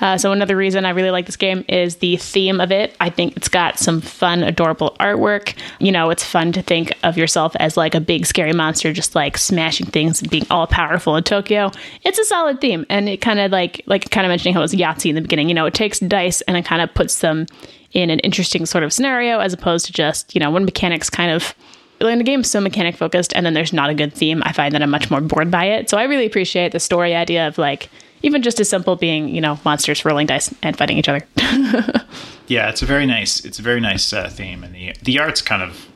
Uh, 0.00 0.18
so 0.18 0.30
another 0.30 0.56
reason 0.56 0.84
I 0.84 0.90
really 0.90 1.10
like 1.10 1.26
this 1.26 1.36
game 1.36 1.64
is 1.68 1.96
the 1.96 2.16
theme 2.16 2.60
of 2.60 2.70
it. 2.70 2.94
I 3.00 3.08
think 3.08 3.36
it's 3.36 3.48
got 3.48 3.78
some 3.78 4.00
fun, 4.00 4.42
adorable 4.42 4.94
artwork. 5.00 5.54
You 5.78 5.90
know, 5.90 6.10
it's 6.10 6.24
fun 6.24 6.52
to 6.52 6.62
think 6.62 6.92
of 7.02 7.16
yourself 7.16 7.56
as 7.56 7.76
like 7.76 7.94
a 7.94 8.00
big 8.00 8.26
scary 8.26 8.52
monster, 8.52 8.92
just 8.92 9.14
like 9.14 9.38
smashing 9.38 9.86
things 9.86 10.20
and 10.20 10.30
being 10.30 10.46
all 10.50 10.66
powerful 10.66 11.16
in 11.16 11.24
Tokyo. 11.24 11.70
It's 12.04 12.18
a 12.18 12.24
solid 12.24 12.60
theme, 12.60 12.84
and 12.90 13.08
it 13.08 13.18
kind 13.22 13.40
of 13.40 13.50
like 13.50 13.82
like 13.86 14.10
kind 14.10 14.26
of 14.26 14.30
mentioning 14.30 14.54
how 14.54 14.60
it 14.60 14.64
was 14.64 14.74
Yahtzee 14.74 15.08
in 15.08 15.14
the 15.14 15.22
beginning. 15.22 15.48
You 15.48 15.54
know, 15.54 15.66
it 15.66 15.74
takes 15.74 15.98
dice 15.98 16.42
and 16.42 16.56
it 16.56 16.64
kind 16.64 16.82
of 16.82 16.92
puts 16.92 17.20
them 17.20 17.46
in 17.92 18.10
an 18.10 18.18
interesting 18.18 18.66
sort 18.66 18.84
of 18.84 18.92
scenario 18.92 19.38
as 19.38 19.54
opposed 19.54 19.86
to 19.86 19.92
just 19.92 20.34
you 20.34 20.40
know 20.40 20.50
when 20.50 20.66
mechanics 20.66 21.08
kind 21.08 21.30
of 21.30 21.54
when 22.00 22.18
the 22.18 22.24
game's 22.24 22.50
so 22.50 22.60
mechanic 22.60 22.96
focused 22.96 23.32
and 23.34 23.44
then 23.46 23.54
there's 23.54 23.72
not 23.72 23.90
a 23.90 23.94
good 23.94 24.12
theme, 24.12 24.42
I 24.44 24.52
find 24.52 24.74
that 24.74 24.82
I'm 24.82 24.90
much 24.90 25.10
more 25.10 25.20
bored 25.20 25.50
by 25.50 25.64
it. 25.64 25.90
So 25.90 25.96
I 25.96 26.04
really 26.04 26.26
appreciate 26.26 26.72
the 26.72 26.80
story 26.80 27.14
idea 27.14 27.48
of 27.48 27.58
like, 27.58 27.88
even 28.22 28.42
just 28.42 28.60
as 28.60 28.68
simple 28.68 28.96
being 28.96 29.28
you 29.28 29.40
know 29.40 29.58
monsters 29.64 30.04
rolling 30.04 30.26
dice 30.26 30.52
and 30.62 30.76
fighting 30.76 30.98
each 30.98 31.08
other. 31.08 31.26
Yeah, 32.48 32.68
it's 32.68 32.82
a 32.82 32.86
very 32.86 33.06
nice. 33.06 33.44
It's 33.44 33.58
a 33.58 33.62
very 33.62 33.80
nice 33.80 34.12
uh, 34.12 34.28
theme, 34.28 34.62
and 34.62 34.74
the 34.74 34.94
the 35.02 35.18
art's 35.18 35.42
kind 35.42 35.62
of 35.62 35.88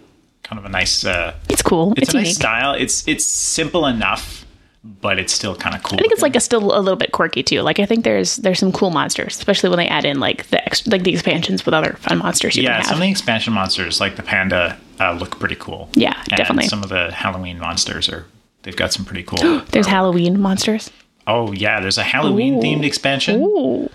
kind 0.42 0.58
of 0.58 0.64
a 0.64 0.68
nice. 0.68 1.04
Uh, 1.04 1.34
it's 1.48 1.62
cool. 1.62 1.92
it's, 1.92 2.08
It's, 2.08 2.14
a 2.14 2.18
nice 2.18 2.34
style. 2.34 2.74
It's 2.74 3.06
it's 3.06 3.24
simple 3.24 3.86
enough, 3.86 4.44
but 4.82 5.18
it's 5.18 5.32
still 5.32 5.54
kind 5.54 5.74
of 5.76 5.82
cool. 5.82 5.98
I 5.98 6.00
think 6.00 6.12
it's 6.12 6.22
like 6.22 6.36
a 6.36 6.40
still 6.40 6.76
a 6.76 6.80
little 6.80 6.96
bit 6.96 7.12
quirky 7.12 7.42
too. 7.42 7.60
Like 7.62 7.78
I 7.78 7.86
think 7.86 8.04
there's 8.04 8.36
there's 8.36 8.58
some 8.58 8.72
cool 8.72 8.90
monsters, 8.90 9.36
especially 9.36 9.68
when 9.68 9.78
they 9.78 9.88
add 9.88 10.04
in 10.04 10.20
like 10.20 10.46
the 10.48 10.64
ex- 10.64 10.86
like 10.86 11.02
the 11.02 11.12
expansions 11.12 11.64
with 11.66 11.74
other 11.74 11.94
fun 12.00 12.18
monsters 12.18 12.56
you 12.56 12.62
yeah. 12.62 12.82
Some 12.82 12.94
of 12.94 13.00
the 13.00 13.10
expansion 13.10 13.52
monsters, 13.52 14.00
like 14.00 14.16
the 14.16 14.22
panda, 14.22 14.78
uh, 14.98 15.12
look 15.12 15.38
pretty 15.38 15.56
cool. 15.56 15.90
Yeah, 15.94 16.16
and 16.18 16.36
definitely. 16.36 16.68
Some 16.68 16.82
of 16.82 16.88
the 16.88 17.10
Halloween 17.12 17.58
monsters 17.58 18.08
are. 18.08 18.26
They've 18.62 18.76
got 18.76 18.92
some 18.92 19.04
pretty 19.06 19.22
cool. 19.22 19.60
There's 19.70 19.86
Halloween 19.86 20.40
monsters. 20.40 20.90
oh 21.26 21.52
yeah, 21.52 21.80
there's 21.80 21.96
a 21.98 22.02
Halloween 22.02 22.60
themed 22.62 22.84
expansion. 22.84 23.40
Ooh. 23.42 23.88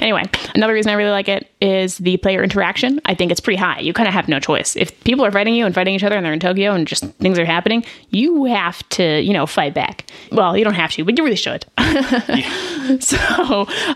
Anyway, 0.00 0.22
another 0.54 0.72
reason 0.72 0.90
I 0.90 0.94
really 0.94 1.10
like 1.10 1.28
it 1.28 1.50
is 1.64 1.98
the 1.98 2.16
player 2.18 2.42
interaction. 2.42 3.00
I 3.06 3.14
think 3.14 3.32
it's 3.32 3.40
pretty 3.40 3.56
high. 3.56 3.80
You 3.80 3.92
kind 3.92 4.06
of 4.06 4.14
have 4.14 4.28
no 4.28 4.38
choice. 4.38 4.76
If 4.76 5.02
people 5.04 5.24
are 5.24 5.32
fighting 5.32 5.54
you 5.54 5.64
and 5.64 5.74
fighting 5.74 5.94
each 5.94 6.04
other 6.04 6.16
and 6.16 6.24
they're 6.24 6.32
in 6.32 6.40
Tokyo 6.40 6.72
and 6.72 6.86
just 6.86 7.04
things 7.14 7.38
are 7.38 7.44
happening, 7.44 7.84
you 8.10 8.44
have 8.44 8.86
to, 8.90 9.20
you 9.20 9.32
know, 9.32 9.46
fight 9.46 9.74
back. 9.74 10.06
Well, 10.30 10.56
you 10.56 10.64
don't 10.64 10.74
have 10.74 10.92
to, 10.92 11.04
but 11.04 11.16
you 11.16 11.24
really 11.24 11.36
should. 11.36 11.66
So 13.00 13.16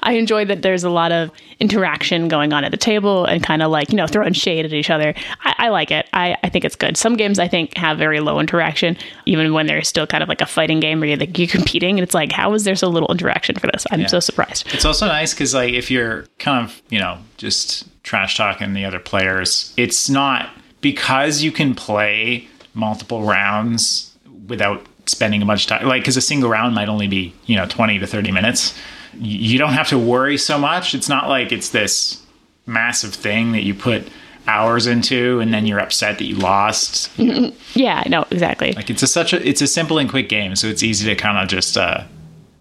I 0.03 0.13
enjoy 0.13 0.47
that 0.47 0.63
there's 0.63 0.83
a 0.83 0.89
lot 0.89 1.13
of 1.13 1.31
interaction 1.61 2.29
going 2.29 2.55
on 2.55 2.65
at 2.65 2.71
the 2.71 2.79
table 2.79 3.27
and 3.27 3.43
kind 3.43 3.63
of 3.63 3.71
like, 3.71 3.91
you 3.91 3.97
know, 3.97 4.07
throwing 4.07 4.33
shade 4.33 4.65
at 4.65 4.73
each 4.73 4.89
other. 4.89 5.15
I, 5.45 5.55
I 5.59 5.69
like 5.69 5.91
it. 5.91 6.09
I, 6.15 6.37
I 6.43 6.49
think 6.49 6.65
it's 6.65 6.75
good. 6.75 6.97
Some 6.97 7.17
games 7.17 7.39
I 7.39 7.49
think 7.49 7.77
have 7.77 7.99
very 7.99 8.21
low 8.21 8.41
interaction, 8.41 8.97
even 9.27 9.53
when 9.53 9.67
they're 9.67 9.83
still 9.83 10.07
kind 10.07 10.23
of 10.23 10.29
like 10.31 10.41
a 10.41 10.47
fighting 10.47 10.81
game 10.81 11.01
where 11.01 11.11
you're, 11.11 11.19
like, 11.19 11.39
you're 11.39 11.49
competing. 11.49 11.99
And 11.99 12.03
it's 12.03 12.15
like, 12.15 12.33
how 12.33 12.55
is 12.55 12.65
there 12.65 12.77
so 12.77 12.89
little 12.89 13.11
interaction 13.13 13.57
for 13.57 13.67
this? 13.67 13.87
I'm 13.91 14.09
so 14.09 14.21
surprised. 14.21 14.67
It's 14.73 14.87
also 14.87 15.07
nice 15.07 15.35
because 15.35 15.53
like 15.53 15.75
if 15.75 15.91
you're 15.91 16.25
kind 16.39 16.65
of 16.65 16.81
you 16.89 16.99
know 16.99 17.19
just 17.39 17.87
trash 18.03 18.37
talking 18.37 18.75
the 18.75 18.85
other 18.85 19.01
players, 19.01 19.73
it's 19.77 20.11
not 20.11 20.51
because 20.81 21.43
you 21.43 21.51
can 21.51 21.75
play 21.75 22.47
multiple 22.75 23.23
rounds 23.23 24.17
without 24.47 24.85
spending 25.07 25.43
a 25.43 25.47
bunch 25.47 25.65
of 25.65 25.69
time. 25.69 25.89
Like 25.89 26.03
because 26.03 26.17
a 26.17 26.21
single 26.21 26.51
round 26.51 26.75
might 26.75 26.89
only 26.89 27.09
be 27.09 27.35
you 27.47 27.57
know 27.57 27.67
twenty 27.67 27.99
to 27.99 28.07
thirty 28.07 28.31
minutes. 28.31 28.79
You 29.15 29.59
don't 29.59 29.73
have 29.73 29.89
to 29.89 29.99
worry 29.99 30.37
so 30.37 30.59
much. 30.59 30.95
It's 30.95 31.09
not 31.09 31.29
like 31.29 31.51
it's 31.51 31.71
this 31.71 32.23
massive 32.67 33.15
thing 33.15 33.53
that 33.53 33.63
you 33.63 33.75
put 33.75 34.07
hours 34.47 34.87
into 34.87 35.41
and 35.41 35.53
then 35.53 35.67
you're 35.67 35.79
upset 35.81 36.19
that 36.19 36.25
you 36.25 36.37
lost. 36.37 37.11
Yeah, 37.75 38.03
no, 38.09 38.25
exactly. 38.31 38.73
Like 38.73 38.91
it's 38.91 39.03
a 39.03 39.07
such 39.07 39.33
a 39.33 39.47
it's 39.47 39.61
a 39.61 39.67
simple 39.67 39.99
and 39.99 40.09
quick 40.09 40.29
game, 40.29 40.57
so 40.57 40.67
it's 40.67 40.83
easy 40.83 41.07
to 41.09 41.15
kind 41.15 41.39
of 41.39 41.49
just 41.49 41.77
uh, 41.77 42.03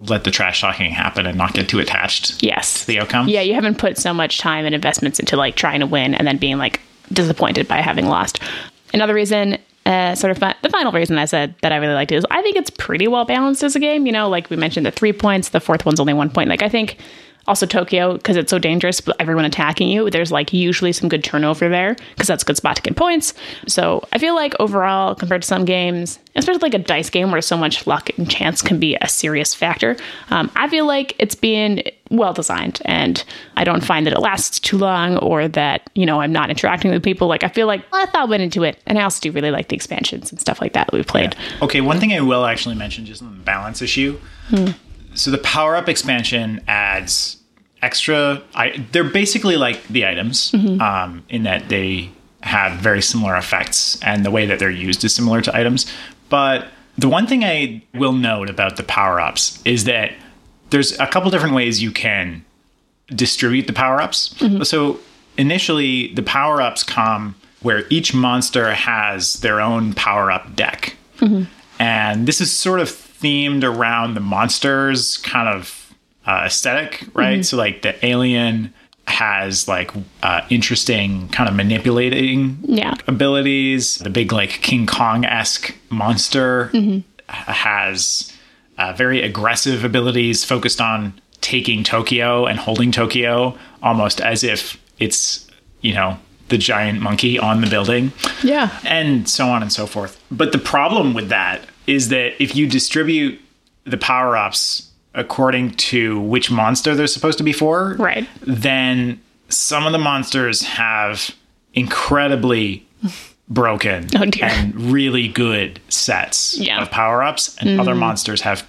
let 0.01 0.23
the 0.23 0.31
trash 0.31 0.61
talking 0.61 0.91
happen 0.91 1.25
and 1.25 1.37
not 1.37 1.53
get 1.53 1.69
too 1.69 1.79
attached 1.79 2.41
yes. 2.43 2.81
to 2.81 2.87
the 2.87 2.99
outcome. 2.99 3.27
Yeah, 3.27 3.41
you 3.41 3.53
haven't 3.53 3.77
put 3.77 3.97
so 3.97 4.13
much 4.13 4.37
time 4.37 4.65
and 4.65 4.75
investments 4.75 5.19
into 5.19 5.35
like 5.35 5.55
trying 5.55 5.79
to 5.79 5.87
win 5.87 6.13
and 6.13 6.27
then 6.27 6.37
being 6.37 6.57
like 6.57 6.81
disappointed 7.11 7.67
by 7.67 7.77
having 7.77 8.05
lost. 8.07 8.39
Another 8.93 9.13
reason, 9.13 9.57
uh, 9.85 10.15
sort 10.15 10.31
of 10.31 10.39
the 10.39 10.69
final 10.69 10.91
reason 10.91 11.17
I 11.17 11.25
said 11.25 11.55
that 11.61 11.71
I 11.71 11.77
really 11.77 11.93
liked 11.93 12.11
it 12.11 12.15
is 12.15 12.25
I 12.29 12.41
think 12.41 12.57
it's 12.57 12.69
pretty 12.69 13.07
well 13.07 13.25
balanced 13.25 13.63
as 13.63 13.75
a 13.75 13.79
game. 13.79 14.05
You 14.05 14.11
know, 14.11 14.29
like 14.29 14.49
we 14.49 14.57
mentioned 14.57 14.85
the 14.85 14.91
three 14.91 15.13
points, 15.13 15.49
the 15.49 15.59
fourth 15.59 15.85
one's 15.85 15.99
only 15.99 16.13
one 16.13 16.29
point. 16.29 16.49
Like 16.49 16.61
I 16.61 16.69
think 16.69 16.97
also 17.47 17.65
Tokyo 17.65 18.13
because 18.13 18.35
it's 18.35 18.49
so 18.49 18.59
dangerous, 18.59 18.99
but 18.99 19.15
everyone 19.19 19.45
attacking 19.45 19.89
you, 19.89 20.09
there's 20.09 20.31
like 20.31 20.51
usually 20.53 20.91
some 20.91 21.09
good 21.09 21.23
turnover 21.23 21.69
there 21.69 21.95
because 22.15 22.27
that's 22.27 22.43
a 22.43 22.45
good 22.45 22.57
spot 22.57 22.77
to 22.77 22.81
get 22.81 22.95
points. 22.95 23.33
So 23.67 24.07
I 24.11 24.17
feel 24.17 24.35
like 24.35 24.53
overall, 24.59 25.15
compared 25.15 25.43
to 25.43 25.47
some 25.47 25.65
games, 25.65 26.19
especially 26.35 26.59
like 26.59 26.73
a 26.73 26.79
dice 26.79 27.09
game 27.09 27.31
where 27.31 27.41
so 27.41 27.57
much 27.57 27.87
luck 27.87 28.09
and 28.17 28.29
chance 28.29 28.61
can 28.61 28.79
be 28.79 28.97
a 29.01 29.07
serious 29.07 29.53
factor, 29.53 29.95
um, 30.29 30.51
I 30.55 30.67
feel 30.67 30.85
like 30.85 31.15
it's 31.19 31.35
being 31.35 31.83
well 32.09 32.31
designed 32.33 32.81
and 32.85 33.23
I 33.57 33.65
don't 33.65 33.83
find 33.83 34.05
that 34.07 34.13
it 34.13 34.19
lasts 34.19 34.59
too 34.59 34.77
long 34.77 35.17
or 35.17 35.47
that, 35.49 35.89
you 35.93 36.05
know, 36.05 36.21
I'm 36.21 36.31
not 36.31 36.49
interacting 36.49 36.91
with 36.91 37.03
people. 37.03 37.27
Like 37.27 37.43
I 37.43 37.49
feel 37.49 37.67
like 37.67 37.81
a 37.91 37.95
lot 37.95 38.03
of 38.05 38.09
thought 38.11 38.29
went 38.29 38.43
into 38.43 38.63
it. 38.63 38.79
And 38.85 38.97
I 38.97 39.03
also 39.03 39.19
do 39.21 39.31
really 39.31 39.51
like 39.51 39.67
the 39.67 39.75
expansions 39.75 40.31
and 40.31 40.39
stuff 40.39 40.61
like 40.61 40.73
that 40.73 40.87
that 40.87 40.93
we 40.93 41.03
played. 41.03 41.35
Okay, 41.61 41.81
one 41.81 41.99
thing 41.99 42.13
I 42.13 42.21
will 42.21 42.45
actually 42.45 42.75
mention 42.75 43.05
just 43.05 43.21
on 43.21 43.37
the 43.37 43.43
balance 43.43 43.81
issue. 43.81 44.19
So 45.17 45.31
the 45.31 45.37
power 45.39 45.75
up 45.75 45.89
expansion 45.89 46.61
adds 46.67 47.37
extra. 47.81 48.41
I, 48.55 48.85
they're 48.91 49.03
basically 49.03 49.57
like 49.57 49.87
the 49.87 50.05
items 50.05 50.51
mm-hmm. 50.51 50.81
um, 50.81 51.23
in 51.29 51.43
that 51.43 51.69
they 51.69 52.11
have 52.43 52.79
very 52.79 53.01
similar 53.01 53.35
effects 53.35 54.01
and 54.03 54.23
the 54.23 54.31
way 54.31 54.45
that 54.45 54.59
they're 54.59 54.69
used 54.69 55.03
is 55.03 55.13
similar 55.13 55.41
to 55.41 55.55
items. 55.55 55.91
But 56.29 56.67
the 56.97 57.09
one 57.09 57.27
thing 57.27 57.43
I 57.43 57.83
will 57.93 58.13
note 58.13 58.49
about 58.49 58.77
the 58.77 58.83
power 58.83 59.19
ups 59.19 59.61
is 59.65 59.85
that 59.85 60.11
there's 60.69 60.97
a 60.99 61.07
couple 61.07 61.29
different 61.31 61.55
ways 61.55 61.81
you 61.81 61.91
can 61.91 62.43
distribute 63.07 63.67
the 63.67 63.73
power 63.73 64.01
ups. 64.01 64.33
Mm-hmm. 64.35 64.63
So 64.63 64.99
initially, 65.37 66.13
the 66.13 66.23
power 66.23 66.61
ups 66.61 66.83
come 66.83 67.35
where 67.61 67.85
each 67.89 68.13
monster 68.13 68.73
has 68.73 69.35
their 69.41 69.61
own 69.61 69.93
power 69.93 70.31
up 70.31 70.55
deck. 70.55 70.95
Mm-hmm. 71.17 71.43
And 71.79 72.27
this 72.27 72.41
is 72.41 72.51
sort 72.51 72.79
of 72.79 73.06
themed 73.21 73.63
around 73.63 74.13
the 74.13 74.19
monsters 74.19 75.17
kind 75.17 75.47
of 75.49 75.93
uh, 76.25 76.43
aesthetic, 76.45 77.03
right? 77.13 77.45
So, 77.45 77.57
like, 77.57 77.81
the 77.81 77.93
alien 78.05 78.73
has 79.07 79.67
like 79.69 79.91
uh, 80.21 80.41
interesting 80.49 81.29
kind 81.29 81.49
of 81.49 81.55
manipulating 81.55 82.57
Yeah. 82.63 82.93
abilities. 83.07 83.95
The 83.95 84.09
big 84.09 84.31
like 84.33 84.49
King 84.61 84.85
Kong 84.85 85.23
esque 85.23 85.73
monster 85.89 86.69
h- 86.73 87.03
has 87.29 88.33
uh, 88.77 88.91
very 88.93 89.21
aggressive 89.23 89.83
abilities 89.85 90.43
focused 90.43 90.81
on 90.81 91.13
taking 91.39 91.83
Tokyo 91.85 92.45
and 92.45 92.59
holding 92.59 92.91
Tokyo, 92.91 93.57
almost 93.81 94.19
as 94.19 94.43
if 94.43 94.77
it's 94.99 95.47
you 95.81 95.93
know 95.93 96.17
the 96.49 96.57
giant 96.57 97.01
monkey 97.01 97.37
on 97.39 97.61
the 97.61 97.67
building 97.67 98.11
Yeah. 98.43 98.69
and 98.85 99.27
so 99.27 99.47
on 99.49 99.61
and 99.61 99.71
so 99.71 99.85
forth. 99.85 100.21
But 100.31 100.51
the 100.51 100.57
problem 100.57 101.13
with 101.13 101.29
that 101.29 101.61
is 101.87 102.09
that 102.09 102.41
if 102.41 102.55
you 102.55 102.67
distribute 102.67 103.39
the 103.85 103.97
power 103.97 104.35
ups 104.37 104.89
according 105.13 105.71
to 105.71 106.19
which 106.19 106.51
monster 106.51 106.93
they're 106.95 107.07
supposed 107.07 107.37
to 107.39 107.43
be 107.43 107.53
for, 107.53 107.95
Right. 107.97 108.27
then 108.41 109.19
some 109.49 109.85
of 109.85 109.91
the 109.91 109.97
monsters 109.97 110.61
have 110.63 111.31
incredibly 111.73 112.85
broken 113.49 114.07
Oh, 114.15 114.25
and 114.41 114.75
really 114.91 115.27
good 115.27 115.79
sets 115.89 116.57
Yeah. 116.57 116.81
of 116.81 116.91
power 116.91 117.23
ups, 117.23 117.55
and 117.59 117.79
other 117.79 117.91
mm-hmm. 117.91 118.01
monsters 118.01 118.41
have 118.41 118.63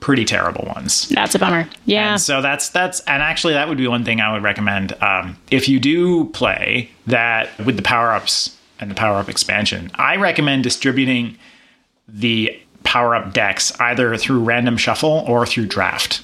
pretty 0.00 0.24
terrible 0.24 0.64
ones. 0.66 1.08
That's 1.08 1.34
a 1.34 1.38
bummer. 1.38 1.68
Yeah. 1.84 2.12
And 2.12 2.20
so 2.20 2.42
that's 2.42 2.68
that's 2.68 3.00
and 3.00 3.22
actually 3.22 3.54
that 3.54 3.68
would 3.68 3.78
be 3.78 3.88
one 3.88 4.04
thing 4.04 4.20
I 4.20 4.32
would 4.32 4.42
recommend 4.42 4.92
um, 5.02 5.36
if 5.50 5.68
you 5.68 5.80
do 5.80 6.26
play 6.26 6.90
that 7.06 7.56
with 7.64 7.76
the 7.76 7.82
power 7.82 8.12
ups 8.12 8.56
and 8.78 8.90
the 8.90 8.94
power 8.94 9.16
up 9.18 9.28
expansion. 9.28 9.90
I 9.94 10.16
recommend 10.16 10.62
distributing 10.64 11.38
the 12.08 12.58
power 12.84 13.14
up 13.16 13.32
decks 13.32 13.72
either 13.80 14.16
through 14.16 14.40
random 14.44 14.76
shuffle 14.76 15.24
or 15.26 15.44
through 15.46 15.66
draft. 15.66 16.22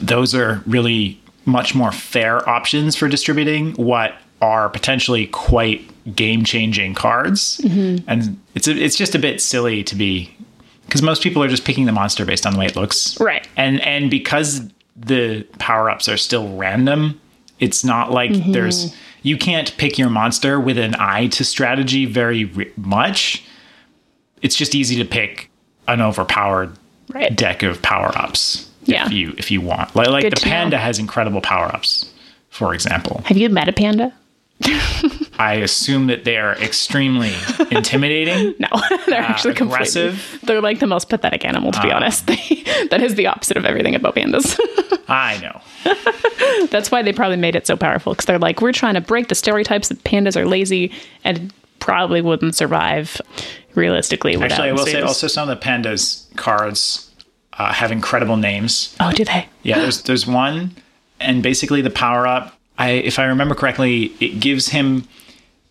Those 0.00 0.34
are 0.34 0.62
really 0.66 1.20
much 1.44 1.74
more 1.74 1.92
fair 1.92 2.48
options 2.48 2.96
for 2.96 3.08
distributing 3.08 3.72
what 3.72 4.14
are 4.40 4.68
potentially 4.68 5.26
quite 5.26 5.82
game 6.14 6.44
changing 6.44 6.94
cards, 6.94 7.60
and 8.06 8.40
it's 8.54 8.68
a, 8.68 8.72
it's 8.72 8.96
just 8.96 9.14
a 9.14 9.18
bit 9.18 9.40
silly 9.42 9.82
to 9.84 9.94
be 9.94 10.34
because 10.86 11.02
most 11.02 11.22
people 11.22 11.42
are 11.42 11.48
just 11.48 11.64
picking 11.64 11.84
the 11.86 11.92
monster 11.92 12.24
based 12.24 12.46
on 12.46 12.52
the 12.54 12.58
way 12.58 12.66
it 12.66 12.76
looks, 12.76 13.18
Right. 13.20 13.46
And 13.56 13.80
and 13.82 14.10
because 14.10 14.68
the 14.96 15.42
power 15.58 15.90
ups 15.90 16.08
are 16.08 16.16
still 16.16 16.56
random, 16.56 17.20
it's 17.60 17.84
not 17.84 18.10
like 18.12 18.30
mm-hmm. 18.30 18.52
there's 18.52 18.94
you 19.22 19.36
can't 19.36 19.76
pick 19.76 19.98
your 19.98 20.08
monster 20.10 20.58
with 20.60 20.78
an 20.78 20.94
eye 20.98 21.26
to 21.28 21.44
strategy 21.44 22.04
very 22.06 22.44
re- 22.44 22.72
much. 22.76 23.44
It's 24.42 24.54
just 24.54 24.74
easy 24.74 24.96
to 24.96 25.04
pick 25.04 25.50
an 25.88 26.00
overpowered 26.00 26.72
Right. 27.08 27.34
deck 27.34 27.62
of 27.62 27.80
power 27.82 28.10
ups. 28.16 28.68
Yeah. 28.84 29.06
If 29.06 29.12
you 29.12 29.34
if 29.38 29.50
you 29.50 29.60
want, 29.60 29.94
like 29.96 30.08
like 30.08 30.22
Good 30.22 30.32
the 30.32 30.36
to 30.40 30.46
know. 30.46 30.52
panda 30.52 30.78
has 30.78 30.98
incredible 30.98 31.40
power 31.40 31.66
ups, 31.66 32.12
for 32.50 32.74
example. 32.74 33.22
Have 33.26 33.36
you 33.36 33.48
met 33.48 33.68
a 33.68 33.72
panda? 33.72 34.12
I 35.38 35.54
assume 35.62 36.06
that 36.06 36.24
they 36.24 36.38
are 36.38 36.54
extremely 36.54 37.32
intimidating. 37.70 38.54
No, 38.58 38.68
they're 39.06 39.20
actually 39.20 39.54
completely. 39.54 39.86
aggressive? 40.00 40.40
They're 40.44 40.62
like 40.62 40.80
the 40.80 40.86
most 40.86 41.08
pathetic 41.08 41.44
animal, 41.44 41.72
to 41.72 41.82
be 41.82 41.92
honest. 41.92 42.26
that 42.90 43.00
is 43.02 43.14
the 43.16 43.26
opposite 43.26 43.56
of 43.56 43.64
everything 43.64 43.94
about 43.94 44.14
pandas. 44.14 44.58
I 45.08 45.38
know. 45.38 46.66
That's 46.68 46.90
why 46.90 47.02
they 47.02 47.12
probably 47.12 47.36
made 47.36 47.54
it 47.54 47.66
so 47.66 47.76
powerful 47.76 48.14
because 48.14 48.24
they're 48.26 48.38
like, 48.38 48.62
we're 48.62 48.72
trying 48.72 48.94
to 48.94 49.00
break 49.00 49.28
the 49.28 49.34
stereotypes 49.34 49.88
that 49.88 50.02
pandas 50.04 50.36
are 50.36 50.46
lazy 50.46 50.92
and 51.22 51.52
probably 51.80 52.22
wouldn't 52.22 52.54
survive 52.54 53.20
realistically. 53.74 54.36
Actually, 54.36 54.70
I 54.70 54.72
will 54.72 54.86
say 54.86 55.00
also 55.02 55.28
some 55.28 55.48
of 55.48 55.60
the 55.60 55.64
pandas 55.64 56.34
cards 56.36 57.10
uh, 57.58 57.72
have 57.72 57.92
incredible 57.92 58.36
names. 58.36 58.96
Oh, 59.00 59.12
do 59.12 59.24
they? 59.24 59.48
Yeah, 59.62 59.80
there's 59.80 60.02
there's 60.02 60.26
one, 60.26 60.74
and 61.20 61.42
basically 61.42 61.82
the 61.82 61.90
power 61.90 62.26
up. 62.26 62.55
I 62.78 62.90
if 62.90 63.18
I 63.18 63.24
remember 63.24 63.54
correctly, 63.54 64.12
it 64.20 64.40
gives 64.40 64.68
him. 64.68 65.06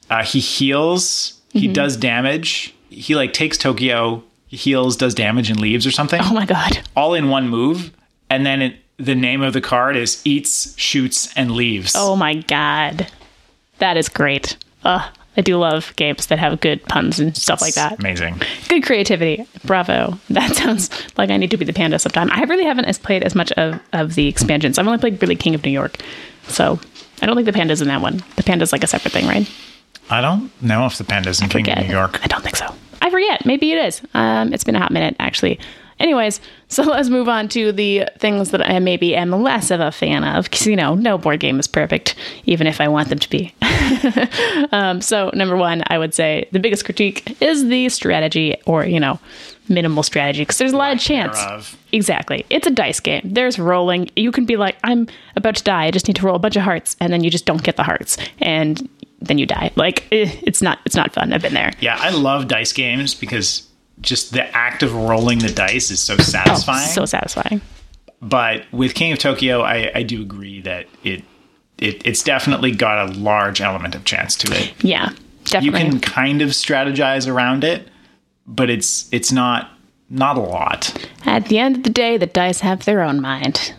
Uh, 0.10 0.24
he 0.24 0.40
heals. 0.40 1.42
Mm-hmm. 1.50 1.60
He 1.60 1.68
does 1.68 1.98
damage. 1.98 2.74
He 2.90 3.16
like 3.16 3.34
takes 3.34 3.58
Tokyo. 3.58 4.24
He 4.48 4.58
heals, 4.58 4.96
does 4.96 5.16
damage, 5.16 5.50
and 5.50 5.60
leaves 5.60 5.86
or 5.88 5.92
something. 5.92 6.22
Oh 6.24 6.34
my 6.34 6.46
god. 6.46 6.80
all 6.96 7.14
in 7.14 7.30
one 7.30 7.50
move, 7.50 7.92
and 8.30 8.46
then 8.46 8.62
it 8.62 8.76
the 8.98 9.16
name 9.16 9.42
of 9.42 9.54
the 9.54 9.62
card 9.62 9.96
is 9.96 10.22
Eats, 10.24 10.78
Shoots, 10.78 11.34
and 11.36 11.52
Leaves. 11.52 11.94
Oh 11.96 12.16
my 12.16 12.36
god. 12.36 13.12
That 13.80 13.98
is 13.98 14.08
great. 14.08 14.56
Ugh, 14.86 15.12
I 15.36 15.42
do 15.42 15.58
love 15.58 15.94
games 15.98 16.28
that 16.28 16.40
have 16.40 16.62
good 16.62 16.82
puns 16.84 17.20
and 17.20 17.36
stuff 17.36 17.62
like 17.62 17.74
that. 17.74 18.00
Amazing. 18.00 18.42
Good 18.70 18.84
creativity. 18.86 19.46
Bravo. 19.66 20.18
That 20.30 20.56
sounds 20.56 20.90
like 21.18 21.30
I 21.30 21.38
need 21.38 21.52
to 21.52 21.58
be 21.58 21.66
the 21.66 21.74
panda 21.74 22.00
sometime. 22.00 22.30
I 22.32 22.44
really 22.44 22.64
haven't 22.66 22.86
as 22.86 22.98
played 22.98 23.24
as 23.24 23.36
much 23.36 23.52
of, 23.54 23.80
of 23.94 24.16
the 24.16 24.28
expansions. 24.28 24.78
I've 24.78 24.88
only 24.88 25.00
played 25.00 25.22
really 25.22 25.36
King 25.36 25.56
of 25.56 25.64
New 25.64 25.72
York. 25.72 25.98
So 26.48 26.80
I 27.22 27.26
don't 27.26 27.36
think 27.36 27.46
the 27.46 27.54
panda's 27.54 27.82
in 27.82 27.88
that 27.88 28.02
one. 28.02 28.24
The 28.36 28.44
panda's 28.44 28.72
like 28.72 28.84
a 28.84 28.88
separate 28.88 29.14
thing, 29.14 29.28
right? 29.28 29.50
I 30.10 30.22
don't 30.22 30.52
know 30.62 30.86
if 30.86 30.98
the 30.98 31.04
panda's 31.04 31.42
in 31.42 31.50
King 31.50 31.70
of 31.70 31.80
New 31.80 31.92
York. 31.92 32.20
I 32.24 32.28
don't 32.28 32.44
think 32.44 32.56
so. 32.56 32.74
I 33.02 33.10
forget. 33.10 33.46
Maybe 33.46 33.72
it 33.72 33.86
is. 33.86 34.02
Um, 34.14 34.54
it's 34.54 34.64
been 34.64 34.76
a 34.76 34.80
hot 34.80 34.92
minute, 34.92 35.16
actually. 35.20 35.60
Anyways, 36.00 36.42
so 36.68 36.84
let's 36.84 37.10
move 37.10 37.30
on 37.30 37.48
to 37.50 37.72
the 37.72 38.08
things 38.20 38.52
that 38.52 38.68
I 38.68 38.80
maybe 38.80 39.16
am 39.16 39.32
less 39.32 39.72
of 39.72 39.80
a 39.80 39.92
fan 39.92 40.24
of. 40.24 40.46
Because, 40.46 40.68
you 40.68 40.76
know, 40.76 40.96
no 40.96 41.18
board 41.18 41.40
game 41.40 41.60
is 41.60 41.68
perfect, 41.68 42.16
even 42.46 42.68
if 42.68 42.82
I 42.82 42.88
want 42.88 43.10
them 43.10 43.20
to 43.20 43.30
be. 43.30 43.54
um, 44.72 45.02
so, 45.02 45.32
number 45.34 45.56
one, 45.56 45.84
I 45.88 45.98
would 45.98 46.14
say 46.14 46.48
the 46.52 46.60
biggest 46.60 46.86
critique 46.86 47.42
is 47.42 47.68
the 47.68 47.90
strategy 47.90 48.56
or, 48.66 48.86
you 48.86 49.00
know, 49.00 49.20
minimal 49.70 50.04
strategy. 50.04 50.42
Because 50.42 50.58
there's 50.58 50.74
a 50.74 50.78
lot 50.78 50.94
of 50.94 51.00
chance. 51.00 51.38
Thereof. 51.38 51.78
Exactly. 51.92 52.46
It's 52.50 52.68
a 52.68 52.72
dice 52.72 53.00
game. 53.00 53.22
There's 53.24 53.58
rolling. 53.60 54.10
You 54.16 54.32
can 54.32 54.46
be 54.46 54.58
like, 54.58 54.76
I'm 54.84 55.08
about 55.36 55.56
to 55.58 55.64
die. 55.64 55.86
I 55.86 55.92
just 55.92 56.08
need 56.08 56.16
to 56.18 56.26
roll 56.26 56.36
a 56.36 56.40
bunch 56.40 56.56
of 56.56 56.64
hearts. 56.64 56.96
And 57.00 57.12
then 57.14 57.24
you 57.24 57.30
just 57.30 57.46
don't 57.46 57.64
get 57.64 57.76
the 57.78 57.84
hearts. 57.84 58.18
And 58.40 58.88
then 59.22 59.38
you 59.38 59.46
die. 59.46 59.72
Like, 59.76 60.06
eh, 60.12 60.30
it's 60.44 60.62
not, 60.62 60.80
it's 60.86 60.96
not 60.96 61.14
fun. 61.14 61.34
I've 61.34 61.42
been 61.42 61.54
there. 61.54 61.72
Yeah, 61.80 61.98
I 62.00 62.10
love 62.12 62.48
dice 62.48 62.74
games 62.74 63.16
because 63.16 63.68
just 64.02 64.34
the 64.34 64.44
act 64.56 64.84
of 64.84 64.94
rolling 64.94 65.40
the 65.40 65.52
dice 65.52 65.90
is 65.90 66.02
so 66.02 66.18
satisfying. 66.18 66.84
Oh, 66.90 66.92
So 66.94 67.06
satisfying. 67.06 67.62
but 68.22 68.66
with 68.72 68.94
King 68.94 69.14
of 69.14 69.20
Tokyo, 69.20 69.62
I, 69.62 69.92
I 69.96 70.04
do 70.04 70.22
agree 70.22 70.62
that 70.62 70.88
it, 71.04 71.24
it 71.78 72.06
it's 72.06 72.24
definitely 72.24 72.72
got 72.72 73.10
a 73.10 73.14
large 73.14 73.62
element 73.62 73.96
of 73.96 74.04
chance 74.06 74.36
to 74.38 74.52
it. 74.54 74.74
Yeah, 74.84 75.12
definitely. 75.46 75.66
You 75.66 75.72
can 75.92 76.00
kind 76.02 76.42
of 76.42 76.50
strategize 76.50 77.32
around 77.32 77.64
it, 77.64 77.88
but 78.48 78.70
it's 78.70 79.12
it's 79.12 79.32
not 79.32 79.72
not 80.10 80.38
a 80.38 80.42
lot. 80.42 81.08
At 81.26 81.48
the 81.48 81.58
end 81.58 81.78
of 81.78 81.84
the 81.84 81.90
day, 81.90 82.18
the 82.18 82.28
dice 82.28 82.60
have 82.60 82.86
their 82.86 83.02
own 83.02 83.22
mind. 83.22 83.74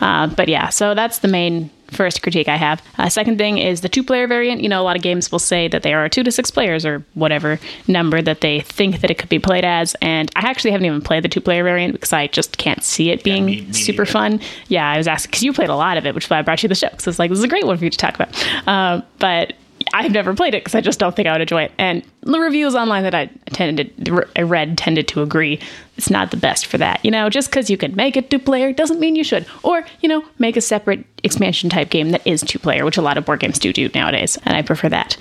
Uh, 0.00 0.26
but 0.26 0.48
yeah, 0.48 0.68
so 0.68 0.94
that's 0.94 1.20
the 1.20 1.28
main 1.28 1.70
first 1.90 2.20
critique 2.22 2.48
I 2.48 2.56
have. 2.56 2.82
Uh, 2.98 3.08
second 3.08 3.38
thing 3.38 3.58
is 3.58 3.80
the 3.80 3.88
two 3.88 4.02
player 4.02 4.26
variant. 4.26 4.60
You 4.60 4.68
know, 4.68 4.82
a 4.82 4.84
lot 4.84 4.96
of 4.96 5.02
games 5.02 5.30
will 5.30 5.38
say 5.38 5.68
that 5.68 5.82
they 5.82 5.94
are 5.94 6.08
two 6.08 6.24
to 6.24 6.32
six 6.32 6.50
players 6.50 6.84
or 6.84 7.04
whatever 7.14 7.60
number 7.86 8.20
that 8.20 8.40
they 8.40 8.60
think 8.60 9.00
that 9.00 9.10
it 9.10 9.18
could 9.18 9.28
be 9.28 9.38
played 9.38 9.64
as. 9.64 9.94
And 10.02 10.30
I 10.36 10.48
actually 10.48 10.72
haven't 10.72 10.86
even 10.86 11.00
played 11.00 11.22
the 11.22 11.28
two 11.28 11.40
player 11.40 11.62
variant 11.62 11.92
because 11.94 12.12
I 12.12 12.26
just 12.26 12.58
can't 12.58 12.82
see 12.82 13.10
it 13.10 13.22
being 13.22 13.46
me- 13.46 13.60
me 13.62 13.72
super 13.72 14.02
neither. 14.02 14.12
fun. 14.12 14.40
Yeah, 14.68 14.90
I 14.90 14.98
was 14.98 15.06
asking 15.06 15.30
because 15.30 15.42
you 15.44 15.52
played 15.52 15.70
a 15.70 15.76
lot 15.76 15.96
of 15.96 16.06
it, 16.06 16.14
which 16.14 16.24
is 16.24 16.30
why 16.30 16.40
I 16.40 16.42
brought 16.42 16.62
you 16.62 16.68
the 16.68 16.74
show. 16.74 16.90
Because 16.90 17.06
it's 17.06 17.18
like, 17.18 17.30
this 17.30 17.38
is 17.38 17.44
a 17.44 17.48
great 17.48 17.66
one 17.66 17.78
for 17.78 17.84
you 17.84 17.90
to 17.90 17.98
talk 17.98 18.14
about. 18.16 18.68
Uh, 18.68 19.00
but 19.18 19.54
I've 19.94 20.10
never 20.10 20.34
played 20.34 20.54
it 20.54 20.62
because 20.62 20.74
I 20.74 20.80
just 20.80 20.98
don't 20.98 21.14
think 21.14 21.28
I 21.28 21.32
would 21.32 21.40
enjoy 21.40 21.62
it. 21.62 21.72
And 21.78 22.02
the 22.22 22.38
reviews 22.38 22.74
online 22.74 23.02
that 23.04 23.14
I 23.14 23.26
tended, 23.46 24.10
I 24.36 24.42
read 24.42 24.76
tended 24.76 25.08
to 25.08 25.22
agree 25.22 25.60
it's 25.96 26.10
not 26.10 26.30
the 26.30 26.36
best 26.36 26.66
for 26.66 26.78
that. 26.78 27.04
You 27.04 27.10
know, 27.10 27.30
just 27.30 27.50
because 27.50 27.70
you 27.70 27.76
can 27.76 27.94
make 27.94 28.16
it 28.16 28.30
two 28.30 28.38
player 28.38 28.72
doesn't 28.72 29.00
mean 29.00 29.16
you 29.16 29.24
should. 29.24 29.46
Or 29.62 29.84
you 30.00 30.08
know, 30.08 30.24
make 30.38 30.56
a 30.56 30.60
separate 30.60 31.04
expansion 31.22 31.70
type 31.70 31.90
game 31.90 32.10
that 32.10 32.26
is 32.26 32.42
two 32.42 32.58
player, 32.58 32.84
which 32.84 32.96
a 32.96 33.02
lot 33.02 33.16
of 33.16 33.24
board 33.24 33.40
games 33.40 33.58
do 33.58 33.72
do 33.72 33.88
nowadays, 33.94 34.38
and 34.44 34.56
I 34.56 34.62
prefer 34.62 34.88
that. 34.90 35.16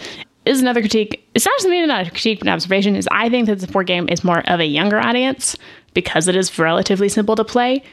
Is 0.46 0.62
another 0.62 0.82
critique. 0.82 1.28
It's 1.34 1.46
not 1.46 1.58
just 1.58 1.68
maybe 1.68 1.88
not 1.88 2.08
a 2.08 2.12
critique, 2.12 2.40
but 2.40 2.48
an 2.48 2.54
observation. 2.54 2.96
Is 2.96 3.08
I 3.12 3.30
think 3.30 3.48
that 3.48 3.60
the 3.60 3.68
board 3.68 3.88
game 3.88 4.08
is 4.10 4.24
more 4.24 4.48
of 4.48 4.60
a 4.60 4.66
younger 4.66 5.00
audience 5.00 5.58
because 5.94 6.28
it 6.28 6.36
is 6.36 6.60
relatively 6.60 7.10
simple 7.10 7.36
to 7.36 7.44
play. 7.44 7.84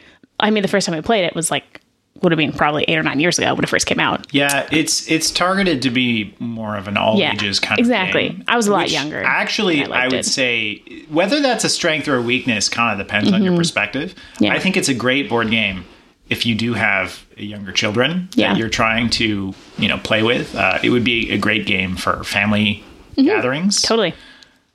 I 0.40 0.50
mean, 0.50 0.62
the 0.62 0.68
first 0.68 0.86
time 0.86 0.96
I 0.96 1.00
played 1.00 1.24
it 1.24 1.34
was 1.34 1.50
like 1.50 1.80
would 2.20 2.30
have 2.30 2.36
been 2.36 2.52
probably 2.52 2.84
eight 2.84 2.96
or 2.96 3.02
nine 3.02 3.18
years 3.20 3.38
ago 3.38 3.52
when 3.54 3.64
it 3.64 3.68
first 3.68 3.86
came 3.86 3.98
out. 3.98 4.26
Yeah, 4.32 4.68
it's 4.70 5.10
it's 5.10 5.30
targeted 5.30 5.82
to 5.82 5.90
be 5.90 6.34
more 6.38 6.76
of 6.76 6.86
an 6.86 6.96
all 6.96 7.18
Yeah, 7.18 7.32
ages 7.32 7.58
kind 7.58 7.78
exactly. 7.80 8.26
of 8.26 8.32
game. 8.32 8.40
Exactly. 8.42 8.52
I 8.52 8.56
was 8.56 8.66
a 8.68 8.72
lot 8.72 8.90
younger, 8.90 9.22
Actually, 9.24 9.84
I 9.84 10.04
I, 10.04 10.04
would 10.08 10.14
it. 10.20 10.24
say 10.26 10.82
whether 11.08 11.40
that's 11.40 11.64
a 11.64 11.68
strength 11.68 12.06
or 12.08 12.16
a 12.16 12.22
weakness 12.22 12.68
kind 12.68 13.00
of 13.00 13.04
depends 13.04 13.32
on 13.32 13.42
your 13.42 13.56
perspective. 13.56 14.14
Mm-hmm. 14.14 14.44
Yeah. 14.44 14.54
I 14.54 14.58
think 14.60 14.76
it's 14.76 14.88
a 14.88 14.94
great 14.94 15.28
board 15.28 15.50
game 15.50 15.84
if 16.28 16.46
you 16.46 16.54
do 16.54 16.74
have 16.74 17.24
younger 17.36 17.72
children 17.72 18.28
Yeah. 18.34 18.52
that 18.52 18.58
you're 18.58 18.68
trying 18.68 19.10
to 19.10 19.52
you 19.78 19.88
know 19.88 19.98
play 19.98 20.22
with. 20.22 20.54
Uh, 20.54 20.78
it 20.82 20.90
would 20.90 21.04
be 21.04 21.30
a 21.32 21.38
great 21.38 21.66
game 21.66 21.96
for 21.96 22.22
family 22.24 22.84
gatherings. 23.16 23.78
Mm-hmm. 23.78 23.86
Totally. 23.88 24.14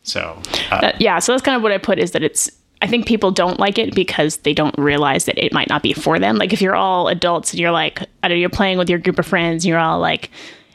So 0.04 0.42
uh, 0.72 0.76
Uh, 0.76 0.92
yeah, 1.00 1.20
so 1.20 1.32
that's 1.34 1.42
kind 1.44 1.56
of 1.56 1.62
what 1.64 1.72
I 1.72 1.78
put 1.78 2.00
is 2.00 2.12
that 2.12 2.24
it's. 2.24 2.52
I 2.88 2.90
think 2.90 3.06
people 3.06 3.32
don't 3.32 3.60
like 3.60 3.78
it 3.78 3.94
because 3.94 4.38
they 4.38 4.54
don't 4.54 4.74
realize 4.78 5.26
that 5.26 5.38
it 5.38 5.52
might 5.52 5.68
not 5.68 5.84
be 5.84 5.92
for 5.92 6.20
them. 6.20 6.38
Like 6.38 6.54
if 6.54 6.62
you're 6.62 6.74
all 6.74 7.10
adults 7.10 7.52
and 7.52 7.60
you're 7.60 7.72
like, 7.72 8.02
I 8.02 8.30
don't 8.30 8.38
know, 8.38 8.40
you're 8.40 8.50
playing 8.50 8.78
with 8.78 8.90
your 8.90 8.98
group 8.98 9.20
of 9.20 9.26
friends, 9.26 9.66
you're 9.66 9.78
all 9.78 10.00
like 10.00 10.30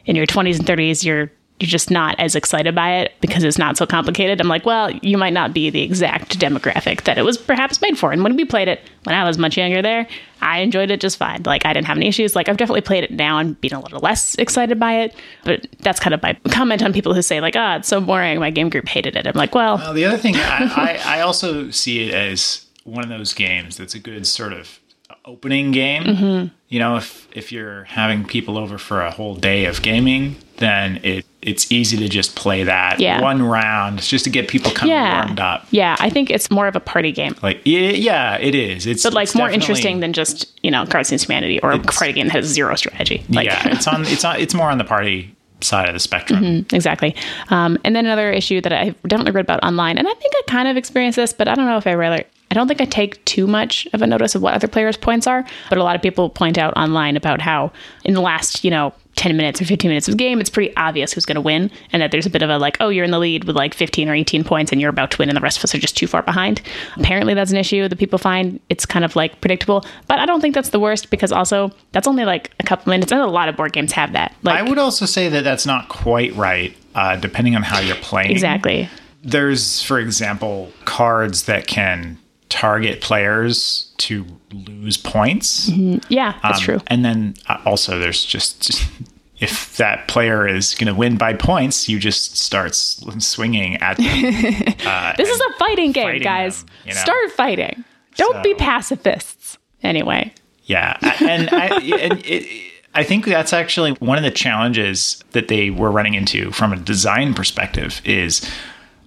in 0.05 0.15
your 0.15 0.27
20s 0.27 0.59
and 0.59 0.69
30s, 0.69 1.07
you're 1.07 1.33
you're 1.63 1.69
just 1.69 1.91
not 1.91 2.19
as 2.19 2.35
excited 2.35 2.75
by 2.75 2.97
it 2.97 3.13
because 3.21 3.45
it's 3.45 3.57
not 3.57 3.77
so 3.77 3.87
complicated. 3.87 4.41
I'm 4.41 4.49
like, 4.49 4.67
well, 4.67 4.91
you 4.91 5.17
might 5.17 5.33
not 5.33 5.55
be 5.55 5.71
the 5.71 5.83
exact 5.83 6.39
demographic 6.39 7.05
that 7.05 7.17
it 7.17 7.23
was 7.23 7.39
perhaps 7.39 7.81
made 7.81 7.97
for. 7.97 8.11
And 8.13 8.25
when 8.25 8.37
we 8.37 8.45
played 8.45 8.67
it 8.69 8.81
when 9.05 9.15
I 9.15 9.25
was 9.25 9.39
much 9.39 9.57
younger 9.57 9.81
there, 9.81 10.07
I 10.41 10.59
enjoyed 10.59 10.91
it 10.91 11.01
just 11.01 11.17
fine. 11.17 11.45
Like 11.45 11.65
I 11.65 11.73
didn't 11.73 11.87
have 11.87 11.97
any 11.97 12.09
issues. 12.09 12.35
Like 12.35 12.49
I've 12.49 12.57
definitely 12.57 12.81
played 12.81 13.05
it 13.05 13.13
now 13.13 13.39
and 13.39 13.59
been 13.61 13.73
a 13.73 13.81
little 13.81 14.01
less 14.01 14.35
excited 14.35 14.79
by 14.81 15.03
it. 15.03 15.15
But 15.45 15.67
that's 15.79 16.01
kind 16.01 16.13
of 16.13 16.23
my 16.23 16.35
comment 16.51 16.83
on 16.83 16.93
people 16.93 17.15
who 17.15 17.23
say 17.23 17.41
like, 17.41 17.55
ah, 17.57 17.77
it's 17.77 17.89
so 17.89 18.01
boring. 18.01 18.41
My 18.41 18.51
game 18.51 18.69
group 18.69 18.89
hated 18.89 19.17
it. 19.17 19.27
I'm 19.27 19.35
like, 19.35 19.55
well, 19.55 19.77
Well, 19.79 19.95
the 19.95 20.05
other 20.05 20.19
thing, 20.19 20.35
I, 20.37 21.01
I, 21.07 21.19
I 21.19 21.21
also 21.21 21.71
see 21.71 22.09
it 22.09 22.15
as 22.15 22.67
one 22.85 23.05
of 23.05 23.11
those 23.11 23.33
games 23.33 23.77
that's 23.77 23.95
a 23.95 24.01
good 24.01 24.27
sort 24.27 24.53
of 24.53 24.81
opening 25.25 25.71
game. 25.71 26.03
Mm-hmm. 26.05 26.55
You 26.69 26.79
know, 26.79 26.97
if 26.97 27.29
if 27.33 27.53
you're 27.53 27.85
having 27.85 28.25
people 28.25 28.57
over 28.59 28.79
for 28.79 29.03
a 29.03 29.11
whole 29.11 29.35
day 29.35 29.67
of 29.67 29.83
gaming, 29.83 30.37
then 30.57 31.01
it 31.03 31.25
it's 31.43 31.71
easy 31.73 31.97
to 31.97 32.09
just 32.09 32.37
play 32.37 32.63
that 32.63 33.01
Yeah. 33.01 33.21
one 33.21 33.43
round 33.43 34.01
just 34.01 34.25
to 34.25 34.31
get 34.31 34.47
people 34.49 34.71
kind 34.71 34.91
yeah, 34.91 35.21
of 35.23 35.25
warmed 35.27 35.41
up. 35.41 35.67
Yeah, 35.73 35.97
I 35.99 36.09
think 36.09 36.31
it's 36.31 36.51
more 36.53 36.69
of 36.69 36.77
a 36.77 36.81
party 36.81 37.11
game, 37.11 37.35
Like, 37.43 37.61
yeah, 37.65 37.91
yeah, 37.91 38.37
it 38.39 38.55
is. 38.55 38.87
It's 38.87 39.03
but 39.03 39.13
like 39.13 39.25
it's 39.25 39.35
more 39.35 39.51
interesting 39.51 39.99
than 40.01 40.13
just 40.13 40.53
you 40.63 40.71
know 40.71 40.87
Cards 40.87 41.09
Against 41.09 41.27
Humanity 41.27 41.61
or 41.61 41.73
a 41.73 41.79
party 41.81 42.13
game 42.13 42.27
that 42.29 42.33
has 42.35 42.47
zero 42.47 42.75
strategy. 42.77 43.25
Like, 43.29 43.47
yeah, 43.47 43.69
it's 43.75 43.87
on. 43.89 44.05
It's 44.07 44.25
on. 44.25 44.41
It's 44.41 44.55
more 44.55 44.71
on 44.71 44.79
the 44.79 44.85
party 44.85 45.35
side 45.61 45.89
of 45.89 45.95
the 45.95 46.01
spectrum. 46.01 46.67
exactly. 46.73 47.15
Um, 47.51 47.79
and 47.85 47.95
then 47.95 48.05
another 48.07 48.33
issue 48.33 48.61
that 48.61 48.73
I 48.73 48.91
definitely 49.07 49.33
read 49.33 49.45
about 49.45 49.63
online, 49.63 49.99
and 49.99 50.09
I 50.09 50.15
think 50.15 50.33
I 50.37 50.43
kind 50.49 50.69
of 50.69 50.77
experienced 50.77 51.17
this, 51.17 51.33
but 51.33 51.47
I 51.49 51.55
don't 51.55 51.67
know 51.67 51.77
if 51.77 51.87
I 51.87 51.93
really. 51.93 52.25
I 52.53 52.55
don't 52.55 52.69
think 52.69 52.83
I 52.83 52.85
take 52.85 53.25
too 53.25 53.47
much 53.47 53.89
of 53.95 54.03
a 54.03 54.07
notice 54.07 54.35
of 54.35 54.43
what 54.43 54.53
other 54.53 54.69
players' 54.69 54.99
points 54.99 55.27
are, 55.27 55.43
but 55.71 55.79
a 55.79 55.83
lot 55.83 55.97
of 55.97 56.03
people 56.03 56.29
point 56.29 56.59
out 56.59 56.77
online 56.77 57.17
about 57.17 57.41
how 57.41 57.73
in 58.05 58.13
the 58.13 58.21
last, 58.21 58.63
you 58.63 58.71
know, 58.71 58.93
10 59.17 59.39
minutes 59.39 59.63
or 59.63 59.65
15 59.65 59.89
minutes 59.89 60.07
of 60.07 60.13
the 60.13 60.19
game, 60.19 60.39
it's 60.39 60.51
pretty 60.51 60.77
obvious 60.77 61.15
who's 61.15 61.25
going 61.25 61.37
to 61.37 61.41
win, 61.41 61.71
and 61.95 62.03
that 62.03 62.11
there's 62.11 62.27
a 62.27 62.31
bit 62.31 62.43
of 62.43 62.51
a 62.51 62.59
like, 62.59 62.77
oh, 62.81 62.91
you're 62.91 63.07
in 63.07 63.11
the 63.11 63.19
lead 63.19 63.45
with 63.45 63.57
like 63.57 63.73
15 63.73 64.07
or 64.07 64.15
18 64.15 64.45
points 64.45 64.71
and 64.71 64.83
you're 64.83 64.91
about 64.91 65.11
to 65.13 65.19
win, 65.19 65.31
and 65.31 65.37
the 65.37 65.41
rest 65.41 65.57
of 65.57 65.65
us 65.65 65.75
are 65.75 65.79
just 65.79 65.97
too 65.97 66.07
far 66.07 66.23
behind. 66.23 66.61
Apparently, 66.97 67.33
that's 67.33 67.51
an 67.51 67.57
issue 67.57 67.89
that 67.89 67.99
people 67.99 68.19
find 68.19 68.61
it's 68.69 68.85
kind 68.85 69.03
of 69.03 69.17
like 69.17 69.41
predictable, 69.41 69.83
but 70.07 70.19
I 70.19 70.27
don't 70.27 70.43
think 70.43 70.55
that's 70.55 70.69
the 70.69 70.81
worst 70.81 71.09
because 71.09 71.33
also 71.33 71.71
that's 71.93 72.07
only 72.07 72.27
like 72.27 72.51
a 72.61 72.65
couple 72.65 72.91
minutes, 72.91 73.13
and 73.13 73.23
a 73.23 73.27
lot 73.29 73.49
of 73.49 73.57
board 73.57 73.73
games 73.73 73.93
have 73.93 74.13
that. 74.13 74.35
Like, 74.43 74.59
I 74.59 74.69
would 74.69 74.79
also 74.79 75.07
say 75.07 75.31
that 75.31 75.43
that's 75.43 75.65
not 75.65 75.89
quite 75.89 76.37
right, 76.37 76.77
uh, 76.95 77.17
depending 77.17 77.57
on 77.57 77.63
how 77.63 77.81
you're 77.81 77.97
playing. 77.97 78.31
exactly. 78.31 78.91
there's 79.23 79.83
for 79.83 79.99
example 79.99 80.71
cards 80.85 81.45
that 81.45 81.67
can 81.67 82.19
target 82.53 83.01
players 83.01 83.91
to 83.97 84.25
lose 84.53 84.97
points 84.97 85.69
Yeah, 86.09 86.39
that's 86.43 86.59
Um, 86.59 86.65
true. 86.65 86.79
and 86.87 87.05
then 87.05 87.35
uh, 87.49 87.59
also 87.65 87.99
there's 87.99 88.25
just, 88.25 88.85
if 89.41 89.77
that 89.79 90.07
player 90.07 90.47
is 90.47 90.75
going 90.75 90.87
to 90.87 90.95
win 90.95 91.17
by 91.17 91.33
points 91.35 91.89
you 91.89 91.99
just 91.99 92.37
start 92.37 92.75
swinging 92.75 93.77
at 93.77 93.97
them 93.97 94.07
This 95.17 95.29
is 95.29 95.41
a 95.41 95.59
fighting 95.59 95.93
game, 95.93 96.05
fighting 96.07 96.23
guys. 96.23 96.63
them, 96.65 96.71
you 96.87 96.95
know? 96.95 97.01
Start 97.01 97.31
fighting. 97.33 97.85
Don't 98.17 98.43
be 98.43 98.55
pacifists. 98.55 99.57
Anyway, 99.83 100.33
Yeah, 100.65 100.97
and 101.21 101.49
I, 101.51 101.67
and 102.01 102.23
it, 102.25 102.73
I 102.95 103.03
think 103.05 103.25
that's 103.25 103.53
actually 103.55 103.93
one 103.93 104.19
of 104.19 104.23
the 104.25 104.31
challenges 104.31 105.25
that 105.33 105.49
they 105.49 105.71
were 105.71 105.91
running 105.91 106.15
into 106.15 106.53
from 106.53 106.73
a 106.73 106.77
design 106.77 107.33
perspective. 107.35 108.01
Is 108.05 108.49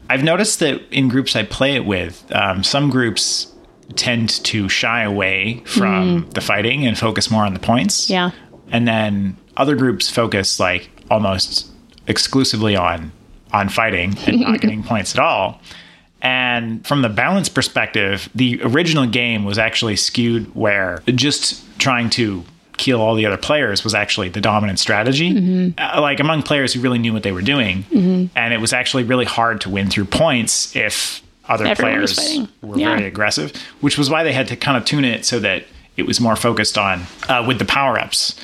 I've 0.09 0.23
noticed 0.23 0.59
that 0.59 0.81
in 0.91 1.07
groups 1.07 1.35
I 1.35 1.43
play 1.43 1.75
it 1.75 1.85
with, 1.85 2.23
um, 2.33 2.63
some 2.63 2.89
groups 2.89 3.51
tend 3.95 4.29
to 4.45 4.67
shy 4.69 5.03
away 5.03 5.61
from 5.65 6.27
the 6.31 6.41
fighting 6.41 6.85
and 6.87 6.97
focus 6.97 7.29
more 7.29 7.45
on 7.45 7.53
the 7.53 7.59
points. 7.59 8.09
yeah. 8.09 8.31
and 8.71 8.87
then 8.87 9.37
other 9.57 9.75
groups 9.75 10.09
focus 10.09 10.59
like 10.59 10.89
almost 11.09 11.71
exclusively 12.07 12.75
on 12.75 13.11
on 13.53 13.69
fighting 13.69 14.17
and 14.25 14.41
not 14.41 14.59
getting 14.61 14.83
points 14.83 15.13
at 15.15 15.19
all. 15.19 15.61
And 16.21 16.85
from 16.85 17.03
the 17.03 17.09
balance 17.09 17.47
perspective, 17.49 18.27
the 18.33 18.59
original 18.63 19.05
game 19.05 19.45
was 19.45 19.59
actually 19.59 19.95
skewed 19.95 20.53
where 20.55 21.03
just 21.13 21.63
trying 21.79 22.09
to 22.11 22.43
kill 22.77 23.01
all 23.01 23.15
the 23.15 23.25
other 23.25 23.37
players 23.37 23.83
was 23.83 23.93
actually 23.95 24.29
the 24.29 24.41
dominant 24.41 24.79
strategy. 24.79 25.73
Uh, 25.77 26.01
like 26.01 26.19
among 26.19 26.43
players 26.43 26.73
who 26.73 26.79
really 26.81 26.99
knew 26.99 27.13
what 27.13 27.23
they 27.23 27.31
were 27.31 27.41
doing. 27.41 27.85
And 28.35 28.53
it 28.53 28.59
was 28.61 28.73
actually 28.73 29.03
really 29.03 29.25
hard 29.25 29.61
to 29.61 29.69
win 29.69 29.89
through 29.89 30.05
points 30.05 30.75
if 30.75 31.21
other 31.47 31.65
Everyone 31.65 31.93
players 31.93 32.39
were 32.61 32.77
Yeah. 32.77 32.95
very 32.95 33.05
aggressive, 33.07 33.53
which 33.81 33.97
was 33.97 34.09
why 34.09 34.23
they 34.23 34.33
had 34.33 34.47
to 34.47 34.55
kind 34.55 34.77
of 34.77 34.85
tune 34.85 35.05
it 35.05 35.25
so 35.25 35.39
that 35.39 35.63
it 35.95 36.05
was 36.07 36.19
more 36.19 36.35
focused 36.35 36.77
on 36.77 37.03
uh, 37.29 37.43
with 37.47 37.59
the 37.59 37.65
power 37.65 37.99
ups, 37.99 38.35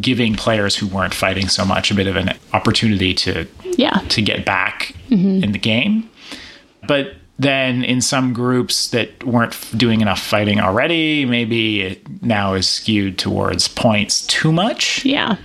giving 0.00 0.34
players 0.34 0.74
who 0.76 0.86
weren't 0.86 1.14
fighting 1.14 1.48
so 1.48 1.64
much 1.64 1.90
a 1.90 1.94
bit 1.94 2.06
of 2.06 2.16
an 2.16 2.30
opportunity 2.52 3.12
to 3.14 3.46
Yeah. 3.76 4.00
to 4.08 4.22
get 4.22 4.44
back 4.44 4.94
in 5.10 5.52
the 5.52 5.58
game. 5.58 6.08
But 6.88 7.14
then 7.38 7.82
in 7.82 8.00
some 8.00 8.32
groups 8.32 8.88
that 8.90 9.24
weren't 9.24 9.56
doing 9.76 10.00
enough 10.00 10.20
fighting 10.20 10.60
already, 10.60 11.24
maybe 11.24 11.82
it 11.82 12.22
now 12.22 12.54
is 12.54 12.68
skewed 12.68 13.18
towards 13.18 13.66
points 13.68 14.24
too 14.26 14.52
much. 14.52 15.04
Yeah. 15.04 15.36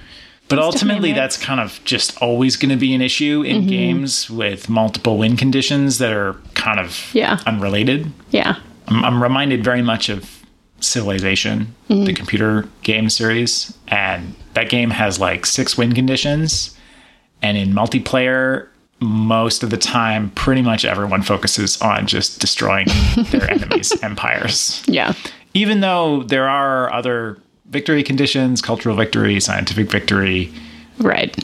But 0.49 0.57
ultimately, 0.59 1.13
that's 1.13 1.37
kind 1.37 1.59
of 1.59 1.79
just 1.85 2.19
always 2.23 2.57
going 2.57 2.69
to 2.71 2.75
be 2.75 2.93
an 2.95 3.01
issue 3.01 3.43
in 3.43 3.67
games 3.67 4.29
with 4.31 4.67
multiple 4.67 5.17
win 5.19 5.37
conditions 5.37 5.99
that 5.99 6.11
are 6.11 6.33
kind 6.55 6.79
of 6.79 7.09
Yeah. 7.13 7.39
unrelated. 7.45 8.11
Yeah. 8.31 8.55
I'm, 8.87 9.05
I'm 9.05 9.21
reminded 9.23 9.63
very 9.63 9.83
much 9.83 10.09
of 10.09 10.37
Civilization, 10.81 11.75
the 11.89 12.13
computer 12.13 12.67
game 12.83 13.09
series, 13.09 13.77
and 13.89 14.33
that 14.53 14.69
game 14.69 14.91
has 14.91 15.19
like 15.19 15.45
six 15.45 15.77
win 15.77 15.91
conditions. 15.93 16.75
And 17.41 17.57
in 17.57 17.73
multiplayer, 17.73 18.67
most 19.01 19.63
of 19.63 19.69
the 19.69 19.77
time, 19.77 20.29
pretty 20.31 20.61
much 20.61 20.85
everyone 20.85 21.21
focuses 21.21 21.81
on 21.81 22.05
just 22.07 22.39
destroying 22.39 22.87
their 23.31 23.49
enemies' 23.51 23.91
empires. 24.03 24.83
Yeah. 24.87 25.13
Even 25.53 25.79
though 25.81 26.23
there 26.23 26.47
are 26.49 26.91
other 26.93 27.37
victory 27.67 28.03
conditions, 28.03 28.61
cultural 28.61 28.95
victory, 28.95 29.39
scientific 29.39 29.89
victory, 29.89 30.51
Right. 30.97 31.35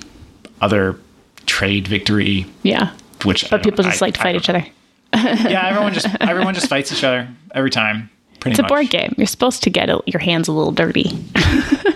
other 0.61 0.99
trade 1.45 1.87
victory, 1.87 2.45
Yeah. 2.63 2.91
which 3.23 3.49
But 3.49 3.63
people 3.63 3.83
just 3.83 4.01
like 4.01 4.15
to 4.15 4.19
fight 4.21 4.35
each 4.35 4.49
other. 4.49 4.65
Yeah, 5.13 5.67
everyone 5.67 5.93
just 5.93 6.07
everyone 6.21 6.53
just 6.55 6.67
fights 6.67 6.91
each 6.91 7.03
other 7.03 7.27
every 7.53 7.69
time. 7.69 8.09
Pretty 8.41 8.53
It's 8.53 8.59
a 8.59 8.63
board 8.63 8.89
game. 8.89 9.13
You're 9.17 9.27
supposed 9.27 9.63
to 9.63 9.69
get 9.69 9.89
a, 9.89 10.01
your 10.05 10.19
hands 10.19 10.47
a 10.47 10.51
little 10.51 10.73
dirty. 10.73 11.11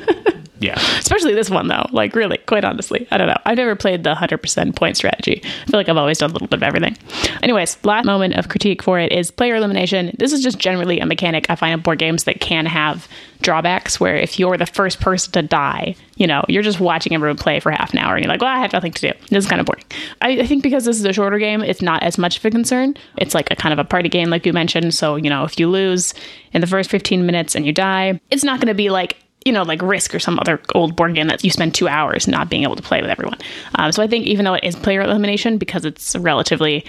Yeah. 0.59 0.79
Especially 0.99 1.33
this 1.33 1.49
one, 1.49 1.67
though. 1.67 1.85
Like, 1.91 2.15
really, 2.15 2.37
quite 2.37 2.63
honestly. 2.63 3.07
I 3.11 3.17
don't 3.17 3.27
know. 3.27 3.37
I've 3.45 3.57
never 3.57 3.75
played 3.75 4.03
the 4.03 4.13
100% 4.13 4.75
point 4.75 4.97
strategy. 4.97 5.41
I 5.43 5.65
feel 5.65 5.79
like 5.79 5.89
I've 5.89 5.97
always 5.97 6.17
done 6.17 6.29
a 6.29 6.33
little 6.33 6.47
bit 6.47 6.57
of 6.57 6.63
everything. 6.63 6.97
Anyways, 7.41 7.77
last 7.83 8.05
moment 8.05 8.35
of 8.35 8.49
critique 8.49 8.83
for 8.83 8.99
it 8.99 9.11
is 9.11 9.31
player 9.31 9.55
elimination. 9.55 10.15
This 10.19 10.33
is 10.33 10.43
just 10.43 10.59
generally 10.59 10.99
a 10.99 11.05
mechanic 11.05 11.49
I 11.49 11.55
find 11.55 11.73
in 11.73 11.79
board 11.79 11.99
games 11.99 12.25
that 12.25 12.41
can 12.41 12.65
have 12.65 13.07
drawbacks 13.41 13.99
where 13.99 14.17
if 14.17 14.37
you're 14.37 14.57
the 14.57 14.65
first 14.65 14.99
person 14.99 15.31
to 15.31 15.41
die, 15.41 15.95
you 16.17 16.27
know, 16.27 16.43
you're 16.49 16.63
just 16.63 16.79
watching 16.79 17.13
everyone 17.13 17.37
play 17.37 17.59
for 17.59 17.71
half 17.71 17.93
an 17.93 17.99
hour 17.99 18.15
and 18.15 18.23
you're 18.23 18.31
like, 18.31 18.41
well, 18.41 18.49
I 18.53 18.59
have 18.59 18.73
nothing 18.73 18.91
to 18.91 19.13
do. 19.13 19.19
This 19.29 19.45
is 19.45 19.49
kind 19.49 19.61
of 19.61 19.65
boring. 19.65 19.83
I, 20.21 20.41
I 20.41 20.45
think 20.45 20.63
because 20.63 20.85
this 20.85 20.97
is 20.99 21.05
a 21.05 21.13
shorter 21.13 21.39
game, 21.39 21.61
it's 21.61 21.81
not 21.81 22.03
as 22.03 22.17
much 22.17 22.37
of 22.37 22.45
a 22.45 22.51
concern. 22.51 22.95
It's 23.17 23.33
like 23.33 23.49
a 23.51 23.55
kind 23.55 23.71
of 23.71 23.79
a 23.79 23.85
party 23.85 24.09
game, 24.09 24.29
like 24.29 24.45
you 24.45 24.53
mentioned. 24.53 24.93
So, 24.93 25.15
you 25.15 25.29
know, 25.29 25.45
if 25.45 25.57
you 25.59 25.69
lose 25.69 26.13
in 26.51 26.61
the 26.61 26.67
first 26.67 26.89
15 26.89 27.25
minutes 27.25 27.55
and 27.55 27.65
you 27.65 27.71
die, 27.71 28.19
it's 28.29 28.43
not 28.43 28.59
going 28.59 28.67
to 28.67 28.73
be 28.73 28.89
like, 28.89 29.17
you 29.45 29.51
know, 29.51 29.63
like 29.63 29.81
Risk 29.81 30.13
or 30.13 30.19
some 30.19 30.39
other 30.39 30.61
old 30.75 30.95
board 30.95 31.15
game 31.15 31.27
that 31.27 31.43
you 31.43 31.49
spend 31.49 31.73
two 31.73 31.87
hours 31.87 32.27
not 32.27 32.49
being 32.49 32.63
able 32.63 32.75
to 32.75 32.83
play 32.83 33.01
with 33.01 33.09
everyone. 33.09 33.37
Um, 33.75 33.91
so 33.91 34.03
I 34.03 34.07
think 34.07 34.25
even 34.25 34.45
though 34.45 34.55
it 34.55 34.63
is 34.63 34.75
player 34.75 35.01
elimination, 35.01 35.57
because 35.57 35.85
it's 35.85 36.15
relatively 36.15 36.85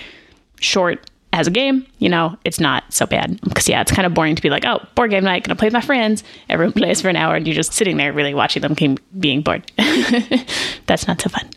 short 0.58 1.08
as 1.32 1.46
a 1.46 1.50
game, 1.50 1.86
you 1.98 2.08
know, 2.08 2.36
it's 2.44 2.58
not 2.58 2.92
so 2.92 3.06
bad. 3.06 3.40
Because 3.42 3.68
yeah, 3.68 3.80
it's 3.80 3.92
kind 3.92 4.04
of 4.04 4.14
boring 4.14 4.34
to 4.34 4.42
be 4.42 4.50
like, 4.50 4.64
oh, 4.66 4.84
board 4.94 5.10
game 5.10 5.24
night, 5.24 5.44
gonna 5.44 5.56
play 5.56 5.66
with 5.66 5.74
my 5.74 5.80
friends. 5.80 6.24
Everyone 6.48 6.72
plays 6.76 7.00
for 7.00 7.08
an 7.08 7.16
hour, 7.16 7.36
and 7.36 7.46
you're 7.46 7.54
just 7.54 7.72
sitting 7.72 7.96
there 7.96 8.12
really 8.12 8.34
watching 8.34 8.62
them 8.62 8.98
being 9.18 9.42
bored. 9.42 9.70
That's 10.86 11.06
not 11.06 11.20
so 11.20 11.30
fun. 11.30 11.48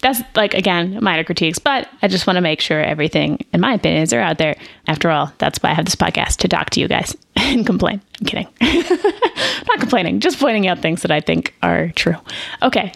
That's 0.00 0.20
like 0.34 0.54
again 0.54 0.98
minor 1.02 1.24
critiques, 1.24 1.58
but 1.58 1.88
I 2.02 2.08
just 2.08 2.26
want 2.26 2.36
to 2.36 2.42
make 2.42 2.60
sure 2.60 2.82
everything, 2.82 3.44
in 3.52 3.60
my 3.60 3.74
opinions, 3.74 4.12
are 4.12 4.20
out 4.20 4.38
there. 4.38 4.56
After 4.86 5.10
all, 5.10 5.32
that's 5.38 5.62
why 5.62 5.70
I 5.70 5.74
have 5.74 5.86
this 5.86 5.96
podcast 5.96 6.36
to 6.38 6.48
talk 6.48 6.70
to 6.70 6.80
you 6.80 6.88
guys 6.88 7.16
and 7.36 7.64
complain. 7.66 8.00
I'm 8.20 8.26
kidding. 8.26 8.48
not 8.60 9.80
complaining, 9.80 10.20
just 10.20 10.38
pointing 10.38 10.66
out 10.66 10.80
things 10.80 11.02
that 11.02 11.10
I 11.10 11.20
think 11.20 11.54
are 11.62 11.88
true. 11.96 12.16
Okay. 12.62 12.92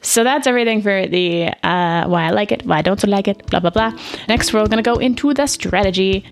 So 0.00 0.22
that's 0.22 0.46
everything 0.46 0.80
for 0.80 1.06
the 1.08 1.48
uh, 1.62 2.06
why 2.06 2.24
I 2.26 2.30
like 2.30 2.52
it, 2.52 2.64
why 2.64 2.78
I 2.78 2.82
don't 2.82 3.04
like 3.06 3.26
it, 3.26 3.44
blah, 3.46 3.60
blah, 3.60 3.70
blah. 3.70 3.92
Next, 4.28 4.54
we're 4.54 4.64
going 4.66 4.82
to 4.82 4.82
go 4.82 4.96
into 4.96 5.34
the 5.34 5.46
strategy. 5.46 6.24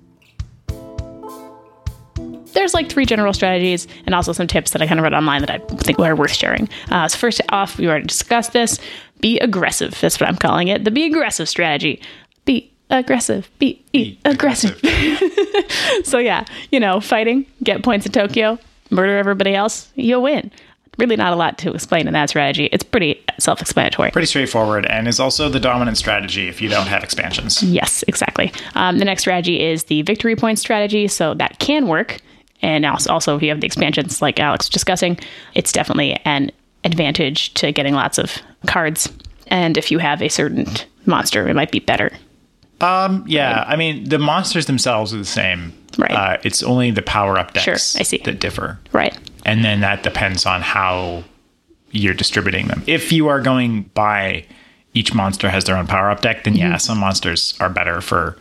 There's 2.57 2.73
like 2.73 2.88
three 2.88 3.05
general 3.05 3.35
strategies 3.35 3.87
and 4.07 4.14
also 4.14 4.33
some 4.33 4.47
tips 4.47 4.71
that 4.71 4.81
I 4.81 4.87
kind 4.87 4.99
of 4.99 5.05
read 5.05 5.12
online 5.12 5.42
that 5.42 5.51
I 5.51 5.59
think 5.59 5.99
are 5.99 6.16
worth 6.16 6.33
sharing. 6.33 6.69
Uh, 6.90 7.07
so, 7.07 7.19
first 7.19 7.42
off, 7.51 7.77
we 7.77 7.87
already 7.87 8.07
discussed 8.07 8.53
this 8.53 8.79
be 9.21 9.38
aggressive. 9.40 9.99
That's 10.01 10.19
what 10.19 10.29
I'm 10.29 10.37
calling 10.37 10.69
it. 10.69 10.85
The 10.85 10.90
be 10.90 11.05
aggressive 11.05 11.49
strategy. 11.49 12.01
Be 12.45 12.71
aggressive. 12.90 13.51
Be, 13.59 13.83
be 13.92 14.19
aggressive. 14.25 14.81
so, 16.05 16.19
yeah, 16.19 16.45
you 16.71 16.81
know, 16.81 17.01
fighting, 17.01 17.47
get 17.62 17.83
points 17.83 18.07
in 18.07 18.12
Tokyo, 18.12 18.59
murder 18.90 19.16
everybody 19.19 19.55
else, 19.55 19.90
you'll 19.95 20.23
win. 20.23 20.51
Really, 20.99 21.16
not 21.16 21.35
a 21.35 21.37
lot 21.37 21.59
to 21.59 21.75
explain 21.75 22.07
in 22.07 22.14
that 22.14 22.31
strategy. 22.31 22.71
It's 22.73 22.83
pretty 22.83 23.23
self 23.38 23.61
explanatory. 23.61 24.11
Pretty 24.12 24.27
straightforward, 24.27 24.87
and 24.87 25.07
is 25.07 25.21
also 25.21 25.51
the 25.51 25.61
dominant 25.61 25.99
strategy 25.99 26.49
if 26.49 26.62
you 26.62 26.71
don't 26.71 26.87
have 26.87 27.05
expansions. 27.05 27.62
Yes, 27.62 28.03
exactly. 28.09 28.51
Um, 28.75 28.99
the 28.99 29.05
next 29.05 29.21
strategy 29.21 29.62
is 29.62 29.85
the 29.85 30.01
victory 30.03 30.37
point 30.37 30.59
strategy. 30.59 31.07
So 31.07 31.35
that 31.35 31.59
can 31.59 31.87
work. 31.87 32.23
And 32.62 32.85
also, 32.87 33.37
if 33.37 33.42
you 33.42 33.51
have 33.51 33.61
the 33.61 33.66
expansions 33.66 34.23
like 34.23 34.40
Alex 34.40 34.66
was 34.66 34.71
discussing, 34.71 35.19
it's 35.55 35.73
definitely 35.73 36.19
an 36.25 36.51
advantage 36.85 37.53
to 37.55 37.73
getting 37.73 37.95
lots 37.95 38.19
of 38.19 38.33
cards. 38.66 39.12
And 39.49 39.77
if 39.77 39.90
you 39.90 39.99
have 39.99 40.23
a 40.23 40.29
certain 40.29 40.66
monster, 41.05 41.49
it 41.49 41.55
might 41.55 41.71
be 41.71 41.81
better. 41.81 42.11
Um, 42.81 43.25
yeah, 43.27 43.64
I 43.66 43.77
mean 43.77 44.05
the 44.09 44.19
monsters 44.19 44.66
themselves 44.66 45.14
are 45.14 45.19
the 45.19 45.25
same. 45.25 45.73
Right. 45.99 46.11
Uh, 46.11 46.37
it's 46.42 46.62
only 46.62 46.90
the 46.90 47.01
power 47.03 47.38
up 47.38 47.55
decks 47.55 47.64
Sure, 47.64 48.01
I 48.01 48.03
see. 48.03 48.19
that 48.19 48.38
differ, 48.38 48.79
Right. 48.92 49.16
and 49.47 49.64
then 49.64 49.81
that 49.81 50.03
depends 50.03 50.45
on 50.45 50.61
how 50.61 51.25
you're 51.90 52.12
distributing 52.12 52.66
them. 52.69 52.83
If 52.87 53.12
you 53.12 53.29
are 53.29 53.40
going 53.40 53.85
by 53.95 54.45
each 54.92 55.14
monster 55.14 55.49
has 55.49 55.64
their 55.64 55.77
own 55.77 55.87
power 55.87 56.11
up 56.11 56.21
deck, 56.21 56.45
then 56.45 56.53
Mm-hmm. 56.55 56.73
yeah, 56.73 56.77
some 56.77 56.99
monsters 56.99 57.55
are 57.61 57.71
better 57.71 58.03
for 58.03 58.37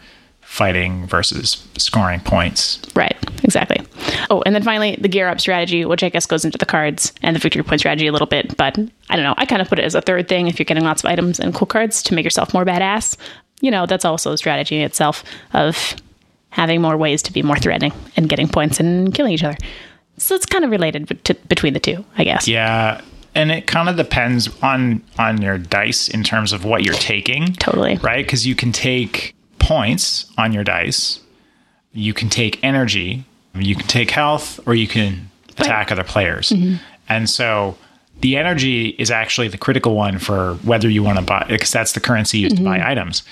fighting 0.55 1.05
versus 1.05 1.67
scoring 1.77 2.21
points. 2.21 2.79
Right, 2.95 3.17
exactly. 3.43 3.85
Oh, 4.29 4.41
and 4.45 4.55
then 4.55 4.63
finally, 4.63 4.95
the 4.99 5.09
gear 5.09 5.27
up 5.27 5.41
strategy, 5.41 5.83
which 5.83 6.01
I 6.01 6.07
guess 6.07 6.25
goes 6.25 6.45
into 6.45 6.57
the 6.57 6.65
cards 6.65 7.11
and 7.21 7.35
the 7.35 7.39
victory 7.41 7.61
point 7.61 7.81
strategy 7.81 8.07
a 8.07 8.13
little 8.13 8.25
bit. 8.27 8.55
But 8.55 8.77
I 9.09 9.15
don't 9.15 9.25
know. 9.25 9.35
I 9.37 9.45
kind 9.45 9.61
of 9.61 9.67
put 9.67 9.79
it 9.79 9.85
as 9.85 9.95
a 9.95 10.01
third 10.01 10.29
thing 10.29 10.47
if 10.47 10.57
you're 10.57 10.63
getting 10.65 10.85
lots 10.85 11.03
of 11.03 11.09
items 11.09 11.41
and 11.41 11.53
cool 11.53 11.67
cards 11.67 12.01
to 12.03 12.15
make 12.15 12.23
yourself 12.23 12.53
more 12.53 12.63
badass. 12.63 13.17
You 13.59 13.69
know, 13.69 13.85
that's 13.85 14.05
also 14.05 14.31
a 14.31 14.37
strategy 14.37 14.81
itself 14.81 15.25
of 15.53 15.95
having 16.49 16.81
more 16.81 16.95
ways 16.95 17.21
to 17.23 17.33
be 17.33 17.43
more 17.43 17.57
threatening 17.57 17.91
and 18.15 18.29
getting 18.29 18.47
points 18.47 18.79
and 18.79 19.13
killing 19.13 19.33
each 19.33 19.43
other. 19.43 19.57
So 20.17 20.35
it's 20.35 20.45
kind 20.45 20.63
of 20.63 20.71
related 20.71 21.21
to, 21.25 21.33
between 21.49 21.73
the 21.73 21.81
two, 21.81 22.05
I 22.17 22.23
guess. 22.23 22.47
Yeah, 22.47 23.01
and 23.33 23.51
it 23.51 23.67
kind 23.67 23.89
of 23.89 23.97
depends 23.97 24.47
on 24.63 25.03
on 25.19 25.41
your 25.41 25.57
dice 25.57 26.07
in 26.07 26.23
terms 26.23 26.53
of 26.53 26.63
what 26.63 26.85
you're 26.85 26.93
taking. 26.95 27.51
Totally. 27.55 27.97
right? 27.97 28.25
Because 28.25 28.47
you 28.47 28.55
can 28.55 28.71
take 28.71 29.35
points 29.65 30.25
on 30.37 30.53
your 30.53 30.63
dice, 30.63 31.19
you 31.91 32.13
can 32.13 32.29
take 32.29 32.63
energy, 32.63 33.23
you 33.55 33.75
can 33.75 33.87
take 33.87 34.11
health, 34.11 34.59
or 34.67 34.75
you 34.75 34.87
can 34.87 35.29
attack 35.57 35.91
other 35.91 36.03
players. 36.03 36.53
And 37.09 37.29
so 37.29 37.77
the 38.21 38.37
energy 38.37 38.89
is 38.97 39.09
actually 39.11 39.47
the 39.47 39.57
critical 39.57 39.95
one 39.95 40.19
for 40.19 40.55
whether 40.63 40.89
you 40.89 41.03
want 41.03 41.17
to 41.19 41.25
buy, 41.25 41.45
because 41.49 41.71
that's 41.71 41.93
the 41.93 41.99
currency 41.99 42.39
used 42.39 42.57
to 42.57 42.63
buy 42.63 42.81
items. 42.91 43.23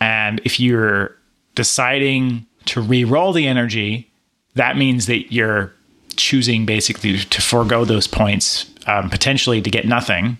And 0.00 0.40
if 0.44 0.60
you're 0.60 1.16
deciding 1.54 2.46
to 2.66 2.80
re-roll 2.80 3.32
the 3.32 3.46
energy, 3.46 4.10
that 4.54 4.76
means 4.76 5.06
that 5.06 5.32
you're 5.32 5.72
choosing 6.16 6.66
basically 6.66 7.18
to 7.18 7.40
forego 7.40 7.84
those 7.84 8.06
points 8.06 8.66
um, 8.86 9.08
potentially 9.08 9.62
to 9.62 9.70
get 9.70 9.86
nothing 9.86 10.38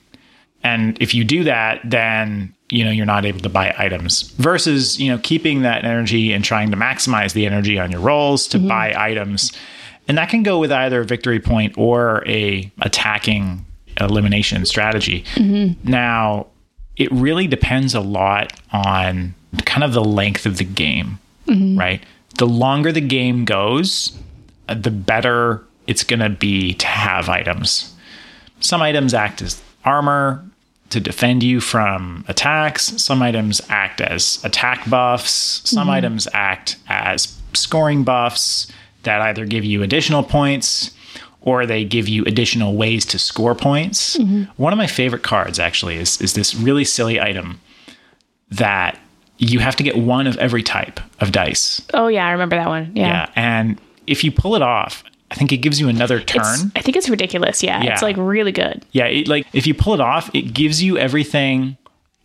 and 0.64 1.00
if 1.00 1.14
you 1.14 1.22
do 1.24 1.44
that 1.44 1.80
then 1.84 2.52
you 2.70 2.84
know 2.84 2.90
you're 2.90 3.06
not 3.06 3.24
able 3.24 3.40
to 3.40 3.48
buy 3.48 3.74
items 3.78 4.22
versus 4.32 5.00
you 5.00 5.10
know 5.10 5.18
keeping 5.18 5.62
that 5.62 5.84
energy 5.84 6.32
and 6.32 6.44
trying 6.44 6.70
to 6.70 6.76
maximize 6.76 7.32
the 7.32 7.46
energy 7.46 7.78
on 7.78 7.90
your 7.90 8.00
rolls 8.00 8.46
to 8.48 8.58
mm-hmm. 8.58 8.68
buy 8.68 8.94
items. 8.96 9.52
And 10.06 10.16
that 10.16 10.30
can 10.30 10.42
go 10.42 10.58
with 10.58 10.72
either 10.72 11.02
a 11.02 11.04
victory 11.04 11.38
point 11.38 11.76
or 11.76 12.26
a 12.26 12.72
attacking 12.80 13.66
elimination 14.00 14.64
strategy. 14.64 15.24
Mm-hmm. 15.34 15.90
Now 15.90 16.46
it 16.96 17.12
really 17.12 17.46
depends 17.46 17.94
a 17.94 18.00
lot 18.00 18.52
on 18.72 19.34
kind 19.64 19.84
of 19.84 19.92
the 19.92 20.04
length 20.04 20.46
of 20.46 20.56
the 20.56 20.64
game 20.64 21.18
mm-hmm. 21.48 21.78
right? 21.78 22.02
The 22.36 22.46
longer 22.46 22.92
the 22.92 23.00
game 23.00 23.44
goes 23.44 24.16
the 24.68 24.90
better 24.90 25.64
it's 25.86 26.04
going 26.04 26.20
to 26.20 26.28
be 26.28 26.74
to 26.74 26.86
have 26.86 27.30
items. 27.30 27.94
Some 28.60 28.82
items 28.82 29.14
act 29.14 29.40
as 29.40 29.62
armor 29.84 30.44
to 30.90 31.00
defend 31.00 31.42
you 31.42 31.60
from 31.60 32.24
attacks. 32.28 33.02
Some 33.02 33.22
items 33.22 33.60
act 33.68 34.00
as 34.00 34.42
attack 34.44 34.88
buffs. 34.88 35.62
Some 35.68 35.82
mm-hmm. 35.82 35.90
items 35.90 36.28
act 36.32 36.76
as 36.88 37.36
scoring 37.54 38.04
buffs 38.04 38.70
that 39.02 39.20
either 39.20 39.44
give 39.46 39.64
you 39.64 39.82
additional 39.82 40.22
points 40.22 40.92
or 41.40 41.66
they 41.66 41.84
give 41.84 42.08
you 42.08 42.24
additional 42.24 42.74
ways 42.74 43.04
to 43.06 43.18
score 43.18 43.54
points. 43.54 44.16
Mm-hmm. 44.16 44.44
One 44.60 44.72
of 44.72 44.76
my 44.76 44.86
favorite 44.86 45.22
cards 45.22 45.58
actually 45.58 45.96
is 45.96 46.20
is 46.20 46.34
this 46.34 46.54
really 46.54 46.84
silly 46.84 47.20
item 47.20 47.60
that 48.50 48.98
you 49.38 49.60
have 49.60 49.76
to 49.76 49.82
get 49.82 49.96
one 49.96 50.26
of 50.26 50.36
every 50.38 50.62
type 50.62 51.00
of 51.20 51.32
dice. 51.32 51.80
Oh, 51.94 52.08
yeah, 52.08 52.26
I 52.26 52.32
remember 52.32 52.56
that 52.56 52.68
one. 52.68 52.92
Yeah. 52.94 53.06
Yeah. 53.06 53.30
And 53.36 53.80
if 54.06 54.24
you 54.24 54.32
pull 54.32 54.56
it 54.56 54.62
off, 54.62 55.04
I 55.30 55.34
think 55.34 55.52
it 55.52 55.58
gives 55.58 55.78
you 55.78 55.88
another 55.88 56.20
turn. 56.20 56.40
It's, 56.42 56.64
I 56.76 56.80
think 56.80 56.96
it's 56.96 57.08
ridiculous. 57.08 57.62
Yeah, 57.62 57.82
Yeah. 57.82 57.92
it's 57.92 58.02
like 58.02 58.16
really 58.16 58.52
good. 58.52 58.84
yeah, 58.92 59.06
it, 59.06 59.28
like 59.28 59.46
if 59.52 59.66
you 59.66 59.74
pull 59.74 59.94
it 59.94 60.00
off, 60.00 60.30
it 60.34 60.54
gives 60.54 60.82
you 60.82 60.96
everything 60.98 61.76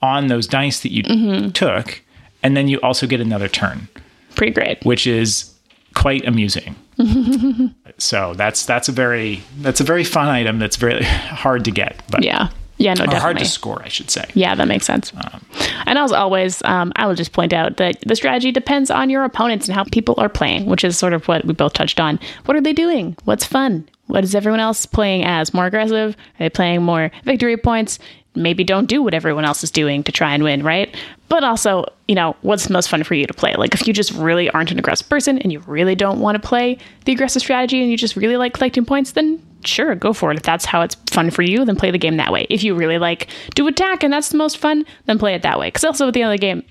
on 0.01 0.27
those 0.27 0.47
dice 0.47 0.79
that 0.81 0.91
you 0.91 1.03
Mm-hmm. 1.03 1.49
took, 1.49 2.01
and 2.41 2.55
then 2.57 2.67
you 2.67 2.79
also 2.81 3.05
get 3.07 3.19
another 3.21 3.47
turn, 3.47 3.87
Pretty 4.35 4.51
great. 4.53 4.83
which 4.85 5.05
is 5.07 5.53
quite 5.95 6.25
amusing. 6.25 6.75
so 7.97 8.33
that's 8.35 8.65
that's 8.65 8.87
a 8.89 8.91
very 8.91 9.41
that's 9.59 9.79
a 9.81 9.83
very 9.83 10.03
fun 10.03 10.27
item. 10.27 10.59
That's 10.59 10.75
very 10.77 11.03
hard 11.43 11.65
to 11.65 11.71
get, 11.71 12.01
but 12.09 12.23
Yeah. 12.23 12.49
Yeah, 12.77 12.95
no, 12.95 13.05
or 13.05 13.15
hard 13.15 13.37
to 13.37 13.45
score, 13.45 13.81
I 13.83 13.87
should 13.87 14.09
say. 14.09 14.25
Yeah, 14.33 14.55
that 14.55 14.67
makes 14.67 14.85
sense. 14.85 15.13
and 15.85 15.97
as 15.97 16.11
always, 16.11 16.61
um, 16.63 16.91
I 16.95 17.05
will 17.05 17.15
just 17.15 17.31
point 17.31 17.53
out 17.53 17.77
that 17.77 17.97
the 18.05 18.15
strategy 18.15 18.51
depends 18.51 18.89
on 18.89 19.09
your 19.09 19.23
opponents 19.23 19.67
and 19.67 19.75
how 19.75 19.83
people 19.85 20.15
are 20.17 20.29
playing, 20.29 20.65
which 20.65 20.83
is 20.83 20.97
sort 20.97 21.13
of 21.13 21.27
what 21.27 21.45
we 21.45 21.53
both 21.53 21.73
touched 21.73 21.99
on. 21.99 22.19
What 22.45 22.57
are 22.57 22.61
they 22.61 22.73
doing? 22.73 23.15
What's 23.25 23.45
fun? 23.45 23.87
What 24.07 24.23
is 24.23 24.35
everyone 24.35 24.59
else 24.59 24.85
playing 24.85 25.23
as? 25.23 25.53
More 25.53 25.65
aggressive? 25.65 26.15
Are 26.15 26.43
they 26.43 26.49
playing 26.49 26.83
more 26.83 27.11
victory 27.23 27.57
points? 27.57 27.99
Maybe 28.35 28.63
don't 28.63 28.87
do 28.87 29.03
what 29.03 29.13
everyone 29.13 29.45
else 29.45 29.63
is 29.63 29.71
doing 29.71 30.03
to 30.03 30.11
try 30.11 30.33
and 30.33 30.43
win, 30.43 30.63
right? 30.63 30.95
But 31.29 31.43
also, 31.43 31.85
you 32.07 32.15
know, 32.15 32.35
what's 32.41 32.65
the 32.65 32.73
most 32.73 32.89
fun 32.89 33.03
for 33.03 33.13
you 33.13 33.27
to 33.27 33.33
play? 33.33 33.55
Like, 33.55 33.73
if 33.73 33.87
you 33.87 33.93
just 33.93 34.11
really 34.13 34.49
aren't 34.49 34.71
an 34.71 34.79
aggressive 34.79 35.07
person 35.07 35.37
and 35.39 35.51
you 35.51 35.59
really 35.61 35.95
don't 35.95 36.19
want 36.19 36.41
to 36.41 36.47
play 36.47 36.77
the 37.05 37.11
aggressive 37.11 37.41
strategy 37.41 37.81
and 37.81 37.91
you 37.91 37.97
just 37.97 38.15
really 38.15 38.37
like 38.37 38.53
collecting 38.53 38.85
points, 38.85 39.11
then 39.11 39.41
sure, 39.65 39.95
go 39.95 40.13
for 40.13 40.31
it. 40.31 40.37
If 40.37 40.43
that's 40.43 40.65
how 40.65 40.81
it's 40.81 40.95
fun 41.11 41.29
for 41.29 41.41
you, 41.41 41.65
then 41.65 41.75
play 41.75 41.91
the 41.91 41.97
game 41.97 42.17
that 42.17 42.31
way. 42.31 42.47
If 42.49 42.63
you 42.63 42.75
really 42.75 42.97
like 42.97 43.27
do 43.55 43.67
attack 43.67 44.03
and 44.03 44.11
that's 44.11 44.29
the 44.29 44.37
most 44.37 44.57
fun, 44.57 44.85
then 45.05 45.19
play 45.19 45.33
it 45.35 45.41
that 45.43 45.59
way. 45.59 45.67
Because 45.67 45.83
also 45.83 46.07
at 46.07 46.13
the 46.13 46.21
end 46.21 46.31
of 46.31 46.39
the 46.39 46.41
game, 46.41 46.63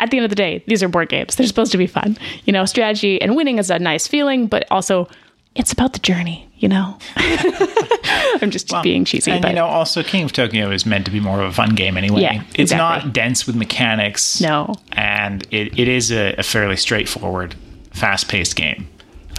at 0.00 0.10
the 0.10 0.16
end 0.16 0.24
of 0.24 0.30
the 0.30 0.36
day, 0.36 0.64
these 0.66 0.82
are 0.82 0.88
board 0.88 1.08
games. 1.08 1.36
They're 1.36 1.46
supposed 1.46 1.72
to 1.72 1.78
be 1.78 1.86
fun. 1.86 2.18
You 2.44 2.52
know, 2.52 2.64
strategy 2.64 3.20
and 3.22 3.36
winning 3.36 3.58
is 3.58 3.70
a 3.70 3.78
nice 3.78 4.06
feeling, 4.06 4.46
but 4.46 4.66
also 4.70 5.08
it's 5.54 5.72
about 5.72 5.92
the 5.92 5.98
journey, 6.00 6.48
you 6.56 6.68
know? 6.68 6.98
I'm 7.16 8.50
just 8.50 8.72
being 8.82 9.04
cheesy, 9.04 9.30
And 9.30 9.42
but 9.42 9.48
you 9.48 9.54
know, 9.54 9.66
also 9.66 10.02
King 10.02 10.24
of 10.24 10.32
Tokyo 10.32 10.70
is 10.70 10.84
meant 10.84 11.04
to 11.04 11.10
be 11.10 11.20
more 11.20 11.40
of 11.40 11.50
a 11.50 11.52
fun 11.52 11.74
game 11.74 11.96
anyway. 11.96 12.22
Yeah, 12.22 12.42
it's 12.50 12.72
exactly. 12.72 13.06
not 13.06 13.12
dense 13.14 13.46
with 13.46 13.56
mechanics. 13.56 14.40
No. 14.40 14.74
and 14.92 15.46
it, 15.50 15.78
it 15.78 15.88
is 15.88 16.10
a, 16.10 16.34
a 16.36 16.42
fairly 16.42 16.76
straightforward, 16.76 17.54
fast-paced 17.92 18.56
game. 18.56 18.88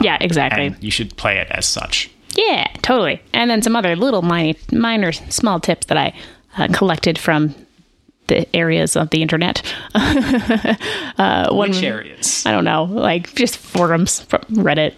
yeah, 0.01 0.17
exactly. 0.21 0.67
And 0.67 0.83
you 0.83 0.91
should 0.91 1.15
play 1.17 1.37
it 1.37 1.47
as 1.51 1.65
such. 1.65 2.09
Yeah, 2.35 2.67
totally. 2.81 3.21
And 3.33 3.49
then 3.49 3.61
some 3.61 3.75
other 3.75 3.95
little 3.95 4.21
minor, 4.21 4.57
minor 4.71 5.11
small 5.11 5.59
tips 5.59 5.87
that 5.87 5.97
I 5.97 6.13
uh, 6.57 6.67
collected 6.73 7.17
from 7.17 7.53
the 8.27 8.47
areas 8.55 8.95
of 8.95 9.09
the 9.11 9.21
internet. 9.21 9.61
uh, 9.95 11.49
one, 11.51 11.69
Which 11.69 11.83
areas? 11.83 12.45
I 12.45 12.51
don't 12.51 12.63
know, 12.65 12.83
like 12.85 13.33
just 13.35 13.57
forums 13.57 14.21
from 14.21 14.41
Reddit, 14.51 14.93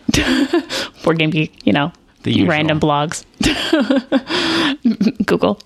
Board 1.04 1.20
Game 1.20 1.30
Geek, 1.32 1.52
you 1.66 1.74
know, 1.74 1.92
The 2.24 2.32
usual. 2.32 2.50
random 2.50 2.80
blogs, 2.80 3.24
Google. 5.26 5.60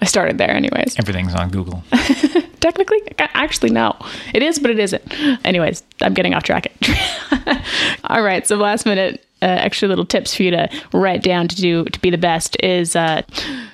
I 0.00 0.04
started 0.06 0.38
there, 0.38 0.50
anyways. 0.50 0.96
Everything's 0.98 1.34
on 1.34 1.50
Google. 1.50 1.82
Technically, 2.60 3.00
actually, 3.18 3.70
no, 3.70 3.94
it 4.34 4.42
is, 4.42 4.58
but 4.58 4.70
it 4.70 4.78
isn't. 4.78 5.02
Anyways, 5.44 5.82
I'm 6.00 6.14
getting 6.14 6.34
off 6.34 6.42
track. 6.42 6.72
All 8.04 8.22
right, 8.22 8.46
so 8.46 8.56
last 8.56 8.86
minute. 8.86 9.22
Uh, 9.42 9.48
extra 9.48 9.86
little 9.86 10.06
tips 10.06 10.34
for 10.34 10.42
you 10.44 10.50
to 10.50 10.66
write 10.94 11.22
down 11.22 11.46
to 11.46 11.54
do 11.56 11.84
to 11.84 12.00
be 12.00 12.08
the 12.08 12.16
best 12.16 12.56
is 12.64 12.96
uh, 12.96 13.20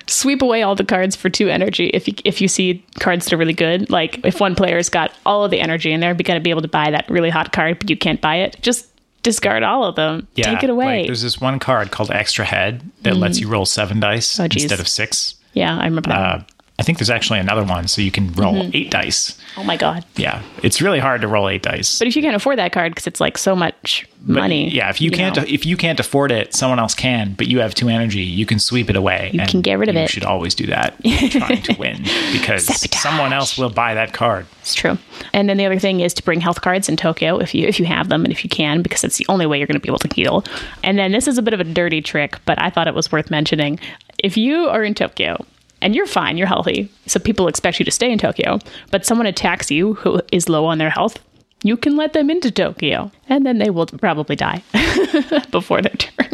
sweep 0.07 0.41
away 0.41 0.61
all 0.61 0.75
the 0.75 0.83
cards 0.83 1.15
for 1.15 1.29
two 1.29 1.47
energy 1.47 1.87
if 1.93 2.05
you 2.05 2.13
if 2.25 2.41
you 2.41 2.49
see 2.49 2.85
cards 2.99 3.23
that 3.23 3.33
are 3.33 3.37
really 3.37 3.53
good 3.53 3.89
like 3.89 4.19
if 4.25 4.41
one 4.41 4.55
player's 4.55 4.89
got 4.89 5.13
all 5.25 5.45
of 5.45 5.51
the 5.51 5.61
energy 5.61 5.93
and 5.93 6.03
they're 6.03 6.13
going 6.13 6.37
to 6.37 6.43
be 6.43 6.49
able 6.49 6.61
to 6.61 6.67
buy 6.67 6.91
that 6.91 7.09
really 7.09 7.29
hot 7.29 7.53
card 7.53 7.79
but 7.79 7.89
you 7.89 7.95
can't 7.95 8.19
buy 8.19 8.35
it 8.35 8.57
just 8.61 8.89
discard 9.23 9.63
all 9.63 9.85
of 9.85 9.95
them 9.95 10.27
Yeah, 10.35 10.53
take 10.53 10.63
it 10.65 10.69
away. 10.69 10.97
Like, 10.99 11.05
there's 11.05 11.21
this 11.21 11.39
one 11.39 11.59
card 11.59 11.91
called 11.91 12.11
Extra 12.11 12.43
Head 12.43 12.83
that 13.03 13.15
lets 13.15 13.39
you 13.39 13.47
roll 13.47 13.65
seven 13.65 14.01
dice 14.01 14.37
Oh, 14.41 14.43
instead 14.43 14.81
of 14.81 14.87
six. 14.89 15.35
yeah 15.53 15.77
i 15.79 15.85
remember 15.85 16.09
that 16.09 16.19
Uh, 16.19 16.43
I 16.83 16.85
think 16.85 16.97
there's 16.97 17.09
actually 17.09 17.39
another 17.39 17.63
one, 17.63 17.87
so 17.87 18.01
you 18.01 18.11
can 18.11 18.33
roll 18.33 18.55
Mm-hmm. 18.55 18.71
eight 18.75 18.91
dice. 18.91 19.37
oh 19.55 19.63
my 19.63 19.77
god 19.77 20.03
Yeah, 20.17 20.41
it's 20.61 20.81
really 20.81 20.99
hard 20.99 21.21
to 21.21 21.29
roll 21.29 21.47
eight 21.47 21.61
dice. 21.63 21.97
but 21.97 22.09
if 22.09 22.15
you 22.17 22.21
can't 22.21 22.35
afford 22.35 22.57
that 22.57 22.73
card 22.73 22.91
because 22.91 23.07
it's 23.07 23.21
like 23.21 23.37
so 23.37 23.55
much 23.55 24.05
But, 24.21 24.33
money 24.41 24.69
yeah, 24.69 24.89
if 24.89 24.99
you, 24.99 25.09
can't 25.09 25.37
know. 25.37 25.45
if 25.47 25.65
you 25.65 25.77
can't 25.77 25.97
afford 25.99 26.31
it, 26.33 26.53
someone 26.53 26.79
else 26.79 26.93
can. 26.93 27.35
But 27.37 27.47
you 27.47 27.59
have 27.61 27.73
two 27.73 27.87
energy, 27.87 28.19
you 28.21 28.45
can 28.45 28.59
sweep 28.59 28.89
it 28.89 28.97
away. 28.97 29.29
You 29.33 29.45
can 29.47 29.61
get 29.61 29.75
rid 29.79 29.87
of 29.87 29.95
you 29.95 30.01
it. 30.01 30.03
You 30.03 30.07
should 30.09 30.25
always 30.25 30.55
do 30.55 30.65
that, 30.67 31.01
trying 31.31 31.61
to 31.63 31.75
win, 31.79 32.03
because 32.33 32.65
Sabotage. 32.65 33.01
someone 33.01 33.31
else 33.31 33.57
will 33.57 33.69
buy 33.69 33.93
that 33.93 34.11
card. 34.11 34.45
It's 34.59 34.75
true. 34.75 34.97
And 35.31 35.47
then 35.47 35.55
the 35.55 35.65
other 35.65 35.79
thing 35.79 36.01
is 36.01 36.13
to 36.15 36.23
bring 36.23 36.41
health 36.41 36.59
cards 36.61 36.89
in 36.89 36.97
Tokyo 36.97 37.37
if 37.39 37.55
you 37.55 37.65
if 37.65 37.79
you 37.79 37.85
have 37.85 38.09
them 38.09 38.25
and 38.25 38.31
if 38.33 38.43
you 38.43 38.49
can 38.49 38.81
because 38.81 39.05
it's 39.05 39.17
the 39.17 39.25
only 39.29 39.45
way 39.45 39.57
you're 39.57 39.67
going 39.67 39.79
to 39.79 39.85
be 39.87 39.89
able 39.89 39.99
to 39.99 40.13
heal. 40.13 40.43
And 40.83 40.97
then 40.99 41.11
this 41.13 41.27
is 41.29 41.37
a 41.37 41.41
bit 41.41 41.53
of 41.53 41.59
a 41.61 41.63
dirty 41.63 42.01
trick, 42.01 42.37
but 42.45 42.61
I 42.61 42.69
thought 42.69 42.87
it 42.89 42.93
was 42.93 43.09
worth 43.11 43.31
mentioning. 43.31 43.79
If 44.19 44.35
you 44.37 44.67
are 44.67 44.83
in 44.83 44.93
Tokyo 44.93 45.45
and 45.83 45.95
you're 45.95 46.07
fine, 46.07 46.37
you're 46.37 46.47
healthy, 46.47 46.89
so 47.05 47.19
people 47.19 47.47
expect 47.47 47.77
you 47.79 47.85
to 47.85 47.91
stay 47.91 48.11
in 48.11 48.17
Tokyo, 48.17 48.59
but 48.91 49.05
someone 49.05 49.27
attacks 49.27 49.69
you 49.69 49.93
who 49.95 50.21
is 50.31 50.49
low 50.49 50.65
on 50.65 50.77
their 50.79 50.89
health, 50.89 51.19
you 51.63 51.77
can 51.77 51.95
let 51.95 52.13
them 52.13 52.29
into 52.29 52.49
Tokyo 52.51 53.11
and 53.29 53.45
then 53.45 53.57
they 53.59 53.69
will 53.69 53.85
probably 53.85 54.35
die 54.35 54.63
before 55.51 55.81
their 55.81 55.93
turn. 55.93 56.29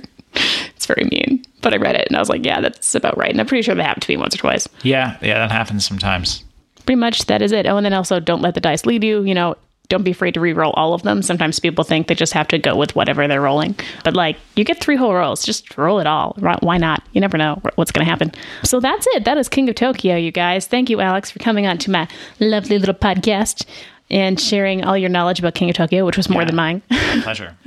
It's 0.76 0.86
very 0.86 1.04
mean. 1.12 1.44
But 1.62 1.74
I 1.74 1.78
read 1.78 1.96
it 1.96 2.08
and 2.08 2.16
I 2.16 2.20
was 2.20 2.30
like, 2.30 2.46
yeah, 2.46 2.62
that's 2.62 2.96
about 2.96 3.18
right. 3.18 3.30
And 3.30 3.40
I'm 3.40 3.46
pretty 3.46 3.62
sure 3.64 3.76
that 3.76 3.84
happened 3.86 4.04
to 4.04 4.12
me 4.12 4.18
once 4.18 4.34
or 4.34 4.38
twice 4.38 4.68
Yeah, 4.84 5.18
yeah, 5.22 5.40
that 5.40 5.52
happens 5.52 5.86
sometimes. 5.86 6.44
pretty 6.86 7.00
much 7.00 7.26
that 7.26 7.42
is 7.42 7.52
it. 7.52 7.66
Oh, 7.68 7.78
and 7.78 7.86
then 7.86 7.94
also 7.94 8.20
don't 8.20 8.42
let 8.42 8.54
the 8.56 8.62
dice 8.62 8.86
lead 8.86 9.04
you. 9.04 9.22
You 9.24 9.34
know, 9.36 9.56
don't 9.90 10.04
be 10.04 10.12
afraid 10.12 10.34
to 10.36 10.40
re-roll 10.40 10.72
all 10.74 10.94
of 10.94 11.02
them. 11.04 11.22
Sometimes 11.22 11.60
people 11.60 11.84
think 11.84 12.08
they 12.08 12.16
just 12.16 12.32
have 12.34 12.48
to 12.50 12.58
go 12.60 12.76
with 12.76 12.96
whatever 12.96 13.28
they're 13.28 13.42
rolling, 13.42 13.76
but 14.04 14.14
like 14.16 14.38
you 14.56 14.64
get 14.64 14.80
three 14.80 14.96
whole 14.96 15.14
rolls, 15.14 15.44
just 15.44 15.78
roll 15.78 16.00
it 16.00 16.08
all. 16.08 16.36
Why 16.62 16.78
not? 16.78 17.04
You 17.14 17.22
never 17.22 17.38
know 17.38 17.62
what's 17.76 17.92
going 17.92 18.06
to 18.06 18.10
happen. 18.10 18.32
So 18.64 18.80
that's 18.80 19.08
it. 19.12 19.26
That 19.26 19.38
is 19.38 19.50
King 19.50 19.68
of 19.68 19.76
Tokyo, 19.76 20.16
you 20.16 20.32
guys. 20.32 20.68
Thank 20.68 20.90
you, 20.90 21.02
Alex, 21.02 21.32
for 21.32 21.40
coming 21.40 21.66
on 21.68 21.78
to 21.80 21.92
my 21.92 22.08
lovely 22.40 22.78
little 22.78 22.94
podcast 22.96 23.66
and 24.12 24.40
sharing 24.40 24.84
all 24.84 24.98
your 24.98 25.10
knowledge 25.10 25.40
about 25.40 25.54
King 25.54 25.70
of 25.70 25.76
Tokyo, 25.76 26.06
which 26.06 26.18
was 26.18 26.30
more 26.30 26.42
Yeah. 26.42 26.46
than 26.48 26.56
mine. 26.56 26.82
Pleasure. 27.22 27.56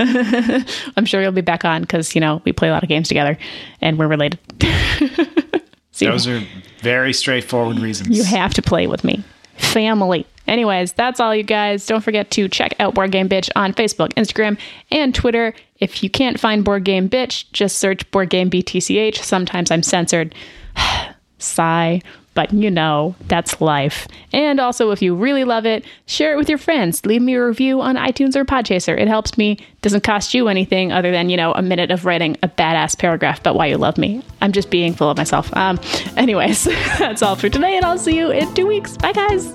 I'm 0.97 1.05
sure 1.05 1.23
you'll 1.23 1.33
be 1.33 1.41
back 1.41 1.65
on 1.65 1.83
because 1.83 2.15
you 2.15 2.21
know 2.21 2.41
we 2.45 2.53
play 2.53 2.69
a 2.69 2.73
lot 2.73 2.83
of 2.83 2.89
games 2.89 3.09
together 3.09 3.37
and 3.81 3.99
we're 3.99 4.09
related. 4.09 4.39
See, 5.93 6.07
Those 6.07 6.27
are 6.27 6.43
very 6.81 7.13
straightforward 7.13 7.79
reasons. 7.79 8.17
You 8.17 8.25
have 8.25 8.55
to 8.55 8.63
play 8.63 8.87
with 8.87 9.05
me. 9.05 9.23
Family. 9.57 10.27
Anyways, 10.47 10.93
that's 10.93 11.21
all, 11.21 11.35
you 11.35 11.43
guys. 11.43 11.87
Don't 11.87 12.03
forget 12.03 12.31
to 12.33 12.49
check 12.49 12.75
out 12.81 12.95
Board 12.95 13.13
Game 13.13 13.29
Bitch 13.29 13.51
on 13.57 13.73
Facebook, 13.73 14.13
Instagram, 14.15 14.59
and 14.91 15.15
Twitter. 15.15 15.55
If 15.79 16.03
you 16.03 16.11
can't 16.11 16.39
find 16.39 16.65
Board 16.65 16.85
Game 16.85 17.09
Bitch, 17.09 17.51
just 17.53 17.79
search 17.79 18.09
Board 18.11 18.31
Game 18.31 18.51
BTCH. 18.51 19.19
Sometimes 19.19 19.71
I'm 19.71 19.83
censored. 19.83 20.35
Sigh. 21.39 22.01
But 22.35 22.53
you 22.53 22.71
know, 22.71 23.15
that's 23.29 23.61
life. 23.61 24.09
And 24.33 24.59
also, 24.59 24.91
if 24.91 25.03
you 25.03 25.15
really 25.15 25.45
love 25.45 25.67
it, 25.67 25.85
share 26.07 26.33
it 26.33 26.37
with 26.37 26.49
your 26.49 26.59
friends. 26.59 27.05
Leave 27.05 27.21
me 27.21 27.35
a 27.35 27.45
review 27.45 27.83
on 27.83 27.97
iTunes 27.97 28.37
or 28.37 28.45
Podchaser. 28.45 28.99
It 28.99 29.09
helps 29.09 29.37
me. 29.37 29.59
Doesn't 29.83 30.03
cost 30.03 30.33
you 30.33 30.49
anything 30.49 30.93
other 30.93 31.11
than, 31.11 31.29
you 31.29 31.37
know, 31.37 31.53
a 31.53 31.63
minute 31.63 31.91
of 31.91 32.07
writing 32.07 32.37
a 32.43 32.49
badass 32.49 32.99
paragraph 32.99 33.41
about 33.41 33.57
why 33.57 33.67
you 33.67 33.77
love 33.77 33.99
me. 33.99 34.23
I'm 34.41 34.53
just 34.53 34.71
being 34.71 34.95
full 34.95 35.11
of 35.11 35.19
myself. 35.19 35.55
Um, 35.57 35.79
anyways, 36.17 36.65
that's 36.99 37.23
all 37.23 37.37
for 37.37 37.51
today, 37.51 37.77
and 37.77 37.85
I'll 37.85 37.99
see 37.99 38.17
you 38.17 38.31
in 38.31 38.53
two 38.55 38.67
weeks. 38.67 38.97
Bye, 38.97 39.13
guys. 39.13 39.55